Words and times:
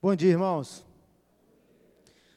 Bom 0.00 0.14
dia, 0.14 0.30
irmãos. 0.30 0.86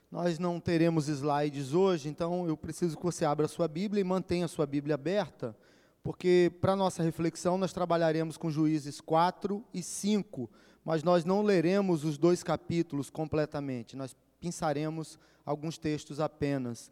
Nós 0.09 0.39
não 0.39 0.59
teremos 0.59 1.07
slides 1.07 1.75
hoje, 1.75 2.09
então 2.09 2.47
eu 2.47 2.57
preciso 2.57 2.97
que 2.97 3.03
você 3.03 3.23
abra 3.23 3.45
a 3.45 3.49
sua 3.49 3.67
Bíblia 3.67 4.01
e 4.01 4.03
mantenha 4.03 4.45
a 4.45 4.47
sua 4.47 4.65
Bíblia 4.65 4.95
aberta, 4.95 5.55
porque 6.01 6.51
para 6.59 6.75
nossa 6.75 7.03
reflexão 7.03 7.59
nós 7.59 7.71
trabalharemos 7.71 8.35
com 8.35 8.49
Juízes 8.49 8.99
4 8.99 9.63
e 9.71 9.83
5, 9.83 10.49
mas 10.83 11.03
nós 11.03 11.23
não 11.23 11.43
leremos 11.43 12.03
os 12.03 12.17
dois 12.17 12.41
capítulos 12.41 13.11
completamente, 13.11 13.95
nós 13.95 14.15
pensaremos 14.39 15.19
alguns 15.45 15.77
textos 15.77 16.19
apenas. 16.19 16.91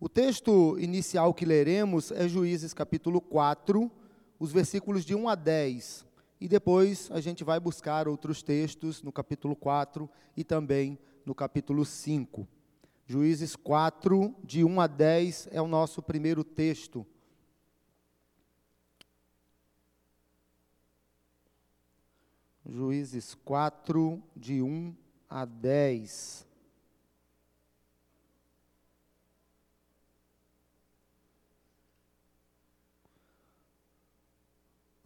O 0.00 0.08
texto 0.08 0.76
inicial 0.80 1.32
que 1.32 1.44
leremos 1.44 2.10
é 2.10 2.26
Juízes 2.26 2.74
capítulo 2.74 3.20
4, 3.20 3.88
os 4.36 4.50
versículos 4.50 5.04
de 5.04 5.14
1 5.14 5.28
a 5.28 5.36
10. 5.36 6.07
E 6.40 6.46
depois 6.46 7.10
a 7.10 7.20
gente 7.20 7.42
vai 7.42 7.58
buscar 7.58 8.06
outros 8.06 8.42
textos 8.42 9.02
no 9.02 9.12
capítulo 9.12 9.56
4 9.56 10.08
e 10.36 10.44
também 10.44 10.98
no 11.26 11.34
capítulo 11.34 11.84
5. 11.84 12.46
Juízes 13.06 13.56
4, 13.56 14.34
de 14.44 14.62
1 14.64 14.80
a 14.80 14.86
10, 14.86 15.48
é 15.50 15.60
o 15.60 15.66
nosso 15.66 16.02
primeiro 16.02 16.44
texto. 16.44 17.06
Juízes 22.66 23.34
4, 23.34 24.22
de 24.36 24.62
1 24.62 24.94
a 25.28 25.44
10. 25.44 26.47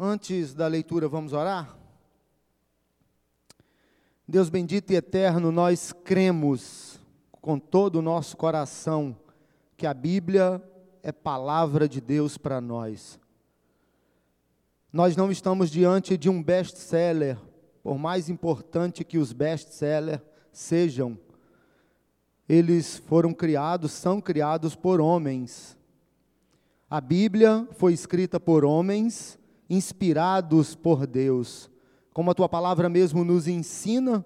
Antes 0.04 0.52
da 0.52 0.66
leitura, 0.66 1.06
vamos 1.06 1.32
orar? 1.32 1.78
Deus 4.26 4.48
bendito 4.48 4.92
e 4.92 4.96
eterno, 4.96 5.52
nós 5.52 5.92
cremos 5.92 6.98
com 7.30 7.56
todo 7.56 8.00
o 8.00 8.02
nosso 8.02 8.36
coração 8.36 9.16
que 9.76 9.86
a 9.86 9.94
Bíblia 9.94 10.60
é 11.04 11.12
palavra 11.12 11.88
de 11.88 12.00
Deus 12.00 12.36
para 12.36 12.60
nós. 12.60 13.16
Nós 14.92 15.16
não 15.16 15.30
estamos 15.30 15.70
diante 15.70 16.16
de 16.16 16.28
um 16.28 16.42
best-seller, 16.42 17.38
por 17.80 17.96
mais 17.96 18.28
importante 18.28 19.04
que 19.04 19.18
os 19.18 19.32
best-sellers 19.32 20.20
sejam, 20.50 21.16
eles 22.48 22.96
foram 22.96 23.32
criados, 23.32 23.92
são 23.92 24.20
criados 24.20 24.74
por 24.74 25.00
homens. 25.00 25.78
A 26.90 27.00
Bíblia 27.00 27.68
foi 27.70 27.92
escrita 27.92 28.40
por 28.40 28.64
homens 28.64 29.38
inspirados 29.68 30.74
por 30.74 31.06
Deus. 31.06 31.70
Como 32.12 32.30
a 32.30 32.34
tua 32.34 32.48
palavra 32.48 32.88
mesmo 32.88 33.24
nos 33.24 33.48
ensina, 33.48 34.24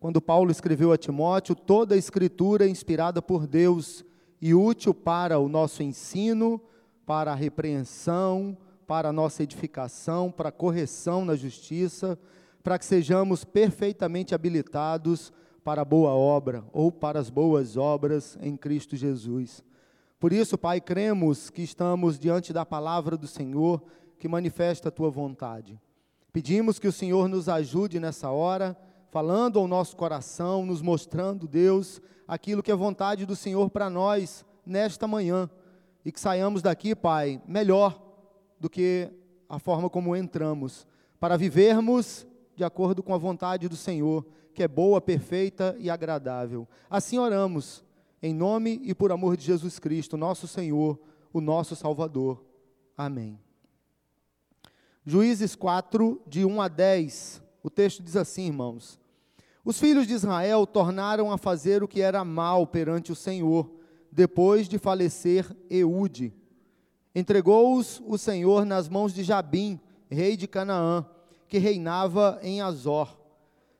quando 0.00 0.20
Paulo 0.20 0.50
escreveu 0.50 0.92
a 0.92 0.96
Timóteo, 0.96 1.54
toda 1.54 1.94
a 1.94 1.98
escritura 1.98 2.66
é 2.66 2.68
inspirada 2.68 3.20
por 3.20 3.46
Deus 3.46 4.04
e 4.40 4.54
útil 4.54 4.94
para 4.94 5.38
o 5.38 5.48
nosso 5.48 5.82
ensino, 5.82 6.60
para 7.04 7.32
a 7.32 7.34
repreensão, 7.34 8.56
para 8.86 9.08
a 9.08 9.12
nossa 9.12 9.42
edificação, 9.42 10.30
para 10.30 10.48
a 10.48 10.52
correção 10.52 11.24
na 11.24 11.36
justiça, 11.36 12.18
para 12.62 12.78
que 12.78 12.84
sejamos 12.84 13.44
perfeitamente 13.44 14.34
habilitados 14.34 15.32
para 15.64 15.82
a 15.82 15.84
boa 15.84 16.10
obra 16.12 16.64
ou 16.72 16.90
para 16.90 17.18
as 17.18 17.28
boas 17.28 17.76
obras 17.76 18.38
em 18.40 18.56
Cristo 18.56 18.96
Jesus. 18.96 19.62
Por 20.18 20.32
isso, 20.32 20.56
Pai, 20.56 20.80
cremos 20.80 21.50
que 21.50 21.62
estamos 21.62 22.18
diante 22.18 22.52
da 22.52 22.64
palavra 22.64 23.16
do 23.16 23.26
Senhor 23.26 23.82
que 24.18 24.28
manifesta 24.28 24.88
a 24.88 24.92
tua 24.92 25.10
vontade. 25.10 25.80
Pedimos 26.32 26.78
que 26.78 26.88
o 26.88 26.92
Senhor 26.92 27.28
nos 27.28 27.48
ajude 27.48 27.98
nessa 27.98 28.30
hora, 28.30 28.76
falando 29.10 29.58
ao 29.58 29.66
nosso 29.66 29.96
coração, 29.96 30.66
nos 30.66 30.82
mostrando, 30.82 31.48
Deus, 31.48 32.00
aquilo 32.26 32.62
que 32.62 32.70
é 32.70 32.76
vontade 32.76 33.24
do 33.24 33.34
Senhor 33.34 33.70
para 33.70 33.88
nós 33.88 34.44
nesta 34.66 35.06
manhã. 35.06 35.48
E 36.04 36.12
que 36.12 36.20
saiamos 36.20 36.62
daqui, 36.62 36.94
Pai, 36.94 37.40
melhor 37.46 38.00
do 38.60 38.68
que 38.68 39.10
a 39.48 39.58
forma 39.58 39.88
como 39.88 40.14
entramos, 40.14 40.86
para 41.18 41.36
vivermos 41.36 42.26
de 42.54 42.64
acordo 42.64 43.02
com 43.02 43.14
a 43.14 43.18
vontade 43.18 43.68
do 43.68 43.76
Senhor, 43.76 44.26
que 44.52 44.62
é 44.62 44.68
boa, 44.68 45.00
perfeita 45.00 45.76
e 45.78 45.88
agradável. 45.88 46.66
Assim 46.90 47.18
oramos, 47.18 47.84
em 48.22 48.34
nome 48.34 48.80
e 48.84 48.94
por 48.94 49.12
amor 49.12 49.36
de 49.36 49.44
Jesus 49.44 49.78
Cristo, 49.78 50.16
nosso 50.16 50.46
Senhor, 50.46 50.98
o 51.32 51.40
nosso 51.40 51.76
Salvador. 51.76 52.44
Amém. 52.96 53.47
Juízes 55.10 55.56
4, 55.56 56.20
de 56.26 56.44
1 56.44 56.60
a 56.60 56.68
10. 56.68 57.42
O 57.62 57.70
texto 57.70 58.02
diz 58.02 58.14
assim, 58.14 58.44
irmãos: 58.44 59.00
Os 59.64 59.80
filhos 59.80 60.06
de 60.06 60.12
Israel 60.12 60.66
tornaram 60.66 61.32
a 61.32 61.38
fazer 61.38 61.82
o 61.82 61.88
que 61.88 62.02
era 62.02 62.22
mal 62.26 62.66
perante 62.66 63.10
o 63.10 63.14
Senhor, 63.14 63.72
depois 64.12 64.68
de 64.68 64.76
falecer 64.76 65.50
Eude. 65.70 66.34
Entregou-os 67.14 68.02
o 68.06 68.18
Senhor 68.18 68.66
nas 68.66 68.86
mãos 68.86 69.14
de 69.14 69.24
Jabim, 69.24 69.80
rei 70.10 70.36
de 70.36 70.46
Canaã, 70.46 71.06
que 71.48 71.56
reinava 71.56 72.38
em 72.42 72.60
Azor. 72.60 73.16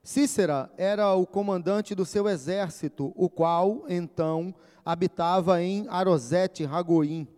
Cícera 0.02 0.72
era 0.78 1.12
o 1.12 1.26
comandante 1.26 1.94
do 1.94 2.06
seu 2.06 2.26
exército, 2.26 3.12
o 3.14 3.28
qual, 3.28 3.84
então, 3.86 4.54
habitava 4.82 5.62
em 5.62 5.86
Arosete 5.90 6.64
Ragoim. 6.64 7.28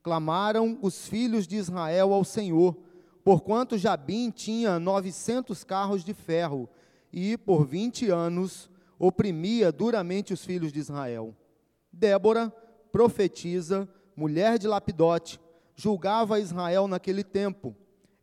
Clamaram 0.00 0.78
os 0.80 1.08
filhos 1.08 1.44
de 1.44 1.56
Israel 1.56 2.14
ao 2.14 2.22
Senhor, 2.22 2.85
porquanto 3.26 3.76
Jabim 3.76 4.30
tinha 4.30 4.78
novecentos 4.78 5.64
carros 5.64 6.04
de 6.04 6.14
ferro, 6.14 6.68
e 7.12 7.36
por 7.36 7.66
vinte 7.66 8.08
anos 8.08 8.70
oprimia 9.00 9.72
duramente 9.72 10.32
os 10.32 10.44
filhos 10.44 10.72
de 10.72 10.78
Israel. 10.78 11.34
Débora, 11.92 12.54
profetisa, 12.92 13.88
mulher 14.14 14.60
de 14.60 14.68
Lapidote, 14.68 15.40
julgava 15.74 16.38
Israel 16.38 16.86
naquele 16.86 17.24
tempo. 17.24 17.74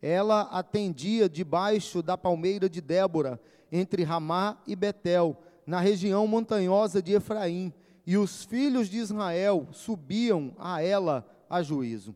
Ela 0.02 0.44
atendia 0.44 1.28
debaixo 1.28 2.02
da 2.02 2.18
palmeira 2.18 2.70
de 2.70 2.80
Débora, 2.80 3.42
entre 3.70 4.04
Ramá 4.04 4.58
e 4.66 4.74
Betel, 4.74 5.36
na 5.68 5.82
região 5.82 6.26
montanhosa 6.26 7.02
de 7.02 7.12
Efraim, 7.12 7.74
e 8.08 8.16
os 8.16 8.46
filhos 8.46 8.88
de 8.88 9.00
Israel 9.00 9.68
subiam 9.74 10.56
a 10.58 10.82
ela 10.82 11.30
a 11.50 11.62
juízo 11.62 12.16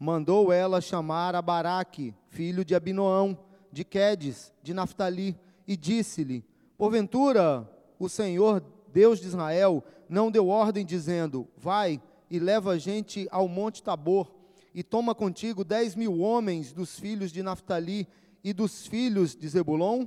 mandou 0.00 0.50
ela 0.50 0.80
chamar 0.80 1.34
a 1.34 1.42
Baraque, 1.42 2.14
filho 2.30 2.64
de 2.64 2.74
Abinoão, 2.74 3.38
de 3.70 3.84
Quedes, 3.84 4.50
de 4.62 4.72
Naphtali, 4.72 5.38
e 5.68 5.76
disse-lhe: 5.76 6.42
Porventura, 6.78 7.70
o 7.98 8.08
Senhor, 8.08 8.64
Deus 8.90 9.20
de 9.20 9.26
Israel, 9.26 9.84
não 10.08 10.30
deu 10.30 10.48
ordem 10.48 10.86
dizendo: 10.86 11.46
Vai 11.54 12.00
e 12.30 12.38
leva 12.38 12.72
a 12.72 12.78
gente 12.78 13.28
ao 13.30 13.46
monte 13.46 13.82
Tabor, 13.82 14.34
e 14.74 14.82
toma 14.82 15.14
contigo 15.14 15.62
dez 15.62 15.94
mil 15.94 16.20
homens 16.20 16.72
dos 16.72 16.98
filhos 16.98 17.30
de 17.30 17.42
Naphtali 17.42 18.08
e 18.42 18.54
dos 18.54 18.86
filhos 18.86 19.36
de 19.36 19.46
Zebulon? 19.46 20.06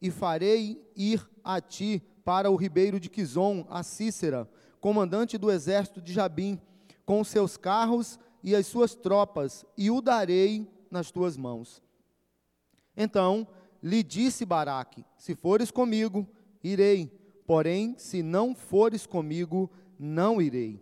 E 0.00 0.10
farei 0.10 0.80
ir 0.94 1.28
a 1.42 1.60
ti 1.60 2.00
para 2.24 2.48
o 2.48 2.56
ribeiro 2.56 3.00
de 3.00 3.10
Quizon, 3.10 3.66
a 3.68 3.82
Cícera, 3.82 4.48
comandante 4.80 5.36
do 5.36 5.50
exército 5.50 6.00
de 6.00 6.12
Jabim, 6.12 6.58
com 7.04 7.24
seus 7.24 7.56
carros 7.56 8.18
e 8.42 8.54
as 8.54 8.66
suas 8.66 8.94
tropas, 8.94 9.64
e 9.76 9.90
o 9.90 10.00
darei 10.00 10.66
nas 10.90 11.10
tuas 11.10 11.36
mãos. 11.36 11.82
Então 12.96 13.46
lhe 13.82 14.02
disse 14.02 14.44
Baraque: 14.44 15.04
Se 15.16 15.34
fores 15.34 15.70
comigo, 15.70 16.26
irei, 16.62 17.06
porém, 17.46 17.94
se 17.98 18.22
não 18.22 18.54
fores 18.54 19.06
comigo, 19.06 19.70
não 19.98 20.40
irei. 20.40 20.80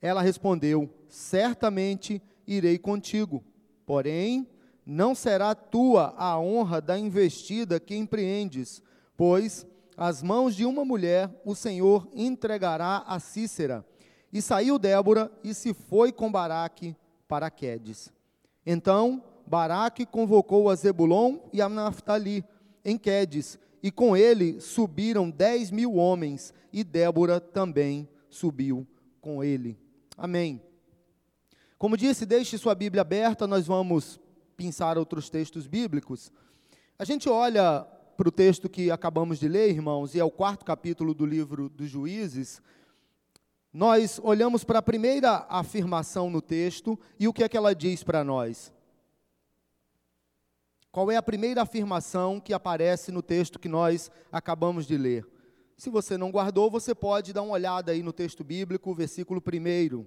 Ela 0.00 0.22
respondeu: 0.22 0.88
Certamente 1.08 2.22
irei 2.46 2.78
contigo, 2.78 3.44
porém, 3.86 4.46
não 4.84 5.14
será 5.14 5.54
tua 5.54 6.14
a 6.16 6.38
honra 6.38 6.80
da 6.80 6.98
investida 6.98 7.80
que 7.80 7.94
empreendes, 7.94 8.82
pois 9.16 9.66
as 9.96 10.22
mãos 10.22 10.54
de 10.54 10.64
uma 10.64 10.84
mulher 10.84 11.30
o 11.44 11.54
Senhor 11.54 12.08
entregará 12.14 13.04
a 13.06 13.18
Cícera 13.18 13.84
e 14.32 14.42
saiu 14.42 14.78
Débora 14.78 15.30
e 15.42 15.54
se 15.54 15.72
foi 15.72 16.12
com 16.12 16.30
Baraque 16.30 16.94
para 17.26 17.50
Quedes. 17.50 18.12
Então 18.64 19.22
Baraque 19.46 20.04
convocou 20.04 20.68
a 20.68 20.74
Zebulon 20.74 21.38
e 21.52 21.62
a 21.62 21.68
Naphtali 21.68 22.44
em 22.84 22.98
Quedes, 22.98 23.58
e 23.82 23.90
com 23.90 24.16
ele 24.16 24.60
subiram 24.60 25.30
dez 25.30 25.70
mil 25.70 25.94
homens, 25.94 26.52
e 26.72 26.84
Débora 26.84 27.40
também 27.40 28.08
subiu 28.28 28.86
com 29.20 29.42
ele. 29.42 29.78
Amém. 30.16 30.60
Como 31.78 31.96
disse, 31.96 32.26
deixe 32.26 32.58
sua 32.58 32.74
Bíblia 32.74 33.02
aberta, 33.02 33.46
nós 33.46 33.66
vamos 33.66 34.20
pensar 34.56 34.98
outros 34.98 35.30
textos 35.30 35.66
bíblicos. 35.66 36.32
A 36.98 37.04
gente 37.04 37.28
olha 37.28 37.86
para 38.16 38.28
o 38.28 38.32
texto 38.32 38.68
que 38.68 38.90
acabamos 38.90 39.38
de 39.38 39.46
ler, 39.46 39.70
irmãos, 39.70 40.14
e 40.14 40.18
é 40.18 40.24
o 40.24 40.30
quarto 40.30 40.64
capítulo 40.64 41.14
do 41.14 41.24
livro 41.24 41.68
dos 41.68 41.88
Juízes, 41.88 42.60
nós 43.72 44.18
olhamos 44.22 44.64
para 44.64 44.78
a 44.78 44.82
primeira 44.82 45.46
afirmação 45.48 46.30
no 46.30 46.40
texto 46.40 46.98
e 47.18 47.28
o 47.28 47.32
que 47.32 47.44
é 47.44 47.48
que 47.48 47.56
ela 47.56 47.74
diz 47.74 48.02
para 48.02 48.24
nós? 48.24 48.72
Qual 50.90 51.10
é 51.10 51.16
a 51.16 51.22
primeira 51.22 51.62
afirmação 51.62 52.40
que 52.40 52.52
aparece 52.52 53.12
no 53.12 53.22
texto 53.22 53.58
que 53.58 53.68
nós 53.68 54.10
acabamos 54.32 54.86
de 54.86 54.96
ler? 54.96 55.26
Se 55.76 55.90
você 55.90 56.16
não 56.16 56.32
guardou, 56.32 56.70
você 56.70 56.94
pode 56.94 57.32
dar 57.32 57.42
uma 57.42 57.52
olhada 57.52 57.92
aí 57.92 58.02
no 58.02 58.12
texto 58.12 58.42
bíblico, 58.42 58.92
versículo 58.94 59.40
1. 59.40 60.04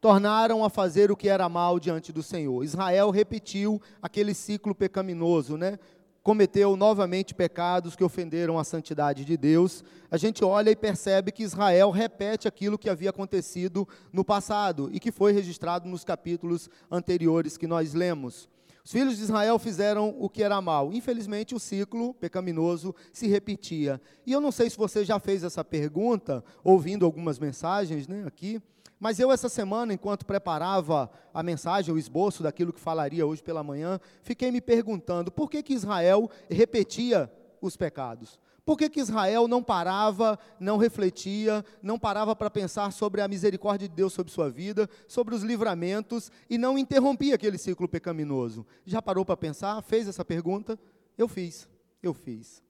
Tornaram 0.00 0.64
a 0.64 0.70
fazer 0.70 1.10
o 1.10 1.16
que 1.16 1.28
era 1.28 1.48
mal 1.48 1.80
diante 1.80 2.12
do 2.12 2.22
Senhor. 2.22 2.62
Israel 2.62 3.10
repetiu 3.10 3.80
aquele 4.02 4.34
ciclo 4.34 4.74
pecaminoso, 4.74 5.56
né? 5.56 5.78
Cometeu 6.24 6.74
novamente 6.74 7.34
pecados 7.34 7.94
que 7.94 8.02
ofenderam 8.02 8.58
a 8.58 8.64
santidade 8.64 9.26
de 9.26 9.36
Deus, 9.36 9.84
a 10.10 10.16
gente 10.16 10.42
olha 10.42 10.70
e 10.70 10.76
percebe 10.76 11.30
que 11.30 11.42
Israel 11.42 11.90
repete 11.90 12.48
aquilo 12.48 12.78
que 12.78 12.88
havia 12.88 13.10
acontecido 13.10 13.86
no 14.10 14.24
passado 14.24 14.88
e 14.90 14.98
que 14.98 15.12
foi 15.12 15.32
registrado 15.32 15.86
nos 15.86 16.02
capítulos 16.02 16.70
anteriores 16.90 17.58
que 17.58 17.66
nós 17.66 17.92
lemos. 17.92 18.48
Os 18.82 18.90
filhos 18.90 19.18
de 19.18 19.22
Israel 19.22 19.58
fizeram 19.58 20.16
o 20.18 20.30
que 20.30 20.42
era 20.42 20.60
mal. 20.62 20.92
Infelizmente, 20.94 21.54
o 21.54 21.60
ciclo 21.60 22.14
pecaminoso 22.14 22.94
se 23.12 23.26
repetia. 23.26 24.00
E 24.26 24.32
eu 24.32 24.40
não 24.40 24.50
sei 24.50 24.70
se 24.70 24.78
você 24.78 25.04
já 25.04 25.18
fez 25.18 25.44
essa 25.44 25.62
pergunta, 25.62 26.42
ouvindo 26.62 27.04
algumas 27.04 27.38
mensagens 27.38 28.08
né, 28.08 28.24
aqui. 28.26 28.62
Mas 28.98 29.18
eu, 29.18 29.30
essa 29.30 29.48
semana, 29.48 29.92
enquanto 29.92 30.24
preparava 30.24 31.10
a 31.32 31.42
mensagem, 31.42 31.92
o 31.92 31.98
esboço 31.98 32.42
daquilo 32.42 32.72
que 32.72 32.80
falaria 32.80 33.26
hoje 33.26 33.42
pela 33.42 33.62
manhã, 33.62 34.00
fiquei 34.22 34.50
me 34.50 34.60
perguntando 34.60 35.30
por 35.30 35.50
que, 35.50 35.62
que 35.62 35.74
Israel 35.74 36.30
repetia 36.48 37.30
os 37.60 37.76
pecados. 37.76 38.38
Por 38.64 38.78
que, 38.78 38.88
que 38.88 39.00
Israel 39.00 39.46
não 39.46 39.62
parava, 39.62 40.38
não 40.58 40.78
refletia, 40.78 41.62
não 41.82 41.98
parava 41.98 42.34
para 42.34 42.48
pensar 42.48 42.90
sobre 42.92 43.20
a 43.20 43.28
misericórdia 43.28 43.86
de 43.86 43.94
Deus 43.94 44.14
sobre 44.14 44.32
sua 44.32 44.48
vida, 44.48 44.88
sobre 45.06 45.34
os 45.34 45.42
livramentos 45.42 46.32
e 46.48 46.56
não 46.56 46.78
interrompia 46.78 47.34
aquele 47.34 47.58
ciclo 47.58 47.86
pecaminoso? 47.86 48.66
Já 48.86 49.02
parou 49.02 49.24
para 49.24 49.36
pensar? 49.36 49.82
Fez 49.82 50.08
essa 50.08 50.24
pergunta? 50.24 50.78
Eu 51.18 51.28
fiz, 51.28 51.68
eu 52.02 52.14
fiz. 52.14 52.62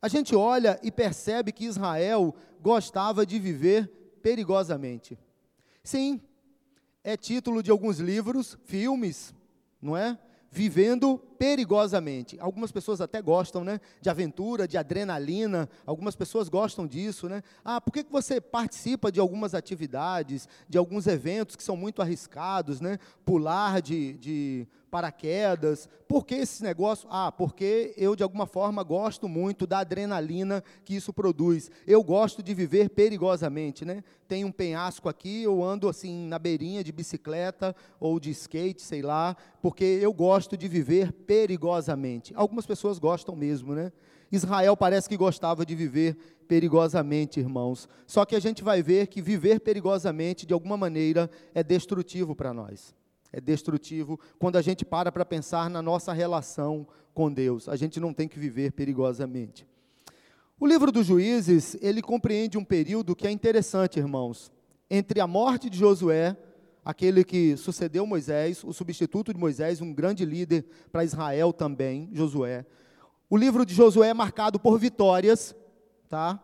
A 0.00 0.08
gente 0.08 0.34
olha 0.34 0.80
e 0.82 0.90
percebe 0.90 1.52
que 1.52 1.66
Israel 1.66 2.34
gostava 2.62 3.26
de 3.26 3.38
viver 3.38 3.88
perigosamente. 4.22 5.18
Sim, 5.86 6.20
é 7.04 7.16
título 7.16 7.62
de 7.62 7.70
alguns 7.70 8.00
livros, 8.00 8.58
filmes, 8.64 9.32
não 9.80 9.96
é? 9.96 10.18
Vivendo 10.50 11.16
perigosamente. 11.38 12.36
Algumas 12.40 12.72
pessoas 12.72 13.00
até 13.00 13.22
gostam, 13.22 13.62
né? 13.62 13.80
De 14.00 14.10
aventura, 14.10 14.66
de 14.66 14.76
adrenalina. 14.76 15.68
Algumas 15.86 16.16
pessoas 16.16 16.48
gostam 16.48 16.88
disso, 16.88 17.28
né? 17.28 17.40
Ah, 17.64 17.80
por 17.80 17.92
que, 17.92 18.02
que 18.02 18.10
você 18.10 18.40
participa 18.40 19.12
de 19.12 19.20
algumas 19.20 19.54
atividades, 19.54 20.48
de 20.68 20.76
alguns 20.76 21.06
eventos 21.06 21.54
que 21.54 21.62
são 21.62 21.76
muito 21.76 22.02
arriscados, 22.02 22.80
né? 22.80 22.98
Pular 23.24 23.80
de, 23.80 24.14
de 24.14 24.66
paraquedas. 24.96 25.86
Por 26.08 26.24
que 26.24 26.36
esse 26.36 26.62
negócio? 26.62 27.06
Ah, 27.10 27.30
porque 27.30 27.92
eu, 27.98 28.16
de 28.16 28.22
alguma 28.22 28.46
forma, 28.46 28.82
gosto 28.82 29.28
muito 29.28 29.66
da 29.66 29.80
adrenalina 29.80 30.64
que 30.86 30.96
isso 30.96 31.12
produz. 31.12 31.70
Eu 31.86 32.02
gosto 32.02 32.42
de 32.42 32.54
viver 32.54 32.88
perigosamente, 32.88 33.84
né? 33.84 34.02
Tem 34.26 34.42
um 34.42 34.50
penhasco 34.50 35.06
aqui, 35.06 35.42
eu 35.42 35.62
ando 35.62 35.86
assim 35.86 36.26
na 36.26 36.38
beirinha 36.38 36.82
de 36.82 36.92
bicicleta 36.92 37.76
ou 38.00 38.18
de 38.18 38.30
skate, 38.30 38.80
sei 38.80 39.02
lá, 39.02 39.36
porque 39.60 39.84
eu 39.84 40.14
gosto 40.14 40.56
de 40.56 40.66
viver 40.66 41.12
perigosamente. 41.12 42.32
Algumas 42.34 42.64
pessoas 42.64 42.98
gostam 42.98 43.36
mesmo, 43.36 43.74
né? 43.74 43.92
Israel 44.32 44.78
parece 44.78 45.10
que 45.10 45.16
gostava 45.16 45.66
de 45.66 45.74
viver 45.74 46.16
perigosamente, 46.48 47.38
irmãos. 47.38 47.86
Só 48.06 48.24
que 48.24 48.34
a 48.34 48.40
gente 48.40 48.64
vai 48.64 48.82
ver 48.82 49.08
que 49.08 49.20
viver 49.20 49.60
perigosamente, 49.60 50.46
de 50.46 50.54
alguma 50.54 50.78
maneira, 50.78 51.30
é 51.54 51.62
destrutivo 51.62 52.34
para 52.34 52.54
nós 52.54 52.95
é 53.36 53.40
destrutivo 53.40 54.18
quando 54.38 54.56
a 54.56 54.62
gente 54.62 54.82
para 54.82 55.12
para 55.12 55.22
pensar 55.22 55.68
na 55.68 55.82
nossa 55.82 56.10
relação 56.10 56.86
com 57.12 57.30
Deus. 57.30 57.68
A 57.68 57.76
gente 57.76 58.00
não 58.00 58.14
tem 58.14 58.26
que 58.26 58.38
viver 58.38 58.72
perigosamente. 58.72 59.66
O 60.58 60.66
livro 60.66 60.90
dos 60.90 61.06
Juízes, 61.06 61.76
ele 61.82 62.00
compreende 62.00 62.56
um 62.56 62.64
período 62.64 63.14
que 63.14 63.26
é 63.26 63.30
interessante, 63.30 63.98
irmãos, 63.98 64.50
entre 64.88 65.20
a 65.20 65.26
morte 65.26 65.68
de 65.68 65.76
Josué, 65.78 66.34
aquele 66.82 67.22
que 67.24 67.58
sucedeu 67.58 68.06
Moisés, 68.06 68.64
o 68.64 68.72
substituto 68.72 69.34
de 69.34 69.38
Moisés, 69.38 69.82
um 69.82 69.92
grande 69.92 70.24
líder 70.24 70.64
para 70.90 71.04
Israel 71.04 71.52
também, 71.52 72.08
Josué. 72.14 72.64
O 73.28 73.36
livro 73.36 73.66
de 73.66 73.74
Josué 73.74 74.08
é 74.08 74.14
marcado 74.14 74.58
por 74.58 74.78
vitórias, 74.78 75.54
tá? 76.08 76.42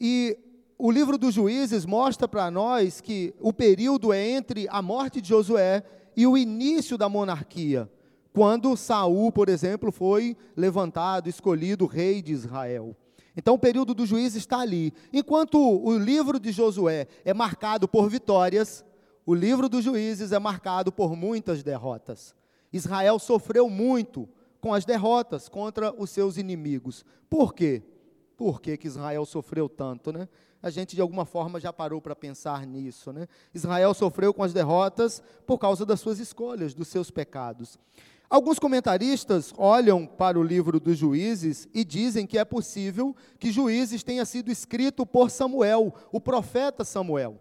E 0.00 0.38
o 0.78 0.92
livro 0.92 1.18
dos 1.18 1.34
Juízes 1.34 1.84
mostra 1.84 2.28
para 2.28 2.52
nós 2.52 3.00
que 3.00 3.34
o 3.40 3.52
período 3.52 4.12
é 4.12 4.24
entre 4.30 4.68
a 4.70 4.80
morte 4.80 5.20
de 5.20 5.30
Josué 5.30 5.82
e 6.20 6.26
o 6.26 6.36
início 6.36 6.98
da 6.98 7.08
monarquia, 7.08 7.90
quando 8.30 8.76
Saul, 8.76 9.32
por 9.32 9.48
exemplo, 9.48 9.90
foi 9.90 10.36
levantado, 10.54 11.30
escolhido 11.30 11.86
rei 11.86 12.20
de 12.20 12.30
Israel. 12.30 12.94
Então 13.34 13.54
o 13.54 13.58
período 13.58 13.94
do 13.94 14.04
juiz 14.04 14.34
está 14.34 14.58
ali. 14.58 14.92
Enquanto 15.14 15.58
o 15.58 15.96
livro 15.96 16.38
de 16.38 16.52
Josué 16.52 17.08
é 17.24 17.32
marcado 17.32 17.88
por 17.88 18.10
vitórias, 18.10 18.84
o 19.24 19.34
livro 19.34 19.66
dos 19.66 19.82
juízes 19.82 20.30
é 20.30 20.38
marcado 20.38 20.92
por 20.92 21.16
muitas 21.16 21.62
derrotas. 21.62 22.34
Israel 22.70 23.18
sofreu 23.18 23.70
muito 23.70 24.28
com 24.60 24.74
as 24.74 24.84
derrotas 24.84 25.48
contra 25.48 25.90
os 25.98 26.10
seus 26.10 26.36
inimigos. 26.36 27.02
Por 27.30 27.54
quê? 27.54 27.82
Por 28.36 28.60
que, 28.60 28.76
que 28.76 28.88
Israel 28.88 29.24
sofreu 29.24 29.70
tanto, 29.70 30.12
né? 30.12 30.28
A 30.62 30.70
gente 30.70 30.94
de 30.94 31.00
alguma 31.00 31.24
forma 31.24 31.58
já 31.58 31.72
parou 31.72 32.00
para 32.00 32.14
pensar 32.14 32.66
nisso. 32.66 33.12
Né? 33.12 33.26
Israel 33.54 33.94
sofreu 33.94 34.34
com 34.34 34.42
as 34.42 34.52
derrotas 34.52 35.22
por 35.46 35.58
causa 35.58 35.86
das 35.86 36.00
suas 36.00 36.18
escolhas, 36.18 36.74
dos 36.74 36.88
seus 36.88 37.10
pecados. 37.10 37.78
Alguns 38.28 38.60
comentaristas 38.60 39.52
olham 39.56 40.06
para 40.06 40.38
o 40.38 40.42
livro 40.42 40.78
dos 40.78 40.96
juízes 40.96 41.66
e 41.74 41.84
dizem 41.84 42.26
que 42.26 42.38
é 42.38 42.44
possível 42.44 43.16
que 43.38 43.50
juízes 43.50 44.04
tenha 44.04 44.24
sido 44.24 44.52
escrito 44.52 45.04
por 45.04 45.30
Samuel, 45.30 45.92
o 46.12 46.20
profeta 46.20 46.84
Samuel. 46.84 47.40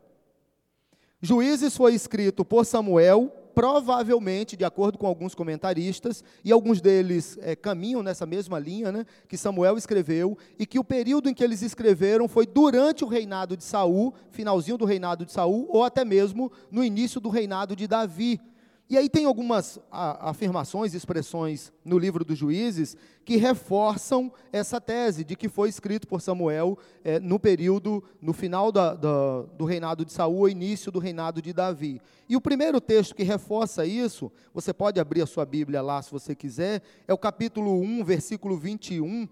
Juízes 1.22 1.78
foi 1.78 1.94
escrito 1.94 2.44
por 2.44 2.66
Samuel 2.66 3.32
provavelmente, 3.60 4.56
de 4.56 4.64
acordo 4.64 4.98
com 4.98 5.06
alguns 5.06 5.36
comentaristas, 5.36 6.24
e 6.46 6.50
alguns 6.50 6.80
deles 6.80 7.38
é, 7.42 7.58
caminham 7.58 8.02
nessa 8.02 8.26
mesma 8.26 8.58
linha, 8.58 8.90
né, 8.90 9.06
que 9.28 9.36
Samuel 9.36 9.78
escreveu, 9.78 10.38
e 10.58 10.66
que 10.66 10.80
o 10.80 10.84
período 10.84 11.30
em 11.30 11.34
que 11.34 11.44
eles 11.44 11.62
escreveram 11.62 12.30
foi 12.30 12.48
durante 12.48 13.04
o 13.04 13.08
reinado 13.10 13.58
de 13.58 13.66
Saul, 13.66 14.14
finalzinho 14.32 14.78
do 14.78 14.86
reinado 14.86 15.26
de 15.26 15.34
Saul, 15.34 15.68
ou 15.70 15.84
até 15.84 16.06
mesmo 16.06 16.50
no 16.72 16.82
início 16.82 17.20
do 17.20 17.28
reinado 17.28 17.76
de 17.76 17.86
Davi. 17.86 18.40
E 18.90 18.98
aí 18.98 19.08
tem 19.08 19.26
algumas 19.26 19.78
afirmações, 19.92 20.96
expressões 20.96 21.72
no 21.86 22.00
livro 22.00 22.26
dos 22.26 22.36
juízes 22.36 22.98
que 23.24 23.36
reforçam 23.36 24.34
essa 24.52 24.82
tese 24.82 25.24
de 25.24 25.36
que 25.36 25.48
foi 25.48 25.70
escrito 25.70 26.08
por 26.08 26.22
Samuel 26.22 26.76
é, 27.04 27.20
no 27.20 27.40
período, 27.40 28.04
no 28.20 28.34
final 28.34 28.72
da, 28.72 28.96
da, 28.96 29.44
do 29.56 29.64
reinado 29.64 30.04
de 30.04 30.12
Saul, 30.12 30.50
início 30.50 30.92
do 30.92 30.98
reinado 30.98 31.40
de 31.40 31.54
Davi. 31.54 32.02
E 32.28 32.36
o 32.36 32.42
primeiro 32.42 32.82
texto 32.82 33.14
que 33.14 33.22
reforça 33.22 33.86
isso, 33.86 34.32
você 34.52 34.74
pode 34.74 35.00
abrir 35.00 35.22
a 35.22 35.28
sua 35.28 35.46
Bíblia 35.46 35.84
lá 35.84 36.02
se 36.02 36.12
você 36.12 36.34
quiser, 36.34 36.82
é 37.08 37.14
o 37.14 37.18
capítulo 37.18 37.80
1, 37.80 38.04
versículo 38.04 38.58
21, 38.58 39.30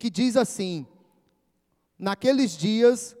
que 0.00 0.10
diz 0.10 0.36
assim: 0.36 0.84
Naqueles 1.96 2.56
dias 2.56 3.16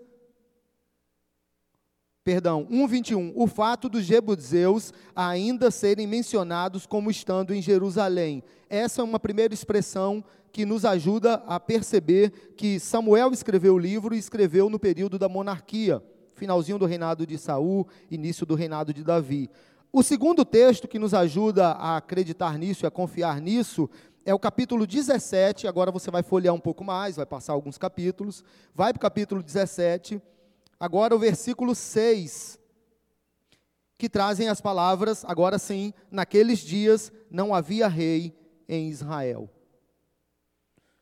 perdão, 2.26 2.66
1:21, 2.68 3.32
o 3.36 3.46
fato 3.46 3.88
dos 3.88 4.02
jebuseus 4.02 4.92
ainda 5.14 5.70
serem 5.70 6.08
mencionados 6.08 6.84
como 6.84 7.08
estando 7.08 7.54
em 7.54 7.62
Jerusalém. 7.62 8.42
Essa 8.68 9.00
é 9.00 9.04
uma 9.04 9.20
primeira 9.20 9.54
expressão 9.54 10.24
que 10.50 10.66
nos 10.66 10.84
ajuda 10.84 11.34
a 11.46 11.60
perceber 11.60 12.32
que 12.56 12.80
Samuel 12.80 13.30
escreveu 13.30 13.74
o 13.74 13.78
livro 13.78 14.12
e 14.12 14.18
escreveu 14.18 14.68
no 14.68 14.76
período 14.76 15.20
da 15.20 15.28
monarquia, 15.28 16.02
finalzinho 16.34 16.80
do 16.80 16.84
reinado 16.84 17.24
de 17.24 17.38
Saul, 17.38 17.86
início 18.10 18.44
do 18.44 18.56
reinado 18.56 18.92
de 18.92 19.04
Davi. 19.04 19.48
O 19.92 20.02
segundo 20.02 20.44
texto 20.44 20.88
que 20.88 20.98
nos 20.98 21.14
ajuda 21.14 21.68
a 21.68 21.96
acreditar 21.96 22.58
nisso 22.58 22.84
e 22.84 22.88
a 22.88 22.90
confiar 22.90 23.40
nisso 23.40 23.88
é 24.24 24.34
o 24.34 24.38
capítulo 24.40 24.84
17. 24.84 25.68
Agora 25.68 25.92
você 25.92 26.10
vai 26.10 26.24
folhear 26.24 26.52
um 26.52 26.58
pouco 26.58 26.82
mais, 26.82 27.14
vai 27.14 27.26
passar 27.26 27.52
alguns 27.52 27.78
capítulos. 27.78 28.42
Vai 28.74 28.92
para 28.92 28.98
o 28.98 29.00
capítulo 29.00 29.44
17 29.44 30.20
Agora 30.78 31.14
o 31.14 31.18
versículo 31.18 31.74
6, 31.74 32.58
que 33.98 34.08
trazem 34.08 34.48
as 34.48 34.60
palavras, 34.60 35.24
agora 35.24 35.58
sim, 35.58 35.92
naqueles 36.10 36.58
dias 36.58 37.10
não 37.30 37.54
havia 37.54 37.88
rei 37.88 38.36
em 38.68 38.88
Israel. 38.90 39.50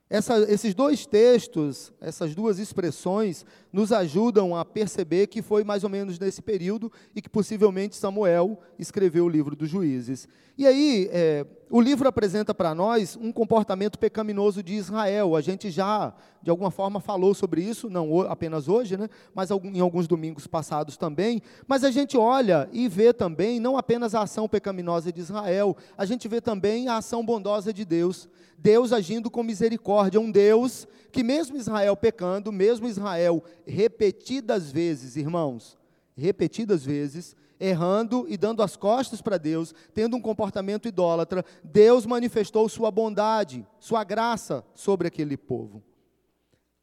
Essa, 0.08 0.38
esses 0.50 0.74
dois 0.74 1.06
textos, 1.06 1.92
essas 2.00 2.34
duas 2.34 2.58
expressões, 2.58 3.44
nos 3.74 3.90
ajudam 3.90 4.54
a 4.54 4.64
perceber 4.64 5.26
que 5.26 5.42
foi 5.42 5.64
mais 5.64 5.82
ou 5.82 5.90
menos 5.90 6.16
nesse 6.16 6.40
período 6.40 6.92
e 7.12 7.20
que 7.20 7.28
possivelmente 7.28 7.96
Samuel 7.96 8.56
escreveu 8.78 9.24
o 9.24 9.28
livro 9.28 9.56
dos 9.56 9.68
juízes. 9.68 10.28
E 10.56 10.64
aí, 10.64 11.08
é, 11.10 11.44
o 11.68 11.80
livro 11.80 12.06
apresenta 12.06 12.54
para 12.54 12.72
nós 12.72 13.18
um 13.20 13.32
comportamento 13.32 13.98
pecaminoso 13.98 14.62
de 14.62 14.74
Israel. 14.74 15.34
A 15.34 15.40
gente 15.40 15.72
já, 15.72 16.14
de 16.40 16.48
alguma 16.48 16.70
forma, 16.70 17.00
falou 17.00 17.34
sobre 17.34 17.62
isso, 17.62 17.90
não 17.90 18.20
apenas 18.20 18.68
hoje, 18.68 18.96
né, 18.96 19.08
mas 19.34 19.50
em 19.50 19.80
alguns 19.80 20.06
domingos 20.06 20.46
passados 20.46 20.96
também. 20.96 21.42
Mas 21.66 21.82
a 21.82 21.90
gente 21.90 22.16
olha 22.16 22.68
e 22.72 22.88
vê 22.88 23.12
também, 23.12 23.58
não 23.58 23.76
apenas 23.76 24.14
a 24.14 24.22
ação 24.22 24.48
pecaminosa 24.48 25.12
de 25.12 25.20
Israel, 25.20 25.76
a 25.98 26.04
gente 26.04 26.28
vê 26.28 26.40
também 26.40 26.86
a 26.86 26.98
ação 26.98 27.26
bondosa 27.26 27.72
de 27.72 27.84
Deus. 27.84 28.28
Deus 28.56 28.92
agindo 28.92 29.28
com 29.28 29.42
misericórdia, 29.42 30.20
um 30.20 30.30
Deus 30.30 30.86
que, 31.10 31.22
mesmo 31.22 31.56
Israel 31.56 31.96
pecando, 31.96 32.50
mesmo 32.50 32.88
Israel 32.88 33.42
repetidas 33.66 34.70
vezes, 34.70 35.16
irmãos, 35.16 35.78
repetidas 36.16 36.84
vezes, 36.84 37.36
errando 37.58 38.26
e 38.28 38.36
dando 38.36 38.62
as 38.62 38.76
costas 38.76 39.20
para 39.22 39.38
Deus, 39.38 39.74
tendo 39.92 40.16
um 40.16 40.20
comportamento 40.20 40.88
idólatra, 40.88 41.44
Deus 41.62 42.06
manifestou 42.06 42.68
sua 42.68 42.90
bondade, 42.90 43.66
sua 43.78 44.04
graça 44.04 44.64
sobre 44.74 45.08
aquele 45.08 45.36
povo. 45.36 45.82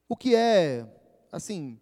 O 0.08 0.16
que 0.16 0.36
é, 0.36 0.86
assim, 1.32 1.80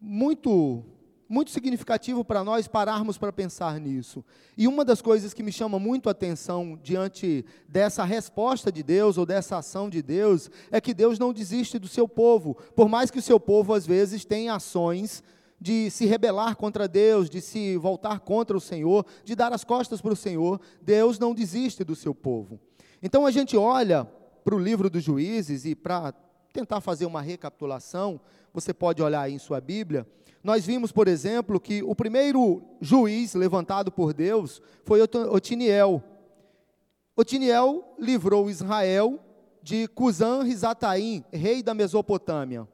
muito 0.00 0.84
muito 1.28 1.50
significativo 1.50 2.24
para 2.24 2.42
nós 2.42 2.66
pararmos 2.66 3.18
para 3.18 3.32
pensar 3.32 3.78
nisso. 3.78 4.24
E 4.56 4.66
uma 4.66 4.84
das 4.84 5.02
coisas 5.02 5.34
que 5.34 5.42
me 5.42 5.52
chama 5.52 5.78
muito 5.78 6.08
a 6.08 6.12
atenção 6.12 6.78
diante 6.82 7.44
dessa 7.68 8.04
resposta 8.04 8.72
de 8.72 8.82
Deus 8.82 9.18
ou 9.18 9.26
dessa 9.26 9.58
ação 9.58 9.90
de 9.90 10.00
Deus 10.00 10.50
é 10.70 10.80
que 10.80 10.94
Deus 10.94 11.18
não 11.18 11.32
desiste 11.32 11.78
do 11.78 11.86
seu 11.86 12.08
povo, 12.08 12.56
por 12.74 12.88
mais 12.88 13.10
que 13.10 13.18
o 13.18 13.22
seu 13.22 13.38
povo 13.38 13.74
às 13.74 13.86
vezes 13.86 14.24
tenha 14.24 14.54
ações 14.54 15.22
de 15.60 15.90
se 15.90 16.06
rebelar 16.06 16.56
contra 16.56 16.88
Deus, 16.88 17.28
de 17.28 17.40
se 17.40 17.76
voltar 17.76 18.20
contra 18.20 18.56
o 18.56 18.60
Senhor, 18.60 19.04
de 19.24 19.34
dar 19.34 19.52
as 19.52 19.64
costas 19.64 20.00
para 20.00 20.12
o 20.12 20.16
Senhor, 20.16 20.60
Deus 20.80 21.18
não 21.18 21.34
desiste 21.34 21.82
do 21.84 21.96
seu 21.96 22.14
povo. 22.14 22.60
Então 23.02 23.26
a 23.26 23.30
gente 23.30 23.56
olha 23.56 24.04
para 24.44 24.54
o 24.54 24.58
livro 24.58 24.88
dos 24.88 25.02
juízes 25.02 25.64
e 25.64 25.74
para 25.74 26.14
tentar 26.52 26.80
fazer 26.80 27.06
uma 27.06 27.20
recapitulação, 27.20 28.20
você 28.52 28.72
pode 28.72 29.02
olhar 29.02 29.22
aí 29.22 29.34
em 29.34 29.38
sua 29.38 29.60
Bíblia. 29.60 30.06
Nós 30.48 30.64
vimos, 30.64 30.90
por 30.90 31.06
exemplo, 31.06 31.60
que 31.60 31.82
o 31.82 31.94
primeiro 31.94 32.62
juiz 32.80 33.34
levantado 33.34 33.92
por 33.92 34.14
Deus 34.14 34.62
foi 34.82 34.98
Otiniel. 35.02 36.02
Otiniel 37.14 37.94
livrou 37.98 38.48
Israel 38.48 39.20
de 39.62 39.86
Cusã 39.88 40.42
Rizataim, 40.42 41.22
rei 41.30 41.62
da 41.62 41.74
Mesopotâmia. 41.74 42.66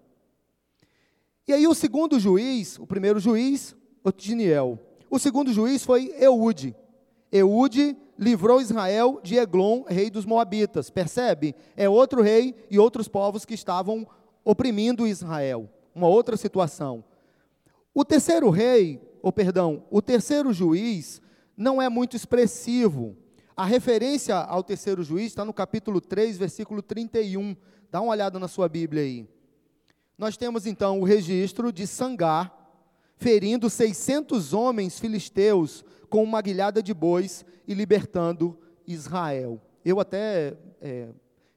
E 1.49 1.52
aí 1.52 1.66
o 1.66 1.75
segundo 1.75 2.21
juiz, 2.21 2.78
o 2.78 2.87
primeiro 2.87 3.19
juiz, 3.19 3.75
Otiniel. 4.04 4.78
O 5.11 5.19
segundo 5.19 5.52
juiz 5.52 5.85
foi 5.85 6.14
Eude. 6.16 6.76
Eude 7.33 7.97
livrou 8.16 8.61
Israel 8.61 9.19
de 9.21 9.37
Eglon, 9.37 9.83
rei 9.88 10.11
dos 10.11 10.25
Moabitas. 10.25 10.90
Percebe? 10.90 11.57
É 11.76 11.88
outro 11.88 12.23
rei 12.23 12.54
e 12.71 12.78
outros 12.78 13.09
povos 13.09 13.45
que 13.45 13.54
estavam 13.54 14.07
oprimindo 14.45 15.09
Israel. 15.09 15.69
Uma 15.93 16.07
outra 16.07 16.37
situação. 16.37 17.02
O 17.95 18.05
terceiro 18.05 18.51
rei, 18.51 19.01
ou 19.23 19.33
perdão, 19.33 19.85
o 19.89 20.03
terceiro 20.03 20.53
juiz 20.53 21.23
não 21.57 21.81
é 21.81 21.89
muito 21.89 22.17
expressivo. 22.17 23.17
A 23.57 23.65
referência 23.65 24.35
ao 24.35 24.65
terceiro 24.65 25.05
juiz 25.05 25.27
está 25.27 25.45
no 25.45 25.55
capítulo 25.55 26.01
3, 26.01 26.37
versículo 26.37 26.83
31. 26.83 27.55
Dá 27.93 28.01
uma 28.01 28.11
olhada 28.11 28.37
na 28.41 28.49
sua 28.49 28.69
Bíblia 28.69 29.03
aí. 29.03 29.29
Nós 30.19 30.37
temos 30.37 30.67
então 30.67 31.01
o 31.01 31.05
registro 31.05 31.73
de 31.73 31.87
Sangar 31.87 32.53
ferindo 33.17 33.71
600 33.71 34.53
homens 34.53 34.99
filisteus 34.99 35.85
com 36.11 36.23
uma 36.23 36.43
guilhada 36.43 36.83
de 36.83 36.93
bois 36.93 37.45
e 37.67 37.75
libertando 37.75 38.59
Israel. 38.87 39.63
Eu 39.85 40.01
até, 40.01 40.57
é, 40.81 41.09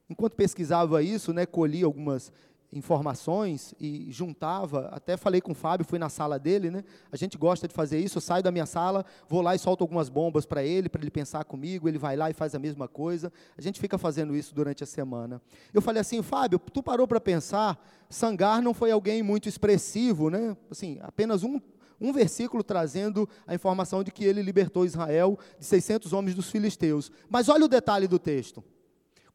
enquanto 0.08 0.36
pesquisava 0.36 1.02
isso, 1.02 1.34
né, 1.34 1.48
colhi 1.48 1.84
algumas 1.84 2.32
informações 2.72 3.74
e 3.80 4.12
juntava, 4.12 4.90
até 4.92 5.16
falei 5.16 5.40
com 5.40 5.52
o 5.54 5.56
Fábio, 5.56 5.86
fui 5.86 5.98
na 5.98 6.10
sala 6.10 6.38
dele, 6.38 6.70
né? 6.70 6.84
A 7.12 7.16
gente 7.16 7.38
gosta 7.38 7.68
de 7.68 7.74
fazer 7.74 8.00
isso, 8.00 8.18
eu 8.18 8.22
saio 8.22 8.44
da 8.44 8.52
minha 8.52 8.66
sala, 8.66 9.06
vou 9.28 9.42
lá 9.42 9.56
e 9.56 9.60
solto 9.60 9.84
algumas 9.84 10.10
bombas 10.10 10.46
para 10.46 10.64
ele, 10.64 10.90
para 10.90 11.02
ele 11.02 11.12
pensar 11.12 11.46
comigo, 11.46 11.88
ele 11.88 11.98
vai 11.98 12.16
lá 12.16 12.30
e 12.30 12.34
faz 12.34 12.54
a 12.54 12.60
mesma 12.60 12.88
coisa. 12.88 13.32
A 13.58 13.62
gente 13.62 13.80
fica 13.80 13.98
fazendo 13.98 14.36
isso 14.36 14.54
durante 14.54 14.84
a 14.84 14.88
semana. 14.88 15.42
Eu 15.74 15.82
falei 15.82 16.02
assim, 16.02 16.22
Fábio, 16.22 16.60
tu 16.60 16.84
parou 16.84 17.08
para 17.08 17.22
pensar, 17.22 17.82
Sangar 18.10 18.62
não 18.62 18.74
foi 18.74 18.92
alguém 18.92 19.24
muito 19.24 19.48
expressivo, 19.48 20.30
né? 20.30 20.56
Assim, 20.70 21.00
apenas 21.02 21.44
um 21.44 21.60
um 22.00 22.14
versículo 22.14 22.64
trazendo 22.64 23.28
a 23.48 23.56
informação 23.56 24.04
de 24.04 24.12
que 24.12 24.24
ele 24.24 24.44
libertou 24.44 24.86
Israel 24.86 25.38
de 25.60 25.66
600 25.66 26.14
homens 26.14 26.36
dos 26.36 26.52
filisteus. 26.52 27.12
Mas 27.28 27.50
olha 27.50 27.66
o 27.66 27.68
detalhe 27.68 28.08
do 28.08 28.20
texto. 28.20 28.64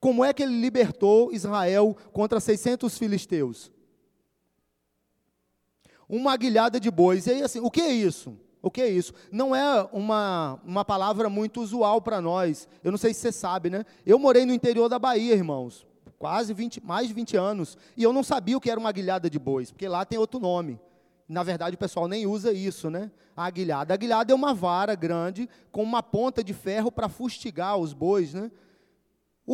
Como 0.02 0.24
é 0.24 0.32
que 0.32 0.42
ele 0.42 0.60
libertou 0.60 1.32
Israel 1.32 1.96
contra 2.12 2.40
600 2.40 2.98
filisteus? 2.98 3.70
Uma 6.08 6.32
aguilhada 6.32 6.80
de 6.80 6.90
bois. 6.90 7.28
E 7.28 7.30
aí, 7.30 7.42
assim, 7.44 7.60
o 7.60 7.70
que 7.70 7.80
é 7.80 7.92
isso? 7.92 8.36
O 8.60 8.68
que 8.68 8.82
é 8.82 8.88
isso? 8.88 9.14
Não 9.30 9.54
é 9.54 9.88
uma, 9.92 10.60
uma 10.64 10.84
palavra 10.84 11.30
muito 11.30 11.62
usual 11.62 12.02
para 12.02 12.20
nós. 12.20 12.68
Eu 12.82 12.90
não 12.90 12.98
sei 12.98 13.14
se 13.14 13.20
você 13.20 13.30
sabe, 13.30 13.70
né? 13.70 13.84
Eu 14.04 14.18
morei 14.18 14.44
no 14.44 14.52
interior 14.52 14.88
da 14.88 14.98
Bahia, 14.98 15.34
irmãos, 15.34 15.86
quase 16.18 16.52
20, 16.52 16.84
mais 16.84 17.06
de 17.06 17.14
20 17.14 17.36
anos, 17.36 17.78
e 17.96 18.02
eu 18.02 18.12
não 18.12 18.24
sabia 18.24 18.56
o 18.56 18.60
que 18.60 18.72
era 18.72 18.80
uma 18.80 18.88
aguilhada 18.88 19.30
de 19.30 19.38
bois, 19.38 19.70
porque 19.70 19.86
lá 19.86 20.04
tem 20.04 20.18
outro 20.18 20.40
nome. 20.40 20.80
Na 21.28 21.44
verdade, 21.44 21.76
o 21.76 21.78
pessoal 21.78 22.08
nem 22.08 22.26
usa 22.26 22.52
isso, 22.52 22.90
né? 22.90 23.08
A 23.36 23.44
aguilhada. 23.44 23.92
A 23.92 23.94
aguilhada 23.94 24.32
é 24.32 24.34
uma 24.34 24.52
vara 24.52 24.96
grande 24.96 25.48
com 25.70 25.80
uma 25.80 26.02
ponta 26.02 26.42
de 26.42 26.52
ferro 26.52 26.90
para 26.90 27.08
fustigar 27.08 27.78
os 27.78 27.92
bois, 27.92 28.34
né? 28.34 28.50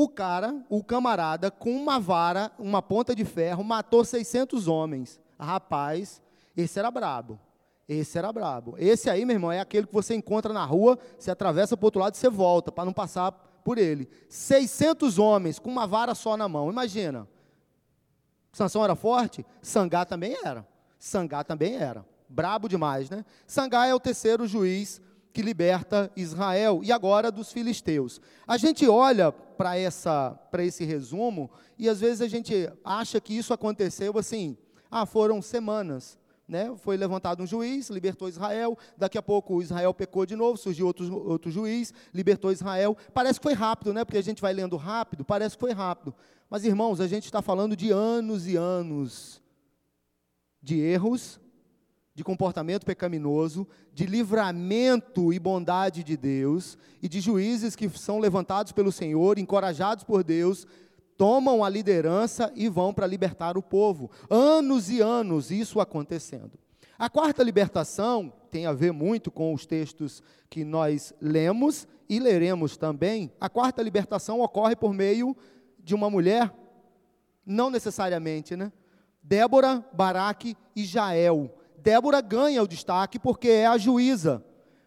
O 0.01 0.09
cara, 0.09 0.65
o 0.69 0.85
camarada, 0.85 1.51
com 1.51 1.73
uma 1.73 1.99
vara, 1.99 2.53
uma 2.57 2.81
ponta 2.81 3.17
de 3.17 3.25
ferro, 3.25 3.65
matou 3.65 4.05
600 4.05 4.69
homens. 4.69 5.19
Rapaz, 5.37 6.23
esse 6.57 6.79
era 6.79 6.89
brabo. 6.89 7.37
Esse 7.89 8.17
era 8.17 8.33
brabo. 8.33 8.77
Esse 8.79 9.11
aí, 9.11 9.25
meu 9.25 9.35
irmão, 9.35 9.51
é 9.51 9.59
aquele 9.59 9.89
que 9.89 9.93
você 9.93 10.15
encontra 10.15 10.53
na 10.53 10.65
rua, 10.65 10.97
você 11.19 11.33
atravessa 11.33 11.77
para 11.77 11.85
o 11.85 11.87
outro 11.89 12.01
lado 12.01 12.15
e 12.15 12.17
você 12.17 12.31
volta, 12.31 12.71
para 12.71 12.85
não 12.85 12.93
passar 12.93 13.33
por 13.65 13.77
ele. 13.77 14.09
600 14.29 15.19
homens 15.19 15.59
com 15.59 15.69
uma 15.69 15.85
vara 15.85 16.15
só 16.15 16.37
na 16.37 16.49
mão. 16.49 16.71
Imagina. 16.71 17.27
Sansão 18.53 18.85
era 18.85 18.95
forte? 18.95 19.45
Sangá 19.61 20.05
também 20.05 20.37
era. 20.45 20.65
Sangá 20.97 21.43
também 21.43 21.75
era. 21.75 22.07
Brabo 22.29 22.69
demais, 22.69 23.11
né? 23.11 23.25
Sangá 23.49 23.89
é 23.89 23.93
o 23.93 23.99
terceiro 23.99 24.47
juiz 24.47 25.01
que 25.39 25.43
liberta 25.43 26.11
Israel 26.17 26.81
e 26.83 26.91
agora 26.91 27.31
dos 27.31 27.53
filisteus. 27.53 28.21
A 28.45 28.57
gente 28.57 28.89
olha 28.89 29.31
para 29.31 29.79
essa 29.79 30.37
para 30.51 30.65
esse 30.65 30.85
resumo 30.85 31.49
e 31.79 31.89
às 31.89 32.01
vezes 32.01 32.21
a 32.21 32.27
gente 32.27 32.69
acha 32.85 33.21
que 33.21 33.39
isso 33.39 33.55
aconteceu 33.55 34.19
assim, 34.19 34.59
ah, 34.91 35.07
foram 35.07 35.41
semanas, 35.41 36.19
né? 36.49 36.75
Foi 36.79 36.97
levantado 36.97 37.41
um 37.41 37.47
juiz, 37.47 37.89
libertou 37.89 38.29
Israel, 38.29 38.77
daqui 38.97 39.17
a 39.17 39.23
pouco 39.23 39.63
Israel 39.63 39.95
pecou 39.95 40.27
de 40.27 40.35
novo, 40.35 40.59
surgiu 40.59 40.89
outro, 40.89 41.17
outro 41.31 41.53
juiz, 41.53 41.95
libertou 42.13 42.51
Israel. 42.51 42.97
Parece 43.15 43.39
que 43.39 43.45
foi 43.45 43.55
rápido, 43.55 43.95
né? 43.95 44.05
Porque 44.05 44.19
a 44.19 44.23
gente 44.23 44.43
vai 44.43 44.53
lendo 44.53 44.77
rápido, 44.77 45.25
parece 45.25 45.55
que 45.55 45.61
foi 45.61 45.71
rápido. 45.71 46.13
Mas 46.51 46.65
irmãos, 46.65 47.01
a 47.01 47.07
gente 47.07 47.27
está 47.27 47.41
falando 47.41 47.77
de 47.77 47.93
anos 47.93 48.49
e 48.49 48.57
anos 48.57 49.41
de 50.61 50.81
erros, 50.81 51.39
de 52.19 52.25
comportamento 52.25 52.85
pecaminoso, 52.85 53.65
de 53.95 54.05
livramento 54.05 55.33
e 55.33 55.39
bondade 55.39 56.03
de 56.03 56.17
Deus, 56.17 56.77
e 57.01 57.09
de 57.09 57.21
juízes 57.21 57.77
que 57.77 57.89
são 57.91 58.19
levantados 58.19 58.73
pelo 58.73 58.91
Senhor, 58.91 59.39
encorajados 59.39 60.03
por 60.03 60.25
Deus, 60.25 60.67
tomam 61.17 61.63
a 61.63 61.69
liderança 61.69 62.53
e 62.57 62.69
vão 62.69 62.93
para 62.93 63.07
libertar 63.07 63.57
o 63.57 63.63
povo. 63.63 64.11
Anos 64.29 64.91
e 64.91 65.01
anos 65.01 65.53
isso 65.53 65.79
acontecendo. 65.79 66.59
A 66.99 67.09
quarta 67.09 67.45
libertação 67.45 68.33
tem 68.51 68.67
a 68.67 68.73
ver 68.73 68.93
muito 68.93 69.31
com 69.31 69.55
os 69.55 69.65
textos 69.65 70.21
que 70.51 70.65
nós 70.65 71.15
lemos 71.21 71.87
e 72.09 72.19
leremos 72.19 72.77
também. 72.77 73.31
A 73.41 73.49
quarta 73.49 73.81
libertação 73.81 74.41
ocorre 74.41 74.75
por 74.75 74.93
meio 74.93 75.37
de 75.79 75.95
uma 75.95 76.11
mulher, 76.11 76.53
não 77.47 77.71
necessariamente, 77.71 78.57
né? 78.57 78.73
Débora, 79.23 79.87
Baraque 79.93 80.57
e 80.75 80.85
Jael 80.85 81.55
Débora 81.83 82.21
ganha 82.21 82.63
o 82.63 82.69
destaque 82.69 83.19
porque 83.19 83.49
é 83.49 83.67
a 83.67 83.79
juíza. 83.79 84.45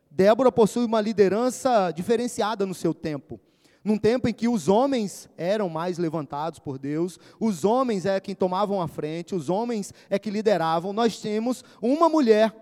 Débora 0.09 0.51
possui 0.51 0.85
uma 0.85 0.99
liderança 0.99 1.91
diferenciada 1.91 2.65
no 2.65 2.73
seu 2.73 2.93
tempo. 2.93 3.39
Num 3.83 3.97
tempo 3.97 4.27
em 4.27 4.33
que 4.33 4.47
os 4.47 4.67
homens 4.67 5.27
eram 5.35 5.67
mais 5.67 5.97
levantados 5.97 6.59
por 6.59 6.77
Deus, 6.77 7.17
os 7.39 7.65
homens 7.65 8.05
é 8.05 8.19
quem 8.19 8.35
tomavam 8.35 8.79
a 8.79 8.87
frente, 8.87 9.33
os 9.33 9.49
homens 9.49 9.91
é 10.09 10.19
que 10.19 10.29
lideravam, 10.29 10.93
nós 10.93 11.19
temos 11.19 11.63
uma 11.81 12.07
mulher 12.07 12.53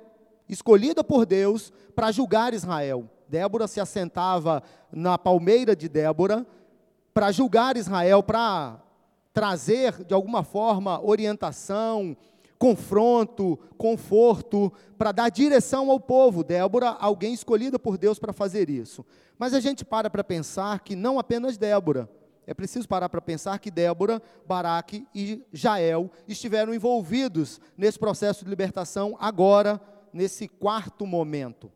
escolhida 0.48 1.04
por 1.04 1.26
Deus 1.26 1.74
para 1.94 2.12
julgar 2.12 2.54
Israel. 2.54 3.10
Débora 3.28 3.68
se 3.68 3.82
assentava 3.82 4.64
na 4.92 5.18
palmeira 5.18 5.76
de 5.76 5.90
Débora 5.90 6.48
para 7.14 7.32
julgar 7.32 7.76
Israel, 7.76 8.24
para 8.24 8.82
trazer 9.34 10.06
de 10.06 10.14
alguma 10.14 10.44
forma 10.44 11.04
orientação, 11.04 12.16
confronto, 12.60 13.58
conforto, 13.78 14.72
para 14.98 15.14
dar 15.14 15.30
direção 15.30 15.90
ao 15.90 16.00
povo. 16.00 16.44
Débora, 16.44 16.90
alguém 16.90 17.34
escolhida 17.34 17.80
por 17.80 17.98
Deus 17.98 18.20
para 18.20 18.34
fazer 18.34 18.70
isso. 18.70 19.06
Mas 19.38 19.54
a 19.54 19.62
gente 19.62 19.86
para 19.86 20.10
para 20.10 20.24
pensar 20.24 20.82
que 20.82 20.94
não 20.94 21.18
apenas 21.18 21.58
Débora, 21.58 22.10
é 22.46 22.54
preciso 22.54 22.88
parar 22.88 23.08
para 23.08 23.22
pensar 23.22 23.60
que 23.60 23.72
Débora, 23.72 24.22
Baraque 24.46 25.08
e 25.16 25.46
Jael 25.54 26.12
estiveram 26.28 26.74
envolvidos 26.74 27.62
nesse 27.78 27.98
processo 27.98 28.44
de 28.44 28.50
libertação 28.50 29.16
agora, 29.20 29.80
nesse 30.12 30.48
quarto 30.48 31.06
momento. 31.06 31.72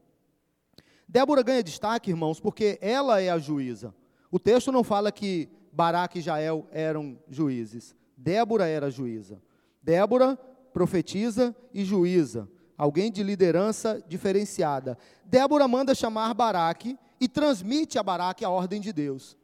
Débora 1.07 1.43
ganha 1.43 1.63
destaque, 1.63 2.09
irmãos, 2.09 2.39
porque 2.39 2.77
ela 2.81 3.21
é 3.21 3.29
a 3.29 3.37
juíza. 3.37 3.93
O 4.31 4.39
texto 4.39 4.71
não 4.71 4.83
fala 4.83 5.11
que 5.11 5.47
Baraque 5.71 6.19
e 6.19 6.21
Jael 6.23 6.67
eram 6.71 7.19
juízes. 7.29 7.95
Débora 8.17 8.67
era 8.67 8.89
juíza. 8.89 9.39
Débora 9.81 10.39
profetiza 10.73 11.55
e 11.73 11.85
juíza, 11.85 12.49
alguém 12.77 13.11
de 13.11 13.23
liderança 13.23 14.03
diferenciada. 14.07 14.97
Débora 15.23 15.67
manda 15.67 15.95
chamar 15.95 16.33
Baraque 16.33 16.97
e 17.19 17.27
transmite 17.27 17.97
a 17.97 18.03
Baraque 18.03 18.43
a 18.43 18.49
ordem 18.49 18.81
de 18.81 18.91
Deus. 18.91 19.37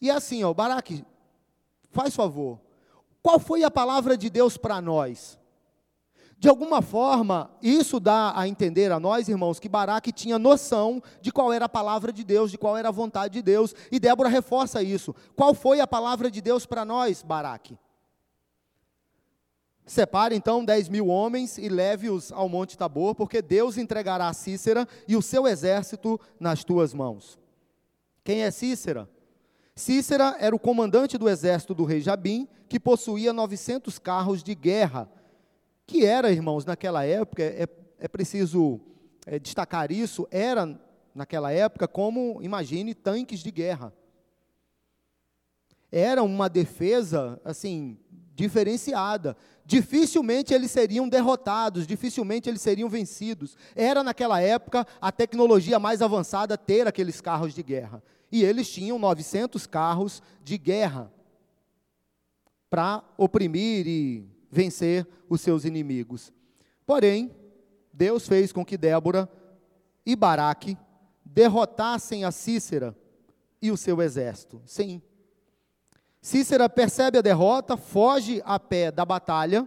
E 0.00 0.10
é 0.10 0.12
assim, 0.12 0.44
ó, 0.44 0.54
Baraque, 0.54 1.04
faz 1.90 2.14
favor. 2.14 2.60
Qual 3.22 3.40
foi 3.40 3.64
a 3.64 3.70
palavra 3.70 4.16
de 4.16 4.30
Deus 4.30 4.56
para 4.56 4.80
nós? 4.80 5.38
De 6.38 6.48
alguma 6.48 6.80
forma, 6.80 7.50
isso 7.60 7.98
dá 7.98 8.32
a 8.38 8.46
entender 8.46 8.92
a 8.92 9.00
nós, 9.00 9.28
irmãos, 9.28 9.58
que 9.58 9.68
Baraque 9.68 10.12
tinha 10.12 10.38
noção 10.38 11.02
de 11.20 11.32
qual 11.32 11.52
era 11.52 11.64
a 11.64 11.68
palavra 11.68 12.12
de 12.12 12.22
Deus, 12.22 12.52
de 12.52 12.56
qual 12.56 12.76
era 12.76 12.90
a 12.90 12.92
vontade 12.92 13.34
de 13.34 13.42
Deus, 13.42 13.74
e 13.90 13.98
Débora 13.98 14.28
reforça 14.28 14.80
isso. 14.80 15.12
Qual 15.34 15.52
foi 15.52 15.80
a 15.80 15.86
palavra 15.86 16.30
de 16.30 16.40
Deus 16.40 16.64
para 16.64 16.84
nós, 16.84 17.24
Baraque? 17.24 17.76
Separe 19.88 20.36
então 20.36 20.62
dez 20.62 20.86
mil 20.86 21.06
homens 21.06 21.56
e 21.56 21.66
leve-os 21.66 22.30
ao 22.30 22.46
Monte 22.46 22.76
Tabor, 22.76 23.14
porque 23.14 23.40
Deus 23.40 23.78
entregará 23.78 24.30
Cícera 24.34 24.86
e 25.08 25.16
o 25.16 25.22
seu 25.22 25.48
exército 25.48 26.20
nas 26.38 26.62
tuas 26.62 26.92
mãos. 26.92 27.38
Quem 28.22 28.42
é 28.42 28.50
Cícera? 28.50 29.08
Cícera 29.74 30.36
era 30.38 30.54
o 30.54 30.58
comandante 30.58 31.16
do 31.16 31.26
exército 31.26 31.74
do 31.74 31.86
rei 31.86 32.02
Jabim, 32.02 32.46
que 32.68 32.78
possuía 32.78 33.32
900 33.32 33.98
carros 33.98 34.42
de 34.42 34.54
guerra, 34.54 35.08
que 35.86 36.04
era, 36.04 36.30
irmãos, 36.30 36.66
naquela 36.66 37.06
época, 37.06 37.42
é, 37.42 37.66
é 37.98 38.08
preciso 38.08 38.78
é, 39.24 39.38
destacar 39.38 39.90
isso, 39.90 40.28
era 40.30 40.78
naquela 41.14 41.50
época 41.50 41.88
como, 41.88 42.42
imagine, 42.42 42.94
tanques 42.94 43.40
de 43.40 43.50
guerra. 43.50 43.90
Era 45.90 46.22
uma 46.22 46.50
defesa, 46.50 47.40
assim, 47.42 47.96
diferenciada. 48.38 49.36
Dificilmente 49.66 50.54
eles 50.54 50.70
seriam 50.70 51.08
derrotados, 51.08 51.88
dificilmente 51.88 52.48
eles 52.48 52.62
seriam 52.62 52.88
vencidos. 52.88 53.56
Era 53.74 54.04
naquela 54.04 54.40
época 54.40 54.86
a 55.00 55.10
tecnologia 55.10 55.80
mais 55.80 56.00
avançada 56.00 56.56
ter 56.56 56.86
aqueles 56.86 57.20
carros 57.20 57.52
de 57.52 57.64
guerra. 57.64 58.00
E 58.30 58.44
eles 58.44 58.70
tinham 58.70 58.96
900 58.96 59.66
carros 59.66 60.22
de 60.44 60.56
guerra 60.56 61.12
para 62.70 63.02
oprimir 63.16 63.88
e 63.88 64.24
vencer 64.50 65.04
os 65.28 65.40
seus 65.40 65.64
inimigos. 65.64 66.32
Porém, 66.86 67.34
Deus 67.92 68.28
fez 68.28 68.52
com 68.52 68.64
que 68.64 68.78
Débora 68.78 69.28
e 70.06 70.14
Baraque 70.14 70.78
derrotassem 71.24 72.24
a 72.24 72.30
Cícera 72.30 72.96
e 73.60 73.72
o 73.72 73.76
seu 73.76 74.00
exército. 74.00 74.62
Sim, 74.64 75.02
Cícera 76.28 76.68
percebe 76.68 77.16
a 77.16 77.22
derrota, 77.22 77.74
foge 77.74 78.42
a 78.44 78.60
pé 78.60 78.92
da 78.92 79.02
batalha. 79.02 79.66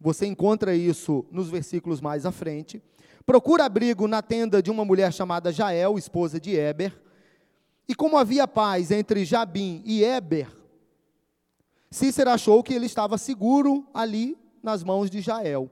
Você 0.00 0.26
encontra 0.26 0.74
isso 0.74 1.24
nos 1.30 1.48
versículos 1.48 2.00
mais 2.00 2.26
à 2.26 2.32
frente. 2.32 2.82
Procura 3.24 3.66
abrigo 3.66 4.08
na 4.08 4.20
tenda 4.20 4.60
de 4.60 4.68
uma 4.68 4.84
mulher 4.84 5.12
chamada 5.12 5.52
Jael, 5.52 5.96
esposa 5.96 6.40
de 6.40 6.56
Eber. 6.56 6.92
E 7.88 7.94
como 7.94 8.18
havia 8.18 8.48
paz 8.48 8.90
entre 8.90 9.24
Jabim 9.24 9.80
e 9.86 10.02
Eber, 10.02 10.48
Cícera 11.88 12.32
achou 12.32 12.64
que 12.64 12.74
ele 12.74 12.86
estava 12.86 13.16
seguro 13.16 13.86
ali 13.94 14.36
nas 14.64 14.82
mãos 14.82 15.08
de 15.08 15.20
Jael. 15.20 15.70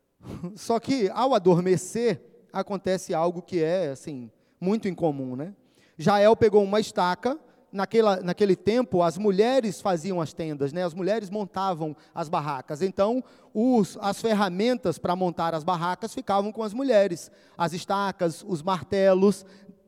Só 0.56 0.80
que 0.80 1.10
ao 1.10 1.34
adormecer, 1.34 2.18
acontece 2.50 3.12
algo 3.12 3.42
que 3.42 3.62
é 3.62 3.90
assim, 3.90 4.30
muito 4.58 4.88
incomum, 4.88 5.36
né? 5.36 5.54
Jael 5.98 6.34
pegou 6.34 6.64
uma 6.64 6.80
estaca 6.80 7.38
naquela, 7.72 8.20
naquele 8.20 8.56
tempo, 8.56 9.02
as 9.02 9.16
mulheres 9.16 9.80
faziam 9.80 10.20
as 10.20 10.32
tendas, 10.32 10.72
né? 10.72 10.84
as 10.84 10.94
mulheres 10.94 11.30
montavam 11.30 11.96
as 12.14 12.28
barracas. 12.28 12.82
Então, 12.82 13.22
os, 13.54 13.96
as 14.00 14.20
ferramentas 14.20 14.98
para 14.98 15.16
montar 15.16 15.54
as 15.54 15.64
barracas 15.64 16.14
ficavam 16.14 16.52
com 16.52 16.62
as 16.62 16.72
mulheres. 16.72 17.30
As 17.56 17.72
estacas, 17.72 18.44
os 18.46 18.62
martelos. 18.62 19.44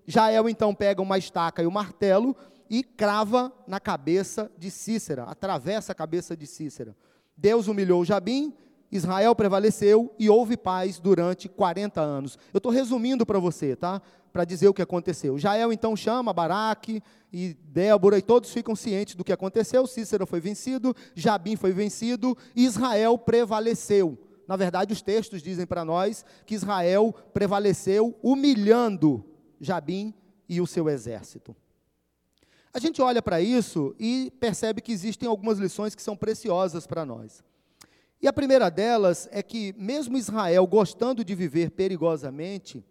Jael 0.06 0.48
então 0.48 0.74
pega 0.74 1.00
uma 1.00 1.18
estaca 1.18 1.62
e 1.62 1.66
o 1.66 1.68
um 1.68 1.72
martelo 1.72 2.36
e 2.68 2.82
crava 2.82 3.52
na 3.66 3.78
cabeça 3.78 4.50
de 4.56 4.70
Cícera, 4.70 5.24
atravessa 5.24 5.92
a 5.92 5.94
cabeça 5.94 6.36
de 6.36 6.46
Cícera. 6.46 6.96
Deus 7.36 7.68
humilhou 7.68 8.04
Jabim, 8.04 8.54
Israel 8.90 9.34
prevaleceu 9.34 10.14
e 10.18 10.28
houve 10.28 10.56
paz 10.56 10.98
durante 10.98 11.48
40 11.48 12.00
anos. 12.00 12.38
Eu 12.52 12.58
estou 12.58 12.70
resumindo 12.70 13.24
para 13.24 13.38
você, 13.38 13.74
tá? 13.74 14.02
Para 14.32 14.44
dizer 14.44 14.68
o 14.68 14.74
que 14.74 14.82
aconteceu. 14.82 15.38
Jael 15.38 15.72
então 15.72 15.94
chama 15.94 16.32
Baraque 16.32 17.02
e 17.32 17.54
Débora 17.64 18.18
e 18.18 18.22
todos 18.22 18.50
ficam 18.50 18.74
cientes 18.74 19.14
do 19.14 19.24
que 19.24 19.32
aconteceu. 19.32 19.86
Cícero 19.86 20.26
foi 20.26 20.40
vencido, 20.40 20.94
Jabim 21.14 21.56
foi 21.56 21.72
vencido 21.72 22.36
Israel 22.56 23.18
prevaleceu. 23.18 24.18
Na 24.48 24.56
verdade, 24.56 24.92
os 24.92 25.02
textos 25.02 25.42
dizem 25.42 25.66
para 25.66 25.84
nós 25.84 26.24
que 26.46 26.54
Israel 26.54 27.14
prevaleceu 27.32 28.18
humilhando 28.22 29.24
Jabim 29.60 30.14
e 30.48 30.60
o 30.60 30.66
seu 30.66 30.88
exército. 30.88 31.54
A 32.74 32.78
gente 32.78 33.02
olha 33.02 33.20
para 33.20 33.40
isso 33.40 33.94
e 33.98 34.32
percebe 34.40 34.80
que 34.80 34.92
existem 34.92 35.28
algumas 35.28 35.58
lições 35.58 35.94
que 35.94 36.02
são 36.02 36.16
preciosas 36.16 36.86
para 36.86 37.04
nós. 37.04 37.44
E 38.20 38.28
a 38.28 38.32
primeira 38.32 38.70
delas 38.70 39.28
é 39.32 39.42
que, 39.42 39.74
mesmo 39.76 40.16
Israel 40.16 40.66
gostando 40.66 41.24
de 41.24 41.34
viver 41.34 41.70
perigosamente, 41.72 42.84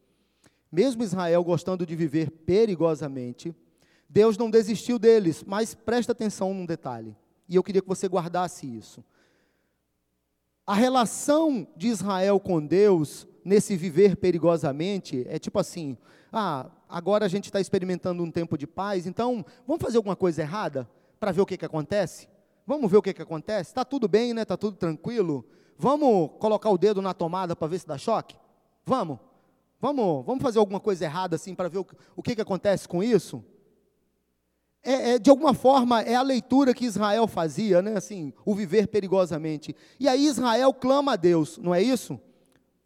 mesmo 0.72 1.04
Israel 1.04 1.44
gostando 1.44 1.86
de 1.86 1.96
viver 1.96 2.32
perigosamente, 2.32 3.54
Deus 4.08 4.38
não 4.38 4.50
desistiu 4.50 4.98
deles, 4.98 5.44
mas 5.44 5.74
presta 5.74 6.12
atenção 6.12 6.54
num 6.54 6.66
detalhe, 6.66 7.16
e 7.48 7.56
eu 7.56 7.64
queria 7.64 7.82
que 7.82 7.88
você 7.88 8.08
guardasse 8.08 8.66
isso. 8.66 9.04
A 10.66 10.74
relação 10.74 11.68
de 11.76 11.88
Israel 11.88 12.40
com 12.40 12.66
Deus 12.66 13.28
nesse 13.44 13.76
viver 13.76 14.16
perigosamente 14.16 15.26
é 15.28 15.40
tipo 15.40 15.60
assim: 15.60 15.98
ah, 16.32 16.70
agora 16.88 17.26
a 17.26 17.28
gente 17.28 17.46
está 17.46 17.60
experimentando 17.60 18.24
um 18.24 18.32
tempo 18.32 18.58
de 18.58 18.68
paz, 18.68 19.06
então 19.08 19.46
vamos 19.68 19.82
fazer 19.82 19.98
alguma 19.98 20.16
coisa 20.16 20.42
errada 20.42 20.90
para 21.20 21.32
ver 21.32 21.42
o 21.42 21.46
que, 21.46 21.58
que 21.58 21.66
acontece? 21.66 22.28
Vamos 22.66 22.90
ver 22.90 22.98
o 22.98 23.02
que, 23.02 23.14
que 23.14 23.22
acontece? 23.22 23.72
Está 23.72 23.84
tudo 23.84 24.08
bem, 24.08 24.34
né? 24.34 24.44
Está 24.44 24.56
tudo 24.56 24.78
tranquilo? 24.78 25.46
Vamos 25.78 26.32
colocar 26.40 26.70
o 26.70 26.78
dedo 26.78 27.02
na 27.02 27.14
tomada 27.14 27.56
para 27.56 27.68
ver 27.68 27.80
se 27.80 27.88
dá 27.88 27.98
choque? 27.98 28.36
Vamos? 28.86 29.20
Vamos, 29.82 30.24
vamos 30.24 30.44
fazer 30.44 30.60
alguma 30.60 30.80
coisa 30.80 31.06
errada 31.06 31.36
assim 31.36 31.56
para 31.56 31.68
ver 31.68 31.80
o, 31.80 31.88
o 32.16 32.22
que, 32.22 32.36
que 32.36 32.42
acontece 32.42 32.88
com 32.88 33.02
isso? 33.02 33.44
É, 34.84 35.12
é, 35.12 35.20
de 35.20 35.30
alguma 35.30 35.56
forma, 35.56 36.02
é 36.02 36.14
a 36.14 36.22
leitura 36.22 36.74
que 36.74 36.86
Israel 36.86 37.28
fazia, 37.28 37.82
né? 37.82 37.98
assim, 37.98 38.32
o 38.46 38.54
viver 38.54 38.88
perigosamente. 38.88 39.76
E 40.00 40.08
aí 40.08 40.28
Israel 40.28 40.72
clama 40.72 41.14
a 41.14 41.16
Deus, 41.16 41.58
não 41.58 41.74
é 41.74 41.82
isso? 41.82 42.20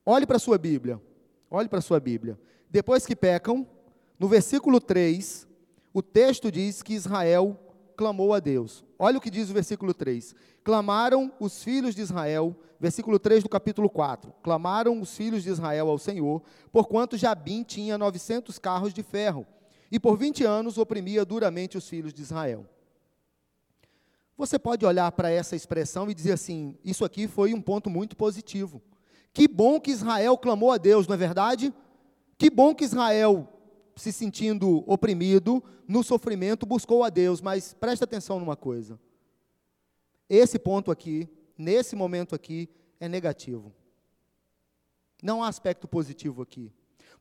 Olhe 0.05 0.25
para 0.25 0.37
a 0.37 0.39
sua 0.39 0.57
Bíblia. 0.57 1.01
Olhe 1.51 1.67
para 1.67 1.79
a 1.79 1.81
sua 1.81 1.99
Bíblia. 1.99 2.39
Depois 2.69 3.05
que 3.05 3.15
pecam, 3.15 3.67
no 4.17 4.29
versículo 4.29 4.79
3, 4.79 5.45
o 5.93 6.01
texto 6.01 6.49
diz 6.49 6.81
que 6.81 6.93
Israel 6.93 7.57
clamou 7.95 8.33
a 8.33 8.39
Deus. 8.39 8.83
Olha 8.97 9.17
o 9.17 9.21
que 9.21 9.29
diz 9.29 9.49
o 9.49 9.53
versículo 9.53 9.93
3. 9.93 10.35
Clamaram 10.63 11.31
os 11.39 11.63
filhos 11.63 11.95
de 11.95 12.01
Israel, 12.01 12.55
versículo 12.79 13.17
3 13.19 13.43
do 13.43 13.49
capítulo 13.49 13.89
4. 13.89 14.33
Clamaram 14.43 14.99
os 14.99 15.15
filhos 15.15 15.43
de 15.43 15.49
Israel 15.49 15.89
ao 15.89 15.97
Senhor, 15.97 16.41
porquanto 16.71 17.17
Jabim 17.17 17.63
tinha 17.63 17.97
900 17.97 18.57
carros 18.59 18.93
de 18.93 19.03
ferro, 19.03 19.45
e 19.91 19.99
por 19.99 20.17
20 20.17 20.43
anos 20.43 20.77
oprimia 20.77 21.23
duramente 21.23 21.77
os 21.77 21.87
filhos 21.87 22.13
de 22.13 22.21
Israel. 22.21 22.65
Você 24.37 24.59
pode 24.59 24.85
olhar 24.85 25.11
para 25.13 25.29
essa 25.29 25.55
expressão 25.55 26.09
e 26.09 26.13
dizer 26.13 26.33
assim: 26.33 26.77
isso 26.83 27.05
aqui 27.05 27.27
foi 27.27 27.53
um 27.53 27.61
ponto 27.61 27.89
muito 27.89 28.17
positivo. 28.17 28.81
Que 29.33 29.47
bom 29.47 29.79
que 29.79 29.91
Israel 29.91 30.37
clamou 30.37 30.71
a 30.71 30.77
Deus, 30.77 31.07
não 31.07 31.15
é 31.15 31.17
verdade? 31.17 31.73
Que 32.37 32.49
bom 32.49 32.75
que 32.75 32.83
Israel 32.83 33.47
se 33.95 34.11
sentindo 34.11 34.83
oprimido, 34.85 35.63
no 35.87 36.03
sofrimento, 36.03 36.65
buscou 36.65 37.03
a 37.03 37.09
Deus, 37.09 37.41
mas 37.41 37.73
preste 37.73 38.03
atenção 38.03 38.39
numa 38.39 38.55
coisa. 38.55 38.99
Esse 40.29 40.59
ponto 40.59 40.91
aqui, 40.91 41.29
nesse 41.57 41.95
momento 41.95 42.35
aqui, 42.35 42.69
é 42.99 43.07
negativo. 43.07 43.73
Não 45.23 45.43
há 45.43 45.47
aspecto 45.47 45.87
positivo 45.87 46.41
aqui. 46.41 46.71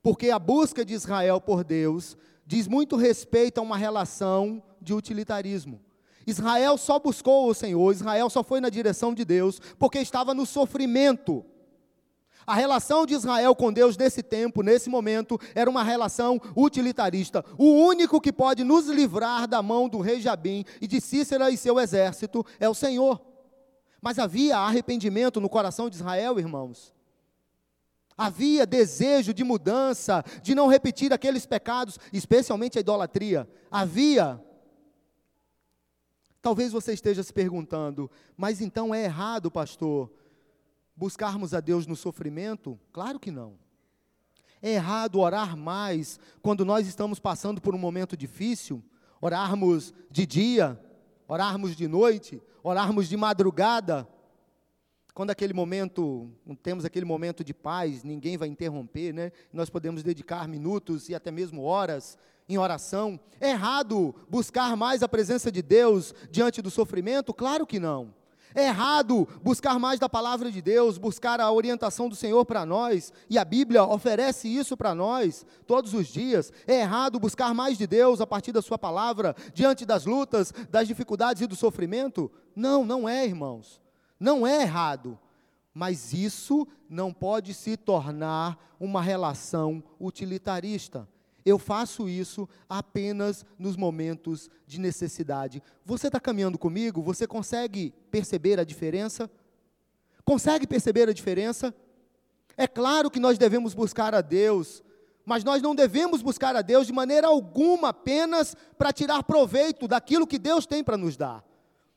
Porque 0.02 0.30
a 0.30 0.38
busca 0.38 0.84
de 0.84 0.94
Israel 0.94 1.40
por 1.40 1.64
Deus 1.64 2.16
diz 2.46 2.66
muito 2.66 2.96
respeito 2.96 3.58
a 3.58 3.62
uma 3.62 3.76
relação 3.76 4.62
de 4.80 4.92
utilitarismo. 4.92 5.80
Israel 6.26 6.76
só 6.76 6.98
buscou 6.98 7.48
o 7.48 7.54
Senhor, 7.54 7.92
Israel 7.92 8.28
só 8.30 8.42
foi 8.42 8.60
na 8.60 8.68
direção 8.68 9.14
de 9.14 9.24
Deus, 9.24 9.60
porque 9.78 9.98
estava 9.98 10.34
no 10.34 10.46
sofrimento. 10.46 11.44
A 12.46 12.54
relação 12.54 13.06
de 13.06 13.14
Israel 13.14 13.54
com 13.54 13.72
Deus 13.72 13.96
nesse 13.96 14.22
tempo, 14.22 14.62
nesse 14.62 14.90
momento, 14.90 15.38
era 15.54 15.68
uma 15.68 15.82
relação 15.82 16.40
utilitarista. 16.56 17.44
O 17.56 17.64
único 17.64 18.20
que 18.20 18.32
pode 18.32 18.62
nos 18.62 18.86
livrar 18.88 19.46
da 19.46 19.62
mão 19.62 19.88
do 19.88 20.00
rei 20.00 20.20
Jabim 20.20 20.64
e 20.80 20.86
de 20.86 21.00
Cícera 21.00 21.50
e 21.50 21.56
seu 21.56 21.80
exército 21.80 22.44
é 22.60 22.68
o 22.68 22.74
Senhor. 22.74 23.20
Mas 24.00 24.18
havia 24.18 24.58
arrependimento 24.58 25.40
no 25.40 25.48
coração 25.48 25.88
de 25.88 25.96
Israel, 25.96 26.38
irmãos. 26.38 26.92
Havia 28.16 28.64
desejo 28.64 29.34
de 29.34 29.42
mudança, 29.42 30.22
de 30.42 30.54
não 30.54 30.68
repetir 30.68 31.12
aqueles 31.12 31.46
pecados, 31.46 31.98
especialmente 32.12 32.78
a 32.78 32.80
idolatria. 32.80 33.48
Havia. 33.70 34.40
Talvez 36.40 36.70
você 36.70 36.92
esteja 36.92 37.22
se 37.22 37.32
perguntando, 37.32 38.10
mas 38.36 38.60
então 38.60 38.94
é 38.94 39.04
errado, 39.04 39.50
pastor, 39.50 40.10
buscarmos 40.96 41.54
a 41.54 41.60
Deus 41.60 41.86
no 41.86 41.96
sofrimento? 41.96 42.78
Claro 42.92 43.18
que 43.18 43.30
não. 43.30 43.58
É 44.62 44.72
errado 44.72 45.20
orar 45.20 45.56
mais 45.56 46.18
quando 46.40 46.64
nós 46.64 46.86
estamos 46.86 47.18
passando 47.18 47.60
por 47.60 47.74
um 47.74 47.78
momento 47.78 48.16
difícil? 48.16 48.82
Orarmos 49.20 49.92
de 50.10 50.24
dia, 50.24 50.80
orarmos 51.28 51.76
de 51.76 51.86
noite, 51.86 52.42
orarmos 52.62 53.08
de 53.08 53.16
madrugada? 53.16 54.08
Quando 55.12 55.30
aquele 55.30 55.52
momento, 55.52 56.30
temos 56.62 56.84
aquele 56.84 57.04
momento 57.04 57.44
de 57.44 57.54
paz, 57.54 58.02
ninguém 58.02 58.36
vai 58.36 58.48
interromper, 58.48 59.12
né? 59.12 59.32
Nós 59.52 59.70
podemos 59.70 60.02
dedicar 60.02 60.48
minutos 60.48 61.08
e 61.08 61.14
até 61.14 61.30
mesmo 61.30 61.62
horas 61.62 62.18
em 62.48 62.58
oração. 62.58 63.20
É 63.40 63.50
errado 63.50 64.14
buscar 64.28 64.76
mais 64.76 65.02
a 65.02 65.08
presença 65.08 65.52
de 65.52 65.62
Deus 65.62 66.14
diante 66.30 66.60
do 66.60 66.70
sofrimento? 66.70 67.32
Claro 67.32 67.66
que 67.66 67.78
não. 67.78 68.14
É 68.54 68.66
errado 68.66 69.26
buscar 69.42 69.80
mais 69.80 69.98
da 69.98 70.08
palavra 70.08 70.50
de 70.50 70.62
Deus, 70.62 70.96
buscar 70.96 71.40
a 71.40 71.50
orientação 71.50 72.08
do 72.08 72.14
Senhor 72.14 72.44
para 72.44 72.64
nós, 72.64 73.12
e 73.28 73.36
a 73.36 73.44
Bíblia 73.44 73.82
oferece 73.82 74.48
isso 74.48 74.76
para 74.76 74.94
nós 74.94 75.44
todos 75.66 75.92
os 75.92 76.06
dias. 76.06 76.52
É 76.66 76.80
errado 76.80 77.18
buscar 77.18 77.52
mais 77.52 77.76
de 77.76 77.86
Deus 77.86 78.20
a 78.20 78.26
partir 78.26 78.52
da 78.52 78.62
Sua 78.62 78.78
palavra, 78.78 79.34
diante 79.52 79.84
das 79.84 80.06
lutas, 80.06 80.52
das 80.70 80.86
dificuldades 80.86 81.42
e 81.42 81.46
do 81.46 81.56
sofrimento? 81.56 82.30
Não, 82.54 82.84
não 82.84 83.08
é, 83.08 83.24
irmãos. 83.24 83.80
Não 84.20 84.46
é 84.46 84.62
errado. 84.62 85.18
Mas 85.72 86.12
isso 86.12 86.68
não 86.88 87.12
pode 87.12 87.52
se 87.52 87.76
tornar 87.76 88.56
uma 88.78 89.02
relação 89.02 89.82
utilitarista. 89.98 91.08
Eu 91.44 91.58
faço 91.58 92.08
isso 92.08 92.48
apenas 92.68 93.44
nos 93.58 93.76
momentos 93.76 94.48
de 94.66 94.80
necessidade. 94.80 95.62
Você 95.84 96.06
está 96.06 96.18
caminhando 96.18 96.58
comigo? 96.58 97.02
Você 97.02 97.26
consegue 97.26 97.92
perceber 98.10 98.58
a 98.58 98.64
diferença? 98.64 99.30
Consegue 100.24 100.66
perceber 100.66 101.08
a 101.08 101.12
diferença? 101.12 101.74
É 102.56 102.66
claro 102.66 103.10
que 103.10 103.20
nós 103.20 103.36
devemos 103.36 103.74
buscar 103.74 104.14
a 104.14 104.22
Deus, 104.22 104.82
mas 105.26 105.44
nós 105.44 105.60
não 105.60 105.74
devemos 105.74 106.22
buscar 106.22 106.56
a 106.56 106.62
Deus 106.62 106.86
de 106.86 106.92
maneira 106.92 107.26
alguma 107.26 107.88
apenas 107.88 108.56
para 108.78 108.92
tirar 108.92 109.22
proveito 109.24 109.86
daquilo 109.86 110.26
que 110.26 110.38
Deus 110.38 110.64
tem 110.64 110.82
para 110.82 110.96
nos 110.96 111.16
dar. 111.16 111.44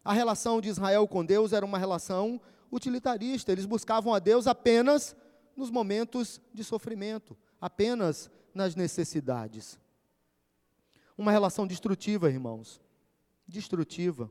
A 0.04 0.12
relação 0.14 0.60
de 0.60 0.68
Israel 0.68 1.08
com 1.08 1.24
Deus 1.24 1.54
era 1.54 1.66
uma 1.66 1.78
relação 1.78 2.42
utilitarista, 2.70 3.52
eles 3.52 3.66
buscavam 3.66 4.14
a 4.14 4.20
Deus 4.20 4.46
apenas 4.46 5.16
nos 5.56 5.70
momentos 5.70 6.42
de 6.54 6.64
sofrimento, 6.64 7.38
apenas 7.62 8.30
nas 8.58 8.76
necessidades. 8.76 9.80
Uma 11.18 11.32
relação 11.32 11.66
destrutiva, 11.66 12.30
irmãos. 12.30 12.82
Destrutiva. 13.48 14.30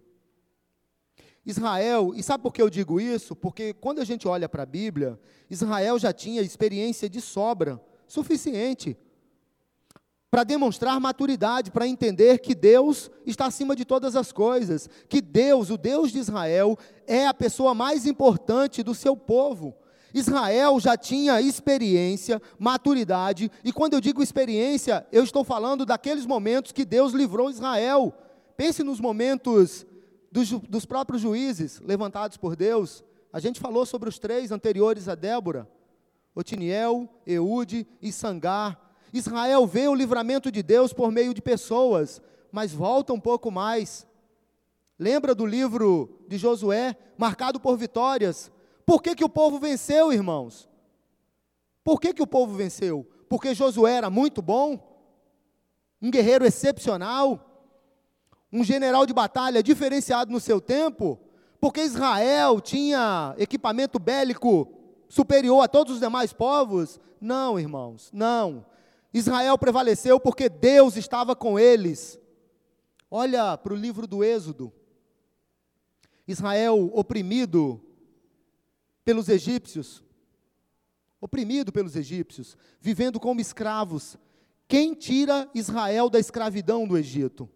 Israel, 1.47 2.13
e 2.15 2.23
sabe 2.23 2.43
por 2.43 2.53
que 2.53 2.61
eu 2.61 2.69
digo 2.69 3.01
isso? 3.01 3.35
Porque 3.37 3.73
quando 3.73 4.01
a 4.01 4.05
gente 4.05 4.27
olha 4.27 4.49
para 4.49 4.65
a 4.65 4.67
Bíblia, 4.67 5.19
Israel 5.49 5.99
já 5.99 6.13
tinha 6.13 6.43
experiência 6.43 7.09
de 7.09 7.21
sobra, 7.21 7.81
suficiente, 8.09 8.99
para 10.29 10.43
demonstrar 10.43 11.01
maturidade, 11.01 11.71
para 11.71 11.87
entender 11.87 12.41
que 12.41 12.55
Deus 12.55 13.11
está 13.25 13.47
acima 13.47 13.77
de 13.77 13.85
todas 13.85 14.17
as 14.17 14.33
coisas, 14.33 14.91
que 15.09 15.23
Deus, 15.23 15.71
o 15.71 15.79
Deus 15.79 16.11
de 16.11 16.19
Israel, 16.19 16.77
é 17.07 17.27
a 17.27 17.33
pessoa 17.33 17.75
mais 17.75 18.07
importante 18.07 18.83
do 18.83 18.95
seu 18.95 19.17
povo. 19.17 19.75
Israel 20.19 20.81
já 20.81 20.97
tinha 20.97 21.43
experiência, 21.43 22.41
maturidade, 22.59 23.51
e 23.63 23.71
quando 23.71 23.93
eu 23.93 24.01
digo 24.01 24.23
experiência, 24.23 25.07
eu 25.13 25.23
estou 25.23 25.45
falando 25.45 25.85
daqueles 25.85 26.25
momentos 26.25 26.73
que 26.73 26.87
Deus 26.87 27.13
livrou 27.13 27.51
Israel. 27.51 28.15
Pense 28.57 28.83
nos 28.83 28.99
momentos 28.99 29.85
dos, 30.33 30.51
dos 30.51 30.87
próprios 30.87 31.21
juízes 31.21 31.81
levantados 31.81 32.39
por 32.39 32.57
Deus. 32.57 33.05
A 33.31 33.39
gente 33.39 33.61
falou 33.61 33.85
sobre 33.85 34.09
os 34.09 34.19
três 34.19 34.51
anteriores 34.51 35.07
a 35.07 35.15
Débora: 35.15 35.69
Otiniel, 36.35 37.07
Eude 37.27 37.87
e 38.01 38.11
Sangar. 38.11 38.97
Israel 39.13 39.67
vê 39.67 39.87
o 39.87 39.95
livramento 39.95 40.51
de 40.51 40.63
Deus 40.63 40.95
por 40.95 41.13
meio 41.13 41.35
de 41.35 41.43
pessoas, 41.43 42.23
mas 42.51 42.73
volta 42.73 43.13
um 43.13 43.21
pouco 43.21 43.51
mais. 43.51 44.07
Lembra 44.99 45.35
do 45.35 45.45
livro 45.45 46.25
de 46.27 46.39
Josué, 46.39 46.97
marcado 47.19 47.61
por 47.61 47.77
vitórias? 47.77 48.51
Por 48.87 49.03
que, 49.03 49.17
que 49.17 49.25
o 49.25 49.29
povo 49.29 49.59
venceu, 49.59 50.13
irmãos? 50.13 50.69
Por 51.83 52.01
que, 52.01 52.15
que 52.15 52.23
o 52.23 52.27
povo 52.27 52.55
venceu? 52.55 53.05
Porque 53.29 53.53
Josué 53.53 53.95
era 53.95 54.09
muito 54.09 54.41
bom, 54.41 54.79
um 56.01 56.11
guerreiro 56.11 56.47
excepcional, 56.47 57.69
um 58.53 58.63
general 58.63 59.05
de 59.05 59.13
batalha 59.13 59.63
diferenciado 59.63 60.31
no 60.31 60.39
seu 60.39 60.61
tempo, 60.61 61.19
porque 61.61 61.83
Israel 61.83 62.61
tinha 62.61 63.35
equipamento 63.39 63.99
bélico 63.99 64.73
superior 65.09 65.63
a 65.63 65.69
todos 65.69 65.95
os 65.95 66.01
demais 66.01 66.33
povos? 66.33 67.01
Não, 67.21 67.59
irmãos, 67.59 68.11
não. 68.13 68.65
Israel 69.13 69.59
prevaleceu 69.59 70.21
porque 70.21 70.49
Deus 70.49 70.97
estava 70.97 71.35
com 71.35 71.59
eles. 71.59 72.21
Olha 73.11 73.57
para 73.57 73.73
o 73.73 73.77
livro 73.77 74.07
do 74.07 74.23
Êxodo. 74.23 74.73
Israel 76.29 76.91
oprimido 76.93 77.81
pelos 79.07 79.29
egípcios, 79.29 80.03
oprimido 81.21 81.71
pelos 81.71 81.95
egípcios, 81.95 82.57
vivendo 82.81 83.21
como 83.21 83.41
escravos. 83.41 84.19
Quem 84.67 84.95
tira 84.95 85.49
Israel 85.55 86.11
da 86.11 86.19
escravidão 86.19 86.89
do 86.89 86.99
Egito? 86.99 87.49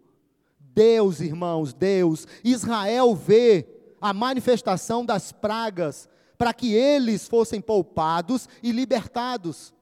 Deus, 0.60 1.20
irmãos, 1.20 1.74
Deus. 1.74 2.24
Israel 2.44 3.16
vê 3.16 3.66
a 4.00 4.14
manifestação 4.14 5.04
das 5.04 5.32
pragas 5.32 6.08
para 6.38 6.54
que 6.54 6.72
eles 6.72 7.26
fossem 7.26 7.60
poupados 7.60 8.48
e 8.62 8.70
libertados. 8.70 9.74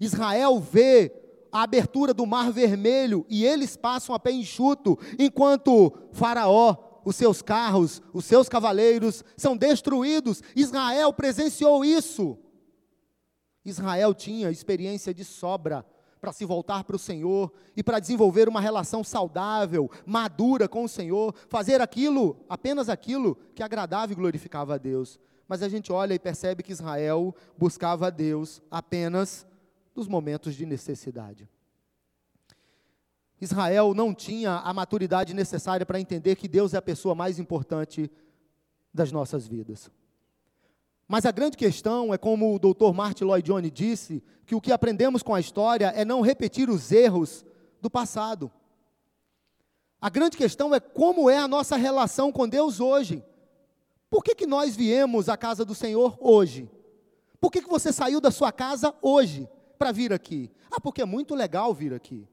Israel 0.00 0.58
vê 0.58 1.12
a 1.52 1.64
abertura 1.64 2.14
do 2.14 2.24
Mar 2.24 2.50
Vermelho 2.50 3.26
e 3.28 3.44
eles 3.44 3.76
passam 3.76 4.14
a 4.14 4.18
pé 4.18 4.32
enxuto, 4.32 4.98
enquanto 5.18 5.92
Faraó 6.12 6.87
os 7.08 7.16
seus 7.16 7.40
carros, 7.40 8.02
os 8.12 8.26
seus 8.26 8.50
cavaleiros 8.50 9.24
são 9.34 9.56
destruídos. 9.56 10.42
Israel 10.54 11.10
presenciou 11.10 11.82
isso. 11.82 12.36
Israel 13.64 14.12
tinha 14.12 14.50
experiência 14.50 15.14
de 15.14 15.24
sobra 15.24 15.86
para 16.20 16.34
se 16.34 16.44
voltar 16.44 16.84
para 16.84 16.96
o 16.96 16.98
Senhor 16.98 17.50
e 17.74 17.82
para 17.82 17.98
desenvolver 17.98 18.46
uma 18.46 18.60
relação 18.60 19.02
saudável, 19.02 19.90
madura 20.04 20.68
com 20.68 20.84
o 20.84 20.88
Senhor, 20.88 21.34
fazer 21.48 21.80
aquilo, 21.80 22.44
apenas 22.46 22.90
aquilo 22.90 23.36
que 23.54 23.62
agradava 23.62 24.12
e 24.12 24.16
glorificava 24.16 24.74
a 24.74 24.78
Deus. 24.78 25.18
Mas 25.48 25.62
a 25.62 25.68
gente 25.68 25.90
olha 25.90 26.12
e 26.12 26.18
percebe 26.18 26.62
que 26.62 26.72
Israel 26.72 27.34
buscava 27.56 28.08
a 28.08 28.10
Deus 28.10 28.60
apenas 28.70 29.46
nos 29.96 30.06
momentos 30.06 30.54
de 30.54 30.66
necessidade. 30.66 31.48
Israel 33.40 33.94
não 33.94 34.14
tinha 34.14 34.56
a 34.56 34.72
maturidade 34.72 35.34
necessária 35.34 35.86
para 35.86 36.00
entender 36.00 36.36
que 36.36 36.48
Deus 36.48 36.74
é 36.74 36.78
a 36.78 36.82
pessoa 36.82 37.14
mais 37.14 37.38
importante 37.38 38.10
das 38.92 39.12
nossas 39.12 39.46
vidas. 39.46 39.90
Mas 41.06 41.24
a 41.24 41.30
grande 41.30 41.56
questão 41.56 42.12
é 42.12 42.18
como 42.18 42.54
o 42.54 42.58
Dr. 42.58 42.92
Martin 42.92 43.24
Lloyd 43.24 43.46
Jones 43.46 43.72
disse, 43.72 44.22
que 44.48 44.54
o 44.54 44.62
que 44.62 44.72
aprendemos 44.72 45.22
com 45.22 45.34
a 45.34 45.40
história 45.40 45.92
é 45.94 46.06
não 46.06 46.22
repetir 46.22 46.70
os 46.70 46.90
erros 46.90 47.44
do 47.82 47.90
passado. 47.90 48.50
A 50.00 50.08
grande 50.08 50.38
questão 50.38 50.74
é 50.74 50.80
como 50.80 51.28
é 51.28 51.36
a 51.36 51.46
nossa 51.46 51.76
relação 51.76 52.32
com 52.32 52.48
Deus 52.48 52.80
hoje. 52.80 53.22
Por 54.08 54.24
que, 54.24 54.34
que 54.34 54.46
nós 54.46 54.74
viemos 54.74 55.28
à 55.28 55.36
casa 55.36 55.66
do 55.66 55.74
Senhor 55.74 56.16
hoje? 56.18 56.70
Por 57.38 57.52
que, 57.52 57.60
que 57.60 57.68
você 57.68 57.92
saiu 57.92 58.22
da 58.22 58.30
sua 58.30 58.50
casa 58.50 58.94
hoje 59.02 59.46
para 59.78 59.92
vir 59.92 60.14
aqui? 60.14 60.50
Ah, 60.70 60.80
porque 60.80 61.02
é 61.02 61.04
muito 61.04 61.34
legal 61.34 61.74
vir 61.74 61.92
aqui. 61.92 62.26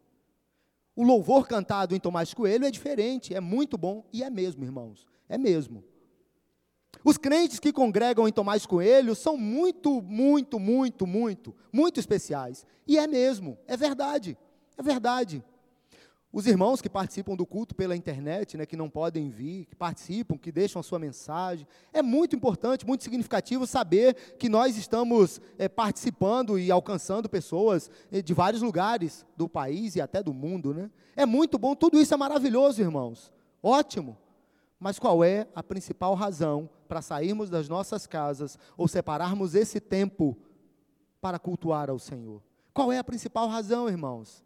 O 0.95 1.03
louvor 1.03 1.47
cantado 1.47 1.93
em 1.93 1.99
Tomás 1.99 2.33
Coelho 2.33 2.65
é 2.65 2.71
diferente, 2.71 3.33
é 3.33 3.39
muito 3.39 3.77
bom 3.77 4.05
e 4.13 4.23
é 4.23 4.29
mesmo, 4.29 4.63
irmãos, 4.63 5.05
é 5.27 5.37
mesmo. 5.37 5.83
Os 7.03 7.17
crentes 7.17 7.59
que 7.59 7.73
congregam 7.73 8.27
em 8.27 8.31
Tomás 8.31 8.65
Coelho 8.65 9.13
são 9.13 9.37
muito, 9.37 10.01
muito, 10.01 10.59
muito, 10.59 11.05
muito, 11.05 11.55
muito 11.71 11.99
especiais. 11.99 12.65
E 12.87 12.97
é 12.97 13.05
mesmo, 13.05 13.57
é 13.67 13.75
verdade, 13.75 14.37
é 14.77 14.81
verdade. 14.81 15.43
Os 16.35 16.45
irmãos 16.45 16.81
que 16.81 16.89
participam 16.89 17.33
do 17.33 17.45
culto 17.45 17.73
pela 17.73 17.95
internet, 17.95 18.57
né, 18.57 18.65
que 18.65 18.75
não 18.75 18.89
podem 18.89 19.29
vir, 19.29 19.67
que 19.67 19.75
participam, 19.75 20.37
que 20.37 20.51
deixam 20.51 20.81
a 20.81 20.83
sua 20.83 20.99
mensagem. 20.99 21.65
É 21.93 22.01
muito 22.01 22.35
importante, 22.35 22.85
muito 22.85 23.05
significativo 23.05 23.65
saber 23.65 24.35
que 24.37 24.49
nós 24.49 24.75
estamos 24.75 25.39
é, 25.57 25.69
participando 25.69 26.59
e 26.59 26.69
alcançando 26.69 27.29
pessoas 27.29 27.89
é, 28.11 28.21
de 28.21 28.33
vários 28.33 28.61
lugares 28.61 29.25
do 29.37 29.47
país 29.47 29.95
e 29.95 30.01
até 30.01 30.21
do 30.21 30.33
mundo. 30.33 30.73
Né? 30.73 30.91
É 31.15 31.25
muito 31.25 31.57
bom, 31.57 31.73
tudo 31.73 31.97
isso 31.97 32.13
é 32.13 32.17
maravilhoso, 32.17 32.81
irmãos. 32.81 33.31
Ótimo. 33.63 34.17
Mas 34.77 34.99
qual 34.99 35.23
é 35.23 35.47
a 35.55 35.63
principal 35.63 36.15
razão 36.15 36.69
para 36.85 37.01
sairmos 37.01 37.49
das 37.49 37.69
nossas 37.69 38.05
casas 38.05 38.59
ou 38.75 38.89
separarmos 38.89 39.55
esse 39.55 39.79
tempo 39.79 40.37
para 41.21 41.39
cultuar 41.39 41.89
ao 41.89 41.97
Senhor? 41.97 42.43
Qual 42.73 42.91
é 42.91 42.97
a 42.97 43.03
principal 43.05 43.47
razão, 43.47 43.87
irmãos? 43.87 44.43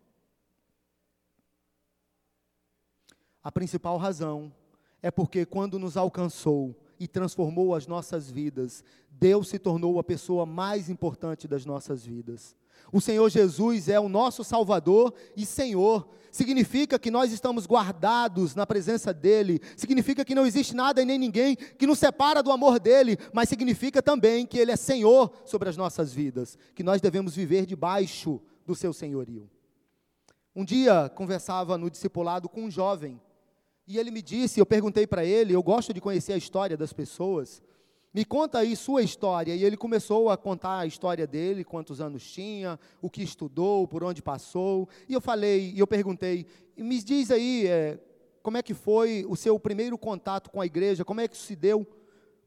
A 3.50 3.52
principal 3.52 3.98
razão 3.98 4.54
é 5.02 5.10
porque 5.10 5.44
quando 5.44 5.80
nos 5.80 5.98
alcançou 5.98 6.80
e 7.00 7.08
transformou 7.08 7.74
as 7.74 7.88
nossas 7.88 8.30
vidas, 8.30 8.84
Deus 9.10 9.50
se 9.50 9.58
tornou 9.58 9.98
a 9.98 10.04
pessoa 10.04 10.46
mais 10.46 10.88
importante 10.88 11.48
das 11.48 11.66
nossas 11.66 12.06
vidas. 12.06 12.56
O 12.94 13.02
Senhor 13.02 13.28
Jesus 13.28 13.90
é 13.90 14.00
o 14.00 14.08
nosso 14.08 14.44
Salvador 14.44 15.16
e 15.36 15.48
Senhor. 15.48 16.08
Significa 16.32 17.00
que 17.00 17.10
nós 17.10 17.32
estamos 17.34 17.66
guardados 17.66 18.54
na 18.54 18.68
presença 18.68 19.12
dEle. 19.12 19.60
Significa 19.76 20.24
que 20.24 20.36
não 20.36 20.46
existe 20.46 20.76
nada 20.76 21.02
e 21.02 21.06
nem 21.06 21.18
ninguém 21.18 21.56
que 21.56 21.88
nos 21.88 21.98
separa 21.98 22.44
do 22.44 22.52
amor 22.52 22.80
dEle. 22.80 23.18
Mas 23.34 23.50
significa 23.50 24.00
também 24.00 24.46
que 24.46 24.60
Ele 24.60 24.72
é 24.72 24.76
Senhor 24.76 25.32
sobre 25.44 25.70
as 25.70 25.76
nossas 25.76 26.14
vidas. 26.14 26.56
Que 26.76 26.84
nós 26.84 27.02
devemos 27.02 27.36
viver 27.36 27.66
debaixo 27.66 28.40
do 28.64 28.76
Seu 28.76 28.94
senhorio. 28.94 29.50
Um 30.56 30.66
dia 30.66 31.10
conversava 31.10 31.78
no 31.78 31.90
discipulado 31.90 32.50
com 32.50 32.66
um 32.66 32.70
jovem 32.70 33.20
e 33.90 33.98
ele 33.98 34.12
me 34.12 34.22
disse, 34.22 34.60
eu 34.60 34.68
perguntei 34.68 35.08
para 35.08 35.26
ele, 35.26 35.52
eu 35.52 35.64
gosto 35.64 35.92
de 35.92 36.00
conhecer 36.00 36.34
a 36.34 36.38
história 36.38 36.78
das 36.78 36.94
pessoas. 36.94 37.60
Me 38.14 38.24
conta 38.24 38.60
aí 38.60 38.76
sua 38.76 39.02
história. 39.02 39.56
E 39.56 39.64
ele 39.64 39.76
começou 39.76 40.30
a 40.30 40.38
contar 40.38 40.78
a 40.78 40.86
história 40.86 41.26
dele, 41.26 41.64
quantos 41.64 42.00
anos 42.00 42.24
tinha, 42.24 42.80
o 43.02 43.10
que 43.10 43.24
estudou, 43.24 43.88
por 43.88 44.04
onde 44.04 44.22
passou. 44.22 44.88
E 45.08 45.14
eu 45.16 45.20
falei, 45.20 45.74
e 45.74 45.80
eu 45.80 45.88
perguntei, 45.88 46.46
me 46.78 47.02
diz 47.02 47.32
aí, 47.32 47.66
é, 47.66 48.00
como 48.44 48.58
é 48.58 48.62
que 48.62 48.76
foi 48.76 49.26
o 49.28 49.36
seu 49.36 49.60
primeiro 49.60 49.98
contato 49.98 50.52
com 50.52 50.62
a 50.62 50.68
igreja? 50.68 51.04
Como 51.04 51.22
é 51.22 51.28
que 51.28 51.36
isso 51.36 51.48
se 51.48 51.56
deu? 51.56 51.84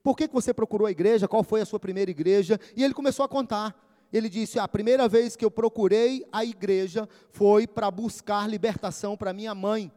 Por 0.00 0.16
que, 0.16 0.28
que 0.28 0.35
você 0.35 0.55
procurou 0.55 0.87
a 0.87 0.92
igreja? 0.92 1.26
Qual 1.26 1.42
foi 1.42 1.61
a 1.61 1.66
sua 1.66 1.81
primeira 1.81 2.12
igreja? 2.12 2.57
E 2.76 2.85
ele 2.85 2.94
começou 2.94 3.24
a 3.24 3.28
contar. 3.28 3.76
Ele 4.12 4.28
disse: 4.28 4.61
A 4.61 4.68
primeira 4.68 5.09
vez 5.09 5.35
que 5.35 5.44
eu 5.44 5.50
procurei 5.50 6.24
a 6.31 6.44
igreja 6.44 7.09
foi 7.31 7.66
para 7.66 7.90
buscar 7.90 8.48
libertação 8.48 9.16
para 9.16 9.33
minha 9.33 9.57
mãe. 9.57 9.90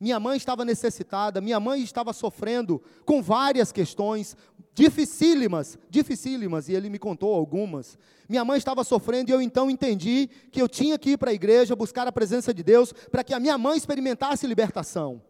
Minha 0.00 0.20
mãe 0.20 0.36
estava 0.36 0.64
necessitada, 0.64 1.40
minha 1.40 1.58
mãe 1.58 1.82
estava 1.82 2.12
sofrendo 2.12 2.80
com 3.04 3.20
várias 3.20 3.72
questões 3.72 4.36
dificílimas, 4.72 5.76
dificílimas, 5.90 6.68
e 6.68 6.74
ele 6.74 6.88
me 6.88 7.00
contou 7.00 7.34
algumas. 7.34 7.98
Minha 8.28 8.44
mãe 8.44 8.58
estava 8.58 8.84
sofrendo 8.84 9.30
e 9.30 9.34
eu 9.34 9.42
então 9.42 9.68
entendi 9.68 10.30
que 10.52 10.62
eu 10.62 10.68
tinha 10.68 10.96
que 10.96 11.10
ir 11.10 11.18
para 11.18 11.30
a 11.30 11.34
igreja 11.34 11.74
buscar 11.74 12.06
a 12.06 12.12
presença 12.12 12.54
de 12.54 12.62
Deus 12.62 12.92
para 13.10 13.24
que 13.24 13.34
a 13.34 13.40
minha 13.40 13.58
mãe 13.58 13.76
experimentasse 13.76 14.46
libertação. 14.46 15.20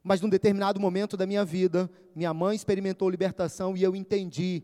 Mas 0.00 0.20
num 0.20 0.28
determinado 0.28 0.78
momento 0.78 1.16
da 1.16 1.26
minha 1.26 1.44
vida, 1.44 1.90
minha 2.14 2.32
mãe 2.32 2.54
experimentou 2.54 3.10
libertação 3.10 3.76
e 3.76 3.82
eu 3.82 3.96
entendi 3.96 4.62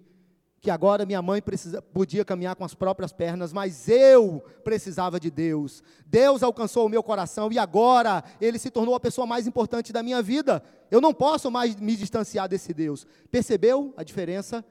que 0.64 0.70
agora 0.70 1.04
minha 1.04 1.20
mãe 1.20 1.42
precisa, 1.42 1.82
podia 1.82 2.24
caminhar 2.24 2.56
com 2.56 2.64
as 2.64 2.74
próprias 2.74 3.12
pernas, 3.12 3.52
mas 3.52 3.86
eu 3.86 4.42
precisava 4.64 5.20
de 5.20 5.30
Deus. 5.30 5.82
Deus 6.06 6.42
alcançou 6.42 6.86
o 6.86 6.88
meu 6.88 7.02
coração 7.02 7.52
e 7.52 7.58
agora 7.58 8.24
ele 8.40 8.58
se 8.58 8.70
tornou 8.70 8.94
a 8.94 9.00
pessoa 9.00 9.26
mais 9.26 9.46
importante 9.46 9.92
da 9.92 10.02
minha 10.02 10.22
vida. 10.22 10.62
Eu 10.90 11.02
não 11.02 11.12
posso 11.12 11.50
mais 11.50 11.76
me 11.76 11.94
distanciar 11.94 12.48
desse 12.48 12.72
Deus. 12.72 13.06
Percebeu 13.30 13.92
a 13.94 14.02
diferença? 14.02 14.64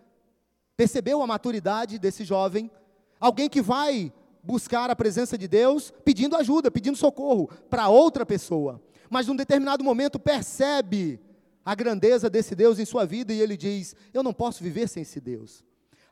Percebeu 0.76 1.22
a 1.22 1.28
maturidade 1.28 2.00
desse 2.00 2.24
jovem? 2.24 2.72
Alguém 3.20 3.48
que 3.48 3.62
vai 3.62 4.12
buscar 4.42 4.90
a 4.90 4.96
presença 4.96 5.38
de 5.38 5.48
Deus 5.48 5.94
pedindo 6.04 6.36
ajuda, 6.36 6.72
pedindo 6.72 6.98
socorro 6.98 7.52
para 7.70 7.88
outra 7.88 8.26
pessoa, 8.26 8.82
mas 9.12 9.28
num 9.28 9.36
determinado 9.36 9.84
momento 9.84 10.18
percebe 10.20 11.20
a 11.64 11.76
grandeza 11.76 12.32
desse 12.32 12.56
Deus 12.56 12.80
em 12.80 12.86
sua 12.86 13.06
vida 13.06 13.32
e 13.32 13.40
ele 13.40 13.56
diz: 13.56 13.96
Eu 14.12 14.24
não 14.24 14.34
posso 14.34 14.64
viver 14.64 14.90
sem 14.90 15.04
esse 15.04 15.22
Deus. 15.22 15.64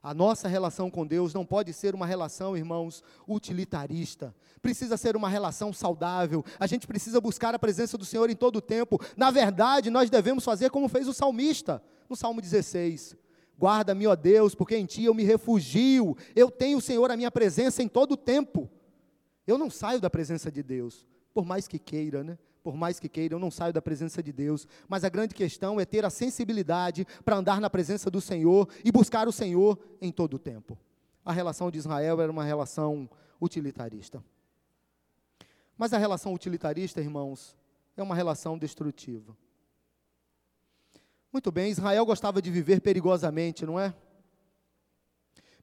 A 0.04 0.16
nossa 0.16 0.48
relação 0.48 0.90
com 0.90 1.06
Deus 1.06 1.32
não 1.32 1.46
pode 1.46 1.72
ser 1.74 1.94
uma 1.94 2.08
relação, 2.08 2.58
irmãos, 2.58 3.04
utilitarista. 3.28 4.36
Precisa 4.60 4.98
ser 4.98 5.16
uma 5.16 5.30
relação 5.30 5.72
saudável. 5.72 6.44
A 6.60 6.66
gente 6.66 6.88
precisa 6.88 7.22
buscar 7.22 7.54
a 7.54 7.60
presença 7.60 8.00
do 8.00 8.06
Senhor 8.06 8.28
em 8.30 8.36
todo 8.36 8.56
o 8.56 8.62
tempo. 8.62 9.00
Na 9.16 9.30
verdade, 9.30 9.92
nós 9.92 10.10
devemos 10.10 10.44
fazer 10.44 10.72
como 10.72 10.90
fez 10.90 11.08
o 11.08 11.14
salmista, 11.14 11.84
no 12.10 12.16
Salmo 12.16 12.42
16. 12.42 13.16
Guarda-me, 13.60 14.08
ó 14.08 14.16
Deus, 14.16 14.56
porque 14.56 14.76
em 14.76 14.88
ti 14.88 15.04
eu 15.04 15.14
me 15.14 15.24
refugio. 15.24 16.18
Eu 16.36 16.50
tenho, 16.50 16.82
Senhor, 16.82 17.12
a 17.12 17.18
minha 17.18 17.30
presença 17.30 17.84
em 17.84 17.88
todo 17.88 18.14
o 18.14 18.18
tempo. 18.18 18.68
Eu 19.46 19.56
não 19.56 19.70
saio 19.70 20.02
da 20.02 20.10
presença 20.10 20.52
de 20.52 20.64
Deus, 20.64 21.08
por 21.32 21.46
mais 21.46 21.68
que 21.68 21.78
queira, 21.78 22.24
né? 22.24 22.40
Por 22.64 22.76
mais 22.76 23.00
que 23.00 23.10
queira, 23.10 23.36
eu 23.36 23.40
não 23.40 23.50
saio 23.50 23.74
da 23.74 23.82
presença 23.82 24.22
de 24.22 24.32
Deus, 24.32 24.68
mas 24.88 25.04
a 25.04 25.10
grande 25.10 25.34
questão 25.34 25.80
é 25.80 25.86
ter 25.86 26.06
a 26.06 26.10
sensibilidade 26.10 27.06
para 27.26 27.36
andar 27.36 27.60
na 27.60 27.70
presença 27.70 28.10
do 28.10 28.22
Senhor 28.22 28.68
e 28.84 28.92
buscar 28.92 29.28
o 29.28 29.32
Senhor 29.32 29.80
em 30.00 30.12
todo 30.12 30.36
o 30.36 30.40
tempo. 30.40 30.78
A 31.26 31.34
relação 31.34 31.72
de 31.72 31.78
Israel 31.78 32.22
era 32.22 32.32
uma 32.32 32.44
relação 32.44 33.10
utilitarista. 33.40 34.24
Mas 35.78 35.94
a 35.94 35.98
relação 35.98 36.34
utilitarista, 36.34 37.02
irmãos, 37.02 37.58
é 37.98 38.04
uma 38.04 38.16
relação 38.16 38.58
destrutiva. 38.58 39.36
Muito 41.34 41.52
bem, 41.52 41.72
Israel 41.72 42.06
gostava 42.06 42.42
de 42.42 42.52
viver 42.52 42.82
perigosamente, 42.82 43.66
não 43.66 43.80
é? 43.80 43.94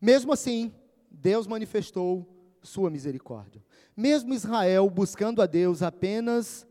Mesmo 0.01 0.33
assim, 0.33 0.73
Deus 1.11 1.47
manifestou 1.47 2.27
sua 2.63 2.91
misericórdia. 2.91 3.63
Mesmo 3.97 4.35
Israel 4.35 4.89
buscando 4.89 5.43
a 5.43 5.47
Deus 5.47 5.83
apenas 5.83 6.67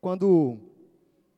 quando 0.00 0.58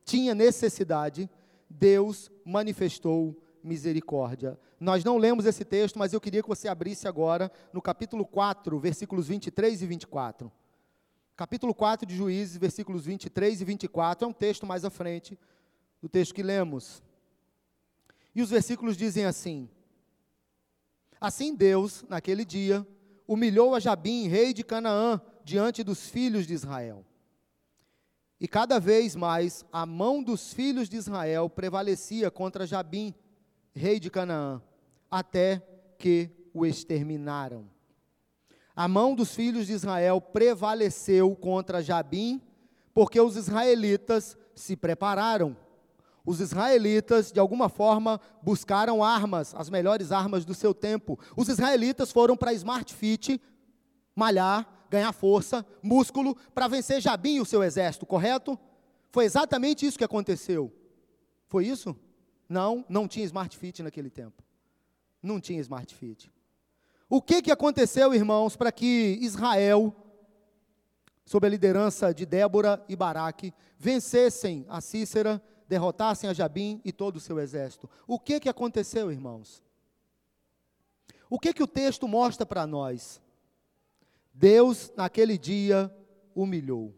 tinha 0.05 0.35
necessidade, 0.35 1.31
Deus 1.69 2.31
manifestou 2.45 3.37
misericórdia. 3.63 4.59
Nós 4.79 5.05
não 5.05 5.19
lemos 5.19 5.47
esse 5.47 5.65
texto, 5.65 5.99
mas 5.99 6.13
eu 6.13 6.21
queria 6.21 6.43
que 6.43 6.49
você 6.49 6.69
abrisse 6.69 7.07
agora 7.07 7.51
no 7.73 7.83
capítulo 7.83 8.27
4, 8.27 8.79
versículos 8.79 9.29
23 9.29 9.83
e 9.83 9.87
24. 9.87 10.53
Capítulo 11.37 11.75
4 11.75 12.07
de 12.07 12.15
Juízes, 12.15 12.57
versículos 12.57 13.07
23 13.07 13.61
e 13.61 13.65
24, 13.65 14.27
é 14.27 14.29
um 14.29 14.33
texto 14.33 14.67
mais 14.67 14.85
à 14.85 14.91
frente 14.91 15.39
do 16.01 16.09
texto 16.09 16.35
que 16.35 16.43
lemos. 16.43 17.03
E 18.35 18.43
os 18.43 18.51
versículos 18.51 18.97
dizem 18.97 19.25
assim: 19.25 19.69
Assim 21.21 21.55
Deus, 21.55 22.05
naquele 22.09 22.45
dia, 22.45 22.87
humilhou 23.27 23.75
a 23.75 23.81
Jabim, 23.81 24.29
rei 24.29 24.53
de 24.53 24.65
Canaã, 24.65 25.21
diante 25.45 25.83
dos 25.83 26.09
filhos 26.09 26.47
de 26.47 26.55
Israel. 26.55 27.05
E 28.41 28.49
cada 28.49 28.81
vez 28.81 29.15
mais 29.15 29.67
a 29.71 29.85
mão 29.85 30.23
dos 30.23 30.55
filhos 30.55 30.89
de 30.89 30.97
Israel 30.97 31.51
prevalecia 31.51 32.31
contra 32.31 32.67
Jabim, 32.67 33.15
rei 33.75 34.01
de 34.01 34.11
Canaã, 34.11 34.63
até 35.11 35.63
que 35.99 36.31
o 36.55 36.65
exterminaram. 36.65 37.69
A 38.75 38.89
mão 38.89 39.15
dos 39.15 39.35
filhos 39.35 39.67
de 39.67 39.75
Israel 39.75 40.23
prevaleceu 40.23 41.37
contra 41.37 41.83
Jabim, 41.83 42.41
porque 42.95 43.21
os 43.21 43.37
israelitas 43.37 44.39
se 44.55 44.75
prepararam. 44.75 45.55
Os 46.25 46.41
israelitas, 46.41 47.31
de 47.31 47.41
alguma 47.41 47.69
forma, 47.69 48.19
buscaram 48.43 49.05
armas, 49.05 49.55
as 49.55 49.69
melhores 49.69 50.13
armas 50.13 50.47
do 50.47 50.55
seu 50.55 50.73
tempo. 50.73 51.19
Os 51.37 51.49
israelitas 51.49 52.11
foram 52.11 52.37
para 52.39 52.55
Smart 52.55 52.95
Fit 52.95 53.39
malhar, 54.17 54.80
ganhar 54.91 55.13
força, 55.13 55.65
músculo, 55.81 56.37
para 56.53 56.67
vencer 56.67 57.01
Jabim 57.01 57.37
e 57.37 57.41
o 57.41 57.47
seu 57.47 57.63
exército, 57.63 58.05
correto? 58.05 58.59
Foi 59.11 59.25
exatamente 59.25 59.87
isso 59.87 59.97
que 59.97 60.05
aconteceu. 60.05 60.73
Foi 61.47 61.67
isso? 61.67 61.97
Não, 62.49 62.85
não 62.89 63.07
tinha 63.07 63.25
Smart 63.25 63.57
Fit 63.57 63.83
naquele 63.83 64.11
tempo. 64.11 64.43
Não 65.23 65.41
tinha 65.41 65.61
Smart 65.61 65.95
Fit. 65.95 66.31
O 67.09 67.23
que, 67.23 67.41
que 67.41 67.53
aconteceu, 67.53 68.13
irmãos, 68.13 68.57
para 68.57 68.73
que 68.73 69.19
Israel, 69.21 69.95
sob 71.25 71.47
a 71.47 71.51
liderança 71.51 72.13
de 72.13 72.27
Débora 72.27 72.85
e 72.89 72.97
Baraque, 72.97 73.55
vencessem 73.79 74.67
a 74.69 74.81
Cícera, 74.81 75.43
derrotassem 75.69 76.29
a 76.29 76.33
Jabim 76.33 76.81
e 76.85 76.93
todo 76.93 77.17
o 77.17 77.21
seu 77.21 77.39
exército? 77.39 77.89
O 78.07 78.19
que, 78.19 78.41
que 78.41 78.49
aconteceu, 78.49 79.11
irmãos? 79.13 79.63
O 81.29 81.39
que, 81.39 81.53
que 81.53 81.63
o 81.63 81.69
texto 81.69 82.09
mostra 82.09 82.45
para 82.45 82.67
nós? 82.67 83.21
Deus, 84.41 84.91
naquele 84.97 85.37
dia, 85.37 85.95
humilhou. 86.35 86.95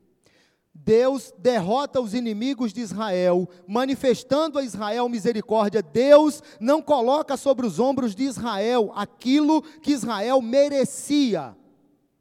Deus 0.73 1.35
derrota 1.37 2.01
os 2.01 2.15
inimigos 2.15 2.73
de 2.73 2.81
Israel, 2.81 3.49
manifestando 3.67 4.61
a 4.61 4.63
Israel 4.63 5.09
misericórdia. 5.09 5.83
Deus 5.83 6.41
não 6.61 6.81
coloca 6.81 7.37
sobre 7.37 7.67
os 7.67 7.81
ombros 7.81 8.15
de 8.15 8.23
Israel 8.23 8.93
aquilo 8.95 9.61
que 9.61 9.91
Israel 9.91 10.41
merecia. 10.41 11.57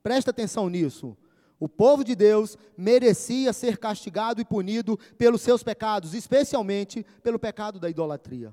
Presta 0.02 0.32
atenção 0.32 0.68
nisso. 0.68 1.16
O 1.60 1.70
povo 1.70 2.04
de 2.04 2.16
Deus 2.16 2.58
merecia 2.76 3.54
ser 3.54 3.78
castigado 3.78 4.42
e 4.42 4.46
punido 4.46 4.98
pelos 5.20 5.42
seus 5.44 5.62
pecados, 5.62 6.16
especialmente 6.16 7.06
pelo 7.22 7.38
pecado 7.38 7.80
da 7.80 7.88
idolatria. 7.88 8.52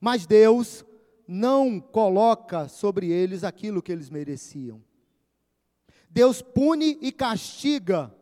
Mas 0.00 0.26
Deus 0.26 0.86
não 1.26 1.78
coloca 1.78 2.66
sobre 2.66 3.10
eles 3.10 3.44
aquilo 3.44 3.82
que 3.82 3.92
eles 3.92 4.08
mereciam. 4.08 4.87
Deus 6.10 6.42
pune 6.42 6.98
e 7.00 7.12
castiga 7.12 8.12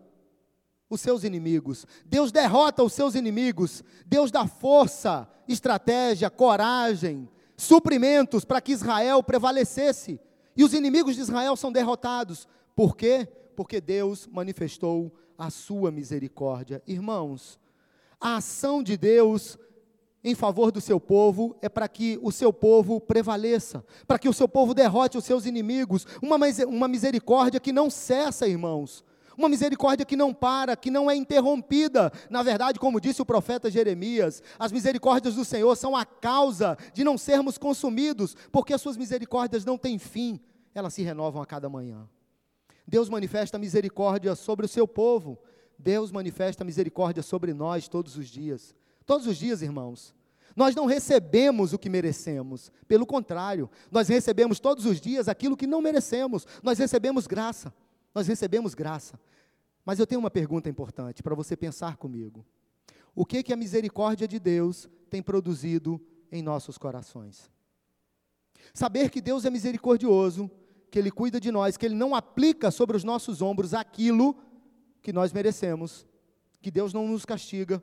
os 0.88 1.00
seus 1.00 1.24
inimigos. 1.24 1.86
Deus 2.04 2.30
derrota 2.32 2.82
os 2.82 2.92
seus 2.92 3.14
inimigos. 3.14 3.82
Deus 4.06 4.30
dá 4.30 4.46
força, 4.46 5.28
estratégia, 5.48 6.30
coragem, 6.30 7.28
suprimentos 7.56 8.44
para 8.44 8.60
que 8.60 8.72
Israel 8.72 9.22
prevalecesse. 9.22 10.20
E 10.56 10.64
os 10.64 10.72
inimigos 10.72 11.14
de 11.14 11.20
Israel 11.20 11.56
são 11.56 11.72
derrotados. 11.72 12.48
Por 12.74 12.96
quê? 12.96 13.28
porque 13.56 13.80
Deus 13.80 14.28
manifestou 14.28 15.12
a 15.36 15.50
sua 15.50 15.90
misericórdia. 15.90 16.82
Irmãos, 16.86 17.58
a 18.20 18.36
ação 18.36 18.82
de 18.82 18.96
Deus 18.96 19.58
em 20.26 20.34
favor 20.34 20.72
do 20.72 20.80
seu 20.80 20.98
povo 20.98 21.56
é 21.62 21.68
para 21.68 21.86
que 21.86 22.18
o 22.20 22.32
seu 22.32 22.52
povo 22.52 23.00
prevaleça, 23.00 23.84
para 24.08 24.18
que 24.18 24.28
o 24.28 24.32
seu 24.32 24.48
povo 24.48 24.74
derrote 24.74 25.16
os 25.16 25.24
seus 25.24 25.46
inimigos. 25.46 26.04
Uma, 26.20 26.36
uma 26.66 26.88
misericórdia 26.88 27.60
que 27.60 27.72
não 27.72 27.88
cessa, 27.88 28.48
irmãos. 28.48 29.04
Uma 29.38 29.48
misericórdia 29.48 30.04
que 30.04 30.16
não 30.16 30.34
para, 30.34 30.74
que 30.74 30.90
não 30.90 31.08
é 31.08 31.14
interrompida. 31.14 32.12
Na 32.28 32.42
verdade, 32.42 32.80
como 32.80 33.00
disse 33.00 33.22
o 33.22 33.26
profeta 33.26 33.70
Jeremias, 33.70 34.42
as 34.58 34.72
misericórdias 34.72 35.36
do 35.36 35.44
Senhor 35.44 35.76
são 35.76 35.94
a 35.94 36.04
causa 36.04 36.76
de 36.92 37.04
não 37.04 37.16
sermos 37.16 37.56
consumidos, 37.56 38.36
porque 38.50 38.74
as 38.74 38.80
suas 38.80 38.96
misericórdias 38.96 39.64
não 39.64 39.78
têm 39.78 39.96
fim, 39.96 40.40
elas 40.74 40.92
se 40.92 41.02
renovam 41.02 41.40
a 41.40 41.46
cada 41.46 41.68
manhã. 41.68 42.08
Deus 42.84 43.08
manifesta 43.08 43.60
misericórdia 43.60 44.34
sobre 44.34 44.66
o 44.66 44.68
seu 44.68 44.88
povo. 44.88 45.38
Deus 45.78 46.10
manifesta 46.10 46.64
misericórdia 46.64 47.22
sobre 47.22 47.54
nós 47.54 47.86
todos 47.86 48.16
os 48.16 48.26
dias. 48.26 48.74
Todos 49.06 49.28
os 49.28 49.36
dias, 49.36 49.62
irmãos. 49.62 50.15
Nós 50.56 50.74
não 50.74 50.86
recebemos 50.86 51.74
o 51.74 51.78
que 51.78 51.90
merecemos. 51.90 52.72
Pelo 52.88 53.04
contrário, 53.04 53.70
nós 53.90 54.08
recebemos 54.08 54.58
todos 54.58 54.86
os 54.86 54.98
dias 54.98 55.28
aquilo 55.28 55.56
que 55.56 55.66
não 55.66 55.82
merecemos. 55.82 56.46
Nós 56.62 56.78
recebemos 56.78 57.26
graça. 57.26 57.72
Nós 58.14 58.26
recebemos 58.26 58.72
graça. 58.72 59.20
Mas 59.84 59.98
eu 59.98 60.06
tenho 60.06 60.18
uma 60.18 60.30
pergunta 60.30 60.70
importante 60.70 61.22
para 61.22 61.34
você 61.34 61.54
pensar 61.54 61.98
comigo. 61.98 62.44
O 63.14 63.26
que 63.26 63.42
que 63.42 63.52
a 63.52 63.56
misericórdia 63.56 64.26
de 64.26 64.38
Deus 64.38 64.88
tem 65.10 65.22
produzido 65.22 66.00
em 66.32 66.42
nossos 66.42 66.78
corações? 66.78 67.50
Saber 68.72 69.10
que 69.10 69.20
Deus 69.20 69.44
é 69.44 69.50
misericordioso 69.50 70.50
que 70.90 70.98
Ele 70.98 71.10
cuida 71.10 71.38
de 71.38 71.50
nós, 71.50 71.76
que 71.76 71.84
Ele 71.84 71.94
não 71.94 72.14
aplica 72.14 72.70
sobre 72.70 72.96
os 72.96 73.04
nossos 73.04 73.42
ombros 73.42 73.74
aquilo 73.74 74.36
que 75.02 75.12
nós 75.12 75.32
merecemos, 75.32 76.06
que 76.62 76.70
Deus 76.70 76.94
não 76.94 77.06
nos 77.06 77.24
castiga, 77.26 77.82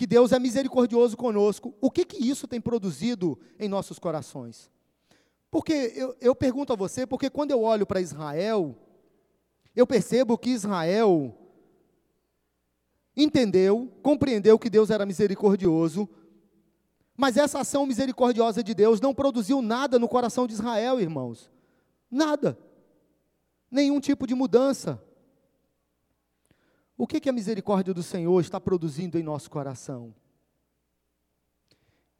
que 0.00 0.06
Deus 0.06 0.32
é 0.32 0.38
misericordioso 0.38 1.14
conosco. 1.14 1.74
O 1.78 1.90
que, 1.90 2.06
que 2.06 2.16
isso 2.16 2.48
tem 2.48 2.58
produzido 2.58 3.38
em 3.58 3.68
nossos 3.68 3.98
corações? 3.98 4.70
Porque 5.50 5.92
eu, 5.94 6.16
eu 6.22 6.34
pergunto 6.34 6.72
a 6.72 6.76
você, 6.76 7.06
porque 7.06 7.28
quando 7.28 7.50
eu 7.50 7.60
olho 7.60 7.84
para 7.84 8.00
Israel, 8.00 8.74
eu 9.76 9.86
percebo 9.86 10.38
que 10.38 10.48
Israel 10.48 11.36
entendeu, 13.14 13.92
compreendeu 14.02 14.58
que 14.58 14.70
Deus 14.70 14.88
era 14.88 15.04
misericordioso, 15.04 16.08
mas 17.14 17.36
essa 17.36 17.60
ação 17.60 17.84
misericordiosa 17.84 18.64
de 18.64 18.72
Deus 18.72 19.02
não 19.02 19.14
produziu 19.14 19.60
nada 19.60 19.98
no 19.98 20.08
coração 20.08 20.46
de 20.46 20.54
Israel, 20.54 20.98
irmãos. 20.98 21.50
Nada. 22.10 22.58
Nenhum 23.70 24.00
tipo 24.00 24.26
de 24.26 24.34
mudança. 24.34 24.98
O 27.00 27.06
que, 27.06 27.18
que 27.18 27.30
a 27.30 27.32
misericórdia 27.32 27.94
do 27.94 28.02
Senhor 28.02 28.38
está 28.42 28.60
produzindo 28.60 29.18
em 29.18 29.22
nosso 29.22 29.50
coração? 29.50 30.14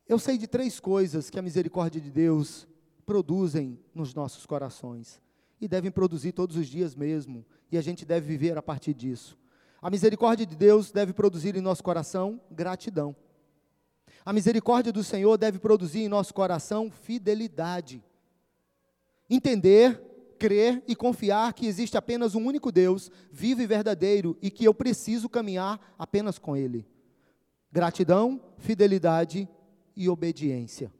Eu 0.08 0.18
sei 0.18 0.38
de 0.38 0.46
três 0.46 0.80
coisas 0.80 1.28
que 1.28 1.38
a 1.38 1.42
misericórdia 1.42 2.00
de 2.00 2.10
Deus 2.10 2.66
produzem 3.04 3.78
nos 3.94 4.14
nossos 4.14 4.46
corações 4.46 5.20
e 5.60 5.68
devem 5.68 5.90
produzir 5.90 6.32
todos 6.32 6.56
os 6.56 6.66
dias 6.66 6.94
mesmo, 6.94 7.44
e 7.70 7.76
a 7.76 7.82
gente 7.82 8.06
deve 8.06 8.26
viver 8.26 8.56
a 8.56 8.62
partir 8.62 8.94
disso. 8.94 9.36
A 9.82 9.90
misericórdia 9.90 10.46
de 10.46 10.56
Deus 10.56 10.90
deve 10.90 11.12
produzir 11.12 11.54
em 11.56 11.60
nosso 11.60 11.84
coração 11.84 12.40
gratidão. 12.50 13.14
A 14.24 14.32
misericórdia 14.32 14.90
do 14.90 15.04
Senhor 15.04 15.36
deve 15.36 15.58
produzir 15.58 16.00
em 16.00 16.08
nosso 16.08 16.32
coração 16.32 16.90
fidelidade. 16.90 18.02
Entender, 19.28 20.02
crer 20.40 20.82
e 20.88 20.96
confiar 20.96 21.52
que 21.52 21.66
existe 21.66 21.98
apenas 21.98 22.34
um 22.34 22.46
único 22.46 22.72
Deus, 22.72 23.10
vivo 23.30 23.60
e 23.60 23.66
verdadeiro, 23.66 24.38
e 24.40 24.50
que 24.50 24.64
eu 24.64 24.72
preciso 24.72 25.28
caminhar 25.28 25.78
apenas 25.98 26.38
com 26.38 26.56
Ele. 26.56 26.86
Gratidão, 27.70 28.40
fidelidade 28.56 29.46
e 29.94 30.08
obediência. 30.08 30.90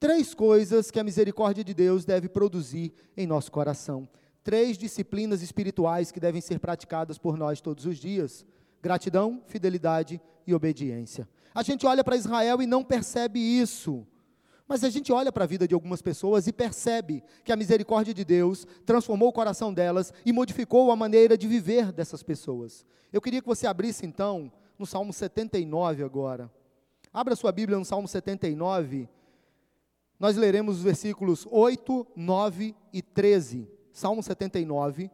Três 0.00 0.34
coisas 0.34 0.90
que 0.90 0.98
a 0.98 1.04
misericórdia 1.04 1.62
de 1.62 1.72
Deus 1.72 2.04
deve 2.04 2.28
produzir 2.28 2.92
em 3.16 3.24
nosso 3.24 3.52
coração. 3.52 4.08
Três 4.42 4.76
disciplinas 4.76 5.42
espirituais 5.42 6.10
que 6.10 6.18
devem 6.18 6.40
ser 6.40 6.58
praticadas 6.58 7.16
por 7.16 7.36
nós 7.38 7.60
todos 7.60 7.86
os 7.86 7.98
dias: 7.98 8.44
gratidão, 8.82 9.40
fidelidade 9.46 10.20
e 10.44 10.52
obediência. 10.52 11.28
A 11.54 11.62
gente 11.62 11.86
olha 11.86 12.02
para 12.02 12.16
Israel 12.16 12.60
e 12.60 12.66
não 12.66 12.82
percebe 12.82 13.38
isso. 13.38 14.04
Mas 14.66 14.84
a 14.84 14.90
gente 14.90 15.12
olha 15.12 15.32
para 15.32 15.44
a 15.44 15.46
vida 15.46 15.66
de 15.66 15.74
algumas 15.74 16.00
pessoas 16.00 16.46
e 16.46 16.52
percebe 16.52 17.22
que 17.44 17.52
a 17.52 17.56
misericórdia 17.56 18.14
de 18.14 18.24
Deus 18.24 18.66
transformou 18.86 19.28
o 19.28 19.32
coração 19.32 19.72
delas 19.72 20.12
e 20.24 20.32
modificou 20.32 20.90
a 20.90 20.96
maneira 20.96 21.36
de 21.36 21.46
viver 21.46 21.92
dessas 21.92 22.22
pessoas. 22.22 22.86
Eu 23.12 23.20
queria 23.20 23.40
que 23.40 23.48
você 23.48 23.66
abrisse 23.66 24.06
então 24.06 24.50
no 24.78 24.86
Salmo 24.86 25.12
79 25.12 26.02
agora. 26.02 26.50
Abra 27.12 27.36
sua 27.36 27.52
Bíblia 27.52 27.78
no 27.78 27.84
Salmo 27.84 28.08
79. 28.08 29.08
Nós 30.18 30.36
leremos 30.36 30.78
os 30.78 30.82
versículos 30.82 31.46
8, 31.50 32.06
9 32.16 32.74
e 32.92 33.02
13. 33.02 33.68
Salmo 33.92 34.22
79, 34.22 35.10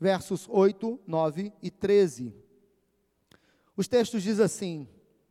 versos 0.00 0.48
8, 0.48 0.98
9 1.06 1.52
e 1.60 1.70
13. 1.70 2.34
Os 3.76 3.86
textos 3.86 4.22
dizem 4.22 4.44
assim: 4.44 4.88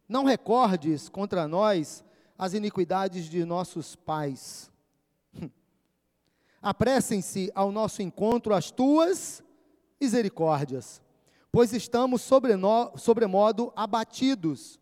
Não 0.07 0.25
recordes 0.25 1.09
contra 1.09 1.47
nós 1.47 2.03
as 2.37 2.53
iniquidades 2.53 3.25
de 3.25 3.43
nossos 3.45 3.95
pais. 3.95 4.71
Apressem-se 6.61 7.51
ao 7.53 7.71
nosso 7.71 8.01
encontro 8.01 8.53
as 8.53 8.71
tuas 8.71 9.43
misericórdias, 9.99 11.01
pois 11.51 11.73
estamos 11.73 12.21
sobremodo 12.21 13.71
abatidos. 13.75 14.79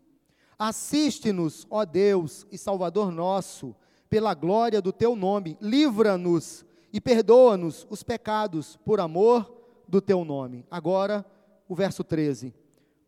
Assiste-nos, 0.58 1.66
ó 1.70 1.84
Deus 1.84 2.46
e 2.50 2.58
Salvador 2.58 3.10
nosso, 3.10 3.74
pela 4.08 4.34
glória 4.34 4.80
do 4.80 4.92
teu 4.92 5.16
nome, 5.16 5.56
livra-nos 5.60 6.64
e 6.92 7.00
perdoa-nos 7.00 7.86
os 7.88 8.02
pecados 8.02 8.76
por 8.84 9.00
amor 9.00 9.50
do 9.88 10.00
teu 10.00 10.24
nome. 10.24 10.66
Agora, 10.70 11.24
o 11.68 11.74
verso 11.74 12.04
13. 12.04 12.54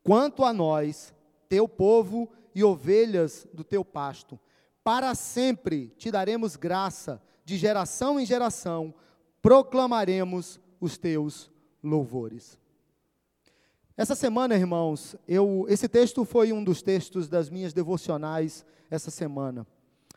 Quanto 0.02 0.44
a 0.44 0.52
nós, 0.52 1.14
teu 1.48 1.68
povo 1.68 2.30
e 2.54 2.62
ovelhas 2.62 3.46
do 3.52 3.64
teu 3.64 3.84
pasto. 3.84 4.38
Para 4.82 5.14
sempre 5.14 5.88
te 5.96 6.10
daremos 6.10 6.56
graça, 6.56 7.20
de 7.44 7.56
geração 7.56 8.18
em 8.18 8.24
geração 8.24 8.94
proclamaremos 9.44 10.58
os 10.80 10.96
teus 10.96 11.50
louvores. 11.82 12.58
Essa 13.94 14.14
semana, 14.14 14.54
irmãos, 14.54 15.14
eu, 15.28 15.66
esse 15.68 15.86
texto 15.86 16.24
foi 16.24 16.50
um 16.50 16.64
dos 16.64 16.80
textos 16.80 17.28
das 17.28 17.50
minhas 17.50 17.74
devocionais 17.74 18.64
essa 18.90 19.10
semana. 19.10 19.66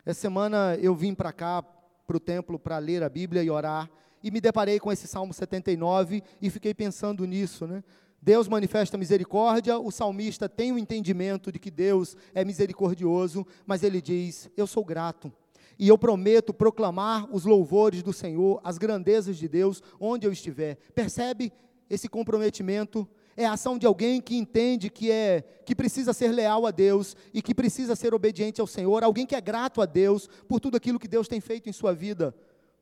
Essa 0.04 0.20
semana 0.20 0.78
eu 0.80 0.94
vim 0.94 1.14
para 1.14 1.30
cá, 1.30 1.62
para 1.62 2.16
o 2.16 2.20
templo, 2.20 2.58
para 2.58 2.78
ler 2.78 3.02
a 3.02 3.08
Bíblia 3.10 3.42
e 3.42 3.50
orar, 3.50 3.90
e 4.22 4.30
me 4.30 4.40
deparei 4.40 4.80
com 4.80 4.90
esse 4.90 5.06
Salmo 5.06 5.34
79 5.34 6.22
e 6.40 6.48
fiquei 6.48 6.72
pensando 6.72 7.26
nisso, 7.26 7.66
né? 7.66 7.84
Deus 8.28 8.46
manifesta 8.46 8.98
misericórdia, 8.98 9.78
o 9.78 9.90
salmista 9.90 10.50
tem 10.50 10.70
o 10.70 10.78
entendimento 10.78 11.50
de 11.50 11.58
que 11.58 11.70
Deus 11.70 12.14
é 12.34 12.44
misericordioso, 12.44 13.46
mas 13.64 13.82
ele 13.82 14.02
diz: 14.02 14.50
Eu 14.54 14.66
sou 14.66 14.84
grato. 14.84 15.32
E 15.78 15.88
eu 15.88 15.96
prometo 15.96 16.52
proclamar 16.52 17.26
os 17.34 17.46
louvores 17.46 18.02
do 18.02 18.12
Senhor, 18.12 18.60
as 18.62 18.76
grandezas 18.76 19.38
de 19.38 19.48
Deus, 19.48 19.82
onde 19.98 20.26
eu 20.26 20.30
estiver. 20.30 20.76
Percebe 20.94 21.50
esse 21.88 22.06
comprometimento? 22.06 23.08
É 23.34 23.46
a 23.46 23.52
ação 23.52 23.78
de 23.78 23.86
alguém 23.86 24.20
que 24.20 24.36
entende 24.36 24.90
que 24.90 25.10
é 25.10 25.42
que 25.64 25.74
precisa 25.74 26.12
ser 26.12 26.30
leal 26.30 26.66
a 26.66 26.70
Deus 26.70 27.16
e 27.32 27.40
que 27.40 27.54
precisa 27.54 27.96
ser 27.96 28.12
obediente 28.12 28.60
ao 28.60 28.66
Senhor, 28.66 29.02
alguém 29.02 29.24
que 29.24 29.36
é 29.36 29.40
grato 29.40 29.80
a 29.80 29.86
Deus 29.86 30.28
por 30.46 30.60
tudo 30.60 30.76
aquilo 30.76 30.98
que 30.98 31.08
Deus 31.08 31.28
tem 31.28 31.40
feito 31.40 31.66
em 31.70 31.72
sua 31.72 31.94
vida. 31.94 32.34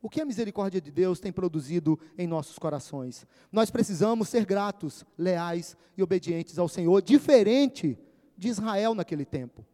O 0.07 0.09
que 0.09 0.21
a 0.21 0.25
misericórdia 0.25 0.79
de 0.79 0.89
Deus 0.89 1.19
tem 1.19 1.33
produzido 1.33 1.99
em 2.17 2.25
nossos 2.25 2.57
corações? 2.57 3.27
Nós 3.51 3.69
precisamos 3.69 4.29
ser 4.29 4.45
gratos, 4.45 5.03
leais 5.17 5.75
e 5.97 6.01
obedientes 6.01 6.57
ao 6.57 6.69
Senhor, 6.69 7.01
diferente 7.01 7.99
de 8.37 8.47
Israel 8.47 8.95
naquele 8.95 9.25
tempo, 9.25 9.65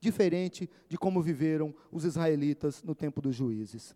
diferente 0.00 0.66
de 0.88 0.96
como 0.96 1.20
viveram 1.20 1.74
os 1.90 2.06
israelitas 2.06 2.82
no 2.82 2.94
tempo 2.94 3.20
dos 3.20 3.36
juízes. 3.36 3.94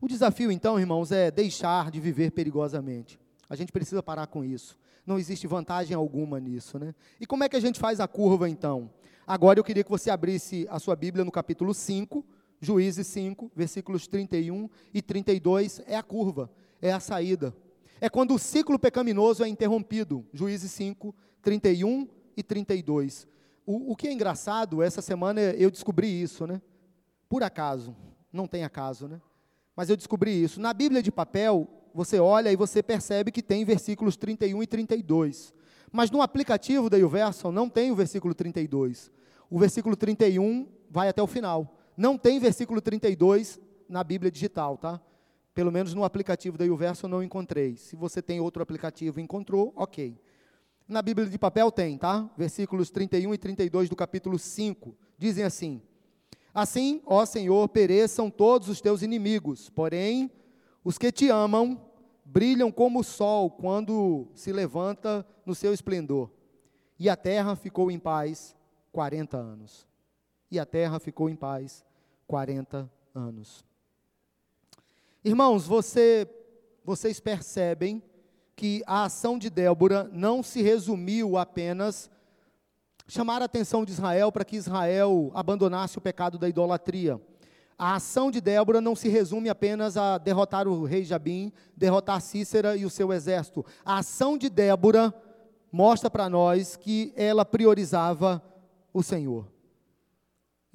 O 0.00 0.06
desafio, 0.06 0.52
então, 0.52 0.78
irmãos, 0.78 1.10
é 1.10 1.28
deixar 1.28 1.90
de 1.90 1.98
viver 1.98 2.30
perigosamente. 2.30 3.18
A 3.50 3.56
gente 3.56 3.72
precisa 3.72 4.00
parar 4.00 4.28
com 4.28 4.44
isso. 4.44 4.78
Não 5.04 5.18
existe 5.18 5.48
vantagem 5.48 5.96
alguma 5.96 6.38
nisso, 6.38 6.78
né? 6.78 6.94
E 7.20 7.26
como 7.26 7.42
é 7.42 7.48
que 7.48 7.56
a 7.56 7.60
gente 7.60 7.80
faz 7.80 7.98
a 7.98 8.06
curva 8.06 8.48
então? 8.48 8.92
Agora 9.26 9.58
eu 9.58 9.64
queria 9.64 9.82
que 9.82 9.90
você 9.90 10.08
abrisse 10.08 10.68
a 10.70 10.78
sua 10.78 10.94
Bíblia 10.94 11.24
no 11.24 11.32
capítulo 11.32 11.74
5, 11.74 12.24
Juízes 12.60 13.06
5, 13.08 13.50
versículos 13.54 14.06
31 14.06 14.68
e 14.92 15.02
32, 15.02 15.82
é 15.86 15.96
a 15.96 16.02
curva, 16.02 16.50
é 16.80 16.92
a 16.92 17.00
saída. 17.00 17.54
É 18.00 18.08
quando 18.08 18.34
o 18.34 18.38
ciclo 18.38 18.78
pecaminoso 18.78 19.42
é 19.42 19.48
interrompido. 19.48 20.24
Juízes 20.32 20.70
5, 20.72 21.14
31 21.42 22.08
e 22.36 22.42
32. 22.42 23.26
O, 23.64 23.92
o 23.92 23.96
que 23.96 24.08
é 24.08 24.12
engraçado, 24.12 24.82
essa 24.82 25.00
semana 25.00 25.40
eu 25.40 25.70
descobri 25.70 26.08
isso, 26.22 26.46
né? 26.46 26.60
Por 27.28 27.42
acaso, 27.42 27.96
não 28.32 28.46
tem 28.46 28.64
acaso, 28.64 29.08
né? 29.08 29.20
Mas 29.74 29.90
eu 29.90 29.96
descobri 29.96 30.42
isso. 30.42 30.60
Na 30.60 30.72
Bíblia 30.72 31.02
de 31.02 31.10
papel, 31.10 31.68
você 31.92 32.18
olha 32.18 32.52
e 32.52 32.56
você 32.56 32.82
percebe 32.82 33.32
que 33.32 33.42
tem 33.42 33.64
versículos 33.64 34.16
31 34.16 34.62
e 34.62 34.66
32. 34.66 35.52
Mas 35.90 36.10
no 36.10 36.20
aplicativo 36.20 36.90
da 36.90 36.96
YouVersion 36.96 37.50
não 37.50 37.68
tem 37.68 37.90
o 37.90 37.94
versículo 37.94 38.34
32. 38.34 39.10
O 39.50 39.58
versículo 39.58 39.96
31 39.96 40.68
vai 40.90 41.08
até 41.08 41.22
o 41.22 41.26
final. 41.26 41.75
Não 41.96 42.18
tem 42.18 42.38
versículo 42.38 42.80
32 42.80 43.58
na 43.88 44.04
Bíblia 44.04 44.30
digital, 44.30 44.76
tá? 44.76 45.00
Pelo 45.54 45.72
menos 45.72 45.94
no 45.94 46.04
aplicativo 46.04 46.58
da 46.58 46.64
YouVersion 46.64 47.06
eu 47.06 47.10
não 47.10 47.22
encontrei. 47.22 47.76
Se 47.76 47.96
você 47.96 48.20
tem 48.20 48.40
outro 48.40 48.62
aplicativo 48.62 49.18
e 49.18 49.22
encontrou, 49.22 49.72
ok. 49.74 50.20
Na 50.86 51.00
Bíblia 51.00 51.26
de 51.26 51.38
papel 51.38 51.72
tem, 51.72 51.96
tá? 51.96 52.30
Versículos 52.36 52.90
31 52.90 53.32
e 53.32 53.38
32 53.38 53.88
do 53.88 53.96
capítulo 53.96 54.38
5. 54.38 54.94
Dizem 55.16 55.44
assim: 55.44 55.80
Assim, 56.52 57.00
ó 57.06 57.24
Senhor, 57.24 57.68
pereçam 57.68 58.30
todos 58.30 58.68
os 58.68 58.80
teus 58.80 59.00
inimigos, 59.00 59.70
porém, 59.70 60.30
os 60.84 60.98
que 60.98 61.10
te 61.10 61.30
amam 61.30 61.80
brilham 62.24 62.72
como 62.72 63.00
o 63.00 63.04
sol 63.04 63.50
quando 63.50 64.26
se 64.34 64.52
levanta 64.52 65.26
no 65.46 65.54
seu 65.54 65.72
esplendor. 65.72 66.30
E 66.98 67.08
a 67.08 67.16
terra 67.16 67.54
ficou 67.56 67.90
em 67.90 67.98
paz 67.98 68.54
40 68.92 69.36
anos. 69.36 69.86
E 70.50 70.58
a 70.58 70.66
terra 70.66 70.98
ficou 70.98 71.30
em 71.30 71.36
paz 71.36 71.84
40 72.26 72.90
anos. 73.14 73.64
Irmãos, 75.24 75.66
você, 75.66 76.28
vocês 76.84 77.20
percebem 77.20 78.02
que 78.54 78.82
a 78.86 79.04
ação 79.04 79.38
de 79.38 79.50
Débora 79.50 80.08
não 80.12 80.42
se 80.42 80.62
resumiu 80.62 81.36
apenas 81.36 82.10
chamar 83.06 83.42
a 83.42 83.44
atenção 83.44 83.84
de 83.84 83.92
Israel 83.92 84.32
para 84.32 84.44
que 84.44 84.56
Israel 84.56 85.30
abandonasse 85.34 85.98
o 85.98 86.00
pecado 86.00 86.38
da 86.38 86.48
idolatria. 86.48 87.20
A 87.78 87.96
ação 87.96 88.30
de 88.30 88.40
Débora 88.40 88.80
não 88.80 88.96
se 88.96 89.08
resume 89.08 89.50
apenas 89.50 89.96
a 89.96 90.16
derrotar 90.16 90.66
o 90.66 90.84
rei 90.84 91.04
Jabim, 91.04 91.52
derrotar 91.76 92.20
Cícera 92.22 92.76
e 92.76 92.86
o 92.86 92.90
seu 92.90 93.12
exército. 93.12 93.64
A 93.84 93.98
ação 93.98 94.38
de 94.38 94.48
Débora 94.48 95.14
mostra 95.70 96.08
para 96.08 96.28
nós 96.28 96.74
que 96.74 97.12
ela 97.14 97.44
priorizava 97.44 98.42
o 98.94 99.02
Senhor. 99.02 99.46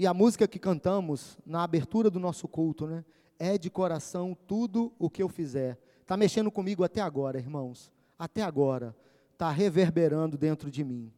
E 0.02 0.08
a 0.08 0.16
música 0.16 0.48
que 0.48 0.58
cantamos 0.58 1.38
na 1.46 1.64
abertura 1.64 2.10
do 2.10 2.20
nosso 2.20 2.48
culto, 2.48 2.88
né? 2.88 3.06
É 3.38 3.56
de 3.56 3.70
coração 3.70 4.36
tudo 4.48 4.92
o 4.98 5.12
que 5.12 5.22
eu 5.22 5.30
fizer. 5.30 5.78
Está 6.02 6.18
mexendo 6.18 6.50
comigo 6.50 6.84
até 6.84 7.00
agora, 7.00 7.38
irmãos. 7.38 7.92
Até 8.18 8.42
agora. 8.42 8.96
Está 9.32 9.52
reverberando 9.52 10.40
dentro 10.40 10.72
de 10.72 10.84
mim. 10.84 11.14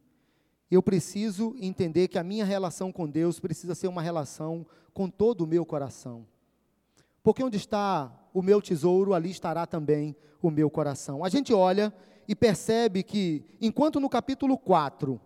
Eu 0.70 0.82
preciso 0.82 1.56
entender 1.58 2.08
que 2.08 2.18
a 2.18 2.22
minha 2.22 2.44
relação 2.44 2.92
com 2.92 3.08
Deus 3.08 3.40
precisa 3.40 3.74
ser 3.74 3.88
uma 3.88 4.02
relação 4.02 4.66
com 4.92 5.08
todo 5.08 5.44
o 5.44 5.46
meu 5.46 5.64
coração. 5.64 6.26
Porque 7.22 7.42
onde 7.42 7.56
está 7.56 8.12
o 8.34 8.42
meu 8.42 8.60
tesouro, 8.60 9.14
ali 9.14 9.30
estará 9.30 9.66
também 9.66 10.14
o 10.42 10.50
meu 10.50 10.68
coração. 10.68 11.24
A 11.24 11.30
gente 11.30 11.54
olha 11.54 11.90
e 12.28 12.36
percebe 12.36 13.02
que, 13.02 13.46
enquanto 13.62 13.98
no 13.98 14.10
capítulo 14.10 14.58
4, 14.58 15.18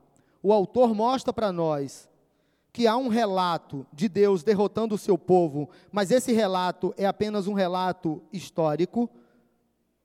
o 0.45 0.53
autor 0.53 0.95
mostra 0.95 1.33
para 1.33 1.51
nós 1.51 2.08
que 2.79 2.87
há 2.87 2.97
um 2.97 3.09
relato 3.09 3.85
de 3.93 4.09
Deus 4.09 4.45
derrotando 4.45 4.95
o 4.95 4.99
seu 4.99 5.18
povo, 5.18 5.68
mas 5.91 6.12
esse 6.12 6.31
relato 6.31 6.95
é 6.97 7.07
apenas 7.07 7.49
um 7.49 7.53
relato 7.53 8.22
histórico, 8.33 9.11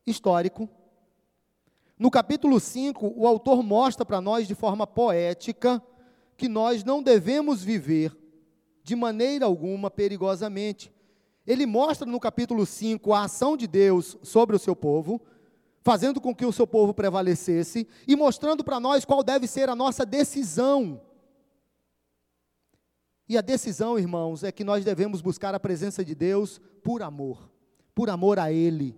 histórico. 0.08 0.68
No 2.00 2.10
capítulo 2.10 2.60
5, 2.60 3.14
o 3.16 3.28
autor 3.28 3.62
mostra 3.62 4.04
para 4.04 4.20
nós 4.20 4.48
de 4.48 4.56
forma 4.56 4.88
poética 4.88 5.80
que 6.36 6.48
nós 6.48 6.84
não 6.84 7.04
devemos 7.04 7.62
viver 7.62 8.12
de 8.84 8.96
maneira 8.96 9.46
alguma 9.46 9.92
perigosamente. 9.92 10.92
Ele 11.46 11.68
mostra 11.68 12.08
no 12.10 12.20
capítulo 12.20 12.66
5 12.66 13.14
a 13.14 13.26
ação 13.26 13.56
de 13.56 13.68
Deus 13.68 14.18
sobre 14.24 14.56
o 14.56 14.60
seu 14.60 14.76
povo, 14.76 15.22
fazendo 15.84 16.20
com 16.20 16.34
que 16.34 16.44
o 16.44 16.52
seu 16.52 16.66
povo 16.66 16.92
prevalecesse 16.92 17.88
e 18.08 18.16
mostrando 18.16 18.64
para 18.64 18.80
nós 18.80 19.06
qual 19.06 19.22
deve 19.22 19.46
ser 19.46 19.70
a 19.70 19.76
nossa 19.76 20.04
decisão. 20.04 21.00
E 23.34 23.38
a 23.38 23.42
decisão, 23.42 23.98
irmãos, 23.98 24.44
é 24.44 24.52
que 24.52 24.64
nós 24.64 24.86
devemos 24.86 25.20
buscar 25.20 25.56
a 25.56 25.60
presença 25.60 26.06
de 26.06 26.14
Deus 26.14 26.62
por 26.84 27.02
amor, 27.02 27.50
por 27.96 28.08
amor 28.08 28.38
a 28.38 28.52
Ele, 28.52 28.96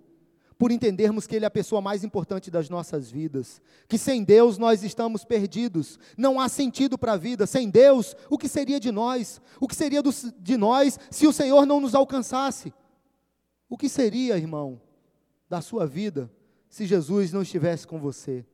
por 0.57 0.71
entendermos 0.71 1.25
que 1.25 1.37
Ele 1.37 1.45
é 1.45 1.47
a 1.47 1.51
pessoa 1.51 1.79
mais 1.79 2.03
importante 2.03 2.51
das 2.51 2.69
nossas 2.69 3.09
vidas, 3.09 3.61
que 3.87 3.97
sem 3.97 4.25
Deus 4.25 4.57
nós 4.57 4.83
estamos 4.83 5.23
perdidos, 5.23 5.97
não 6.17 6.37
há 6.37 6.49
sentido 6.49 6.97
para 6.97 7.13
a 7.13 7.17
vida, 7.17 7.47
sem 7.47 7.69
Deus, 7.69 8.13
o 8.29 8.37
que 8.37 8.49
seria 8.49 8.77
de 8.77 8.91
nós? 8.91 9.39
O 9.57 9.69
que 9.69 9.75
seria 9.75 10.03
de 10.03 10.57
nós 10.57 10.99
se 11.09 11.25
o 11.25 11.31
Senhor 11.31 11.65
não 11.65 11.79
nos 11.79 11.95
alcançasse? 11.95 12.73
O 13.69 13.77
que 13.77 13.87
seria, 13.87 14.37
irmão, 14.37 14.81
da 15.49 15.61
sua 15.61 15.87
vida 15.87 16.29
se 16.67 16.85
Jesus 16.85 17.31
não 17.31 17.41
estivesse 17.41 17.87
com 17.87 18.01
você. 18.01 18.45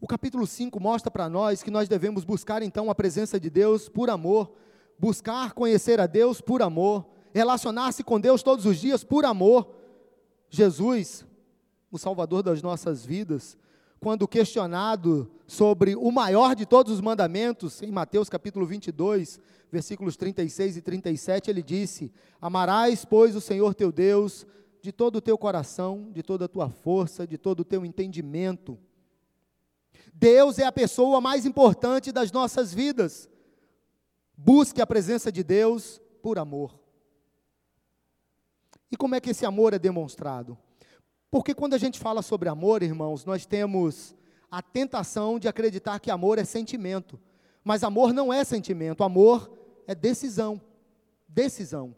O 0.00 0.06
capítulo 0.06 0.46
5 0.46 0.80
mostra 0.80 1.10
para 1.10 1.28
nós 1.28 1.62
que 1.62 1.70
nós 1.70 1.86
devemos 1.86 2.24
buscar 2.24 2.62
então 2.62 2.90
a 2.90 2.94
presença 2.94 3.38
de 3.38 3.50
Deus 3.50 3.86
por 3.86 4.08
amor, 4.08 4.50
buscar 4.98 5.52
conhecer 5.52 6.00
a 6.00 6.06
Deus 6.06 6.40
por 6.40 6.62
amor, 6.62 7.04
relacionar-se 7.34 8.02
com 8.02 8.18
Deus 8.18 8.42
todos 8.42 8.64
os 8.64 8.78
dias 8.78 9.04
por 9.04 9.26
amor. 9.26 9.68
Jesus, 10.48 11.26
o 11.92 11.98
Salvador 11.98 12.42
das 12.42 12.62
nossas 12.62 13.04
vidas, 13.04 13.58
quando 14.00 14.26
questionado 14.26 15.30
sobre 15.46 15.94
o 15.94 16.10
maior 16.10 16.54
de 16.54 16.64
todos 16.64 16.94
os 16.94 17.00
mandamentos, 17.02 17.82
em 17.82 17.90
Mateus 17.90 18.30
capítulo 18.30 18.64
22, 18.64 19.38
versículos 19.70 20.16
36 20.16 20.78
e 20.78 20.80
37, 20.80 21.50
ele 21.50 21.62
disse: 21.62 22.10
Amarás, 22.40 23.04
pois, 23.04 23.36
o 23.36 23.40
Senhor 23.40 23.74
teu 23.74 23.92
Deus 23.92 24.46
de 24.80 24.92
todo 24.92 25.16
o 25.16 25.20
teu 25.20 25.36
coração, 25.36 26.08
de 26.10 26.22
toda 26.22 26.46
a 26.46 26.48
tua 26.48 26.70
força, 26.70 27.26
de 27.26 27.36
todo 27.36 27.60
o 27.60 27.64
teu 27.64 27.84
entendimento. 27.84 28.78
Deus 30.12 30.58
é 30.58 30.64
a 30.64 30.72
pessoa 30.72 31.20
mais 31.20 31.46
importante 31.46 32.12
das 32.12 32.30
nossas 32.30 32.72
vidas. 32.74 33.28
Busque 34.36 34.80
a 34.80 34.86
presença 34.86 35.30
de 35.30 35.42
Deus 35.42 36.00
por 36.22 36.38
amor. 36.38 36.78
E 38.90 38.96
como 38.96 39.14
é 39.14 39.20
que 39.20 39.30
esse 39.30 39.46
amor 39.46 39.72
é 39.72 39.78
demonstrado? 39.78 40.58
Porque 41.30 41.54
quando 41.54 41.74
a 41.74 41.78
gente 41.78 41.98
fala 41.98 42.22
sobre 42.22 42.48
amor, 42.48 42.82
irmãos, 42.82 43.24
nós 43.24 43.46
temos 43.46 44.14
a 44.50 44.60
tentação 44.60 45.38
de 45.38 45.46
acreditar 45.46 46.00
que 46.00 46.10
amor 46.10 46.38
é 46.38 46.44
sentimento. 46.44 47.20
Mas 47.62 47.84
amor 47.84 48.12
não 48.12 48.32
é 48.32 48.42
sentimento, 48.42 49.04
amor 49.04 49.50
é 49.86 49.94
decisão. 49.94 50.60
Decisão. 51.28 51.94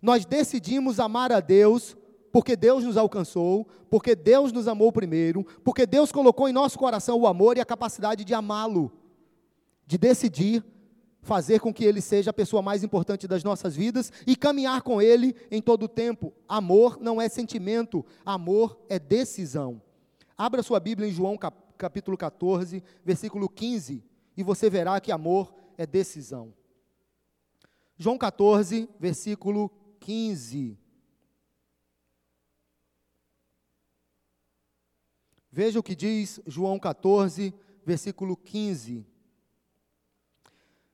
Nós 0.00 0.24
decidimos 0.24 1.00
amar 1.00 1.32
a 1.32 1.40
Deus 1.40 1.96
porque 2.36 2.54
Deus 2.54 2.84
nos 2.84 2.98
alcançou, 2.98 3.66
porque 3.88 4.14
Deus 4.14 4.52
nos 4.52 4.68
amou 4.68 4.92
primeiro, 4.92 5.42
porque 5.64 5.86
Deus 5.86 6.12
colocou 6.12 6.46
em 6.46 6.52
nosso 6.52 6.78
coração 6.78 7.18
o 7.18 7.26
amor 7.26 7.56
e 7.56 7.62
a 7.62 7.64
capacidade 7.64 8.26
de 8.26 8.34
amá-lo, 8.34 8.92
de 9.86 9.96
decidir 9.96 10.62
fazer 11.22 11.60
com 11.60 11.72
que 11.72 11.82
ele 11.82 12.02
seja 12.02 12.28
a 12.28 12.34
pessoa 12.34 12.60
mais 12.60 12.84
importante 12.84 13.26
das 13.26 13.42
nossas 13.42 13.74
vidas 13.74 14.12
e 14.26 14.36
caminhar 14.36 14.82
com 14.82 15.00
ele 15.00 15.34
em 15.50 15.62
todo 15.62 15.84
o 15.84 15.88
tempo. 15.88 16.30
Amor 16.46 16.98
não 17.00 17.18
é 17.18 17.26
sentimento, 17.26 18.04
amor 18.22 18.78
é 18.90 18.98
decisão. 18.98 19.80
Abra 20.36 20.62
sua 20.62 20.78
Bíblia 20.78 21.08
em 21.08 21.12
João 21.12 21.38
capítulo 21.78 22.18
14, 22.18 22.84
versículo 23.02 23.48
15, 23.48 24.04
e 24.36 24.42
você 24.42 24.68
verá 24.68 25.00
que 25.00 25.10
amor 25.10 25.54
é 25.78 25.86
decisão. 25.86 26.52
João 27.96 28.18
14, 28.18 28.90
versículo 29.00 29.70
15. 30.00 30.84
Veja 35.56 35.80
o 35.80 35.82
que 35.82 35.96
diz 35.96 36.38
João 36.46 36.78
14, 36.78 37.54
versículo 37.82 38.36
15. 38.36 39.06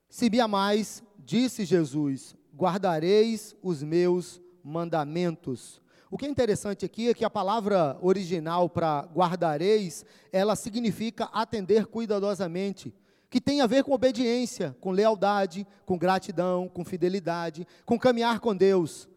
Se 0.07 0.29
me 0.29 0.39
amais, 0.39 1.03
disse 1.19 1.65
Jesus, 1.65 2.33
guardareis 2.55 3.53
os 3.61 3.83
meus 3.83 4.41
mandamentos. 4.63 5.81
O 6.09 6.17
que 6.17 6.25
é 6.25 6.29
interessante 6.29 6.85
aqui 6.85 7.09
é 7.09 7.13
que 7.13 7.25
a 7.25 7.29
palavra 7.29 7.99
original 8.01 8.69
para 8.69 9.01
guardareis, 9.13 10.05
ela 10.31 10.55
significa 10.55 11.25
atender 11.33 11.85
cuidadosamente, 11.87 12.95
que 13.29 13.41
tem 13.41 13.59
a 13.59 13.67
ver 13.67 13.83
com 13.83 13.91
obediência, 13.91 14.77
com 14.79 14.91
lealdade, 14.91 15.67
com 15.85 15.97
gratidão, 15.97 16.69
com 16.69 16.85
fidelidade, 16.85 17.67
com 17.85 17.99
caminhar 17.99 18.39
com 18.39 18.55
Deus. 18.55 19.09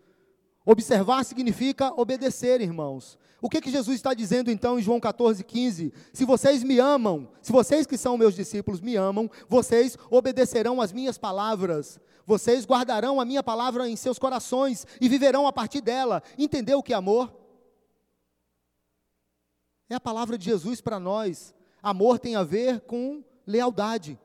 Observar 0.65 1.25
significa 1.25 1.93
obedecer, 1.97 2.61
irmãos. 2.61 3.17
O 3.47 3.49
que, 3.49 3.61
que 3.61 3.71
Jesus 3.71 3.95
está 3.95 4.13
dizendo 4.13 4.51
então 4.51 4.77
em 4.77 4.83
João 4.83 4.99
14, 4.99 5.45
15? 5.45 5.93
Se 6.13 6.25
vocês 6.25 6.65
me 6.65 6.81
amam, 6.81 7.29
se 7.41 7.53
vocês 7.53 7.87
que 7.87 7.97
são 7.97 8.19
meus 8.19 8.35
discípulos 8.35 8.81
me 8.81 8.97
amam, 8.97 9.31
vocês 9.49 9.97
obedecerão 10.11 10.81
às 10.81 10.91
minhas 10.91 11.17
palavras, 11.17 12.01
vocês 12.27 12.67
guardarão 12.67 13.21
a 13.21 13.25
minha 13.25 13.45
palavra 13.45 13.89
em 13.89 13.95
seus 13.95 14.19
corações 14.19 14.85
e 15.01 15.09
viverão 15.09 15.47
a 15.47 15.53
partir 15.53 15.81
dela. 15.81 16.25
Entendeu 16.37 16.81
o 16.81 16.83
que 16.83 16.93
é 16.93 16.97
amor? 16.97 17.33
É 19.89 19.95
a 19.95 20.01
palavra 20.01 20.37
de 20.37 20.47
Jesus 20.47 20.81
para 20.81 20.99
nós. 20.99 21.55
Amor 21.81 22.19
tem 22.19 22.35
a 22.35 22.43
ver 22.43 22.81
com 22.81 23.23
lealdade. 23.47 24.19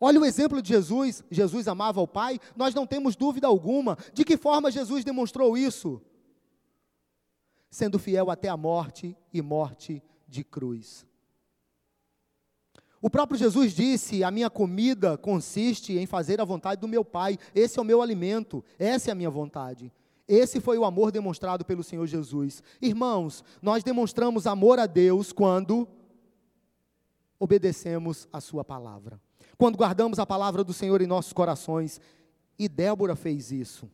Olha 0.00 0.20
o 0.20 0.24
exemplo 0.24 0.62
de 0.62 0.68
Jesus. 0.68 1.24
Jesus 1.28 1.66
amava 1.66 2.00
o 2.00 2.06
Pai, 2.06 2.38
nós 2.54 2.72
não 2.72 2.86
temos 2.86 3.16
dúvida 3.16 3.48
alguma. 3.48 3.98
De 4.14 4.24
que 4.24 4.36
forma 4.36 4.70
Jesus 4.70 5.04
demonstrou 5.04 5.58
isso? 5.58 6.00
Sendo 7.70 7.98
fiel 7.98 8.30
até 8.30 8.48
a 8.48 8.56
morte 8.56 9.16
e 9.32 9.42
morte 9.42 10.02
de 10.26 10.42
cruz. 10.42 11.06
O 13.00 13.10
próprio 13.10 13.38
Jesus 13.38 13.72
disse: 13.72 14.24
A 14.24 14.30
minha 14.30 14.48
comida 14.48 15.16
consiste 15.18 15.96
em 15.96 16.06
fazer 16.06 16.40
a 16.40 16.44
vontade 16.44 16.80
do 16.80 16.88
meu 16.88 17.04
Pai, 17.04 17.38
esse 17.54 17.78
é 17.78 17.82
o 17.82 17.84
meu 17.84 18.00
alimento, 18.00 18.64
essa 18.78 19.10
é 19.10 19.12
a 19.12 19.16
minha 19.16 19.30
vontade. 19.30 19.92
Esse 20.28 20.60
foi 20.60 20.76
o 20.76 20.84
amor 20.84 21.12
demonstrado 21.12 21.64
pelo 21.64 21.84
Senhor 21.84 22.06
Jesus. 22.06 22.62
Irmãos, 22.82 23.44
nós 23.62 23.84
demonstramos 23.84 24.46
amor 24.46 24.78
a 24.78 24.86
Deus 24.86 25.32
quando 25.32 25.86
obedecemos 27.38 28.26
a 28.32 28.40
Sua 28.40 28.64
palavra 28.64 29.20
quando 29.56 29.76
guardamos 29.76 30.18
a 30.18 30.26
palavra 30.26 30.62
do 30.62 30.72
Senhor 30.72 31.00
em 31.00 31.06
nossos 31.06 31.32
corações. 31.32 32.00
E 32.58 32.68
Débora 32.68 33.16
fez 33.16 33.50
isso. 33.50 33.90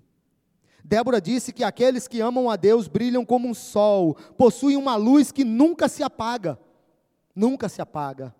Débora 0.84 1.20
disse 1.20 1.52
que 1.52 1.62
aqueles 1.62 2.08
que 2.08 2.20
amam 2.20 2.50
a 2.50 2.56
Deus 2.56 2.88
brilham 2.88 3.24
como 3.24 3.48
um 3.48 3.54
sol, 3.54 4.14
possuem 4.36 4.76
uma 4.76 4.96
luz 4.96 5.30
que 5.30 5.44
nunca 5.44 5.88
se 5.88 6.02
apaga. 6.02 6.58
Nunca 7.34 7.68
se 7.68 7.80
apaga. 7.80 8.34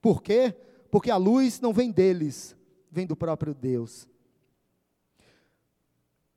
Por 0.00 0.22
quê? 0.22 0.54
Porque 0.90 1.10
a 1.10 1.16
luz 1.16 1.60
não 1.60 1.72
vem 1.72 1.90
deles, 1.90 2.56
vem 2.90 3.06
do 3.06 3.16
próprio 3.16 3.54
Deus. 3.54 4.08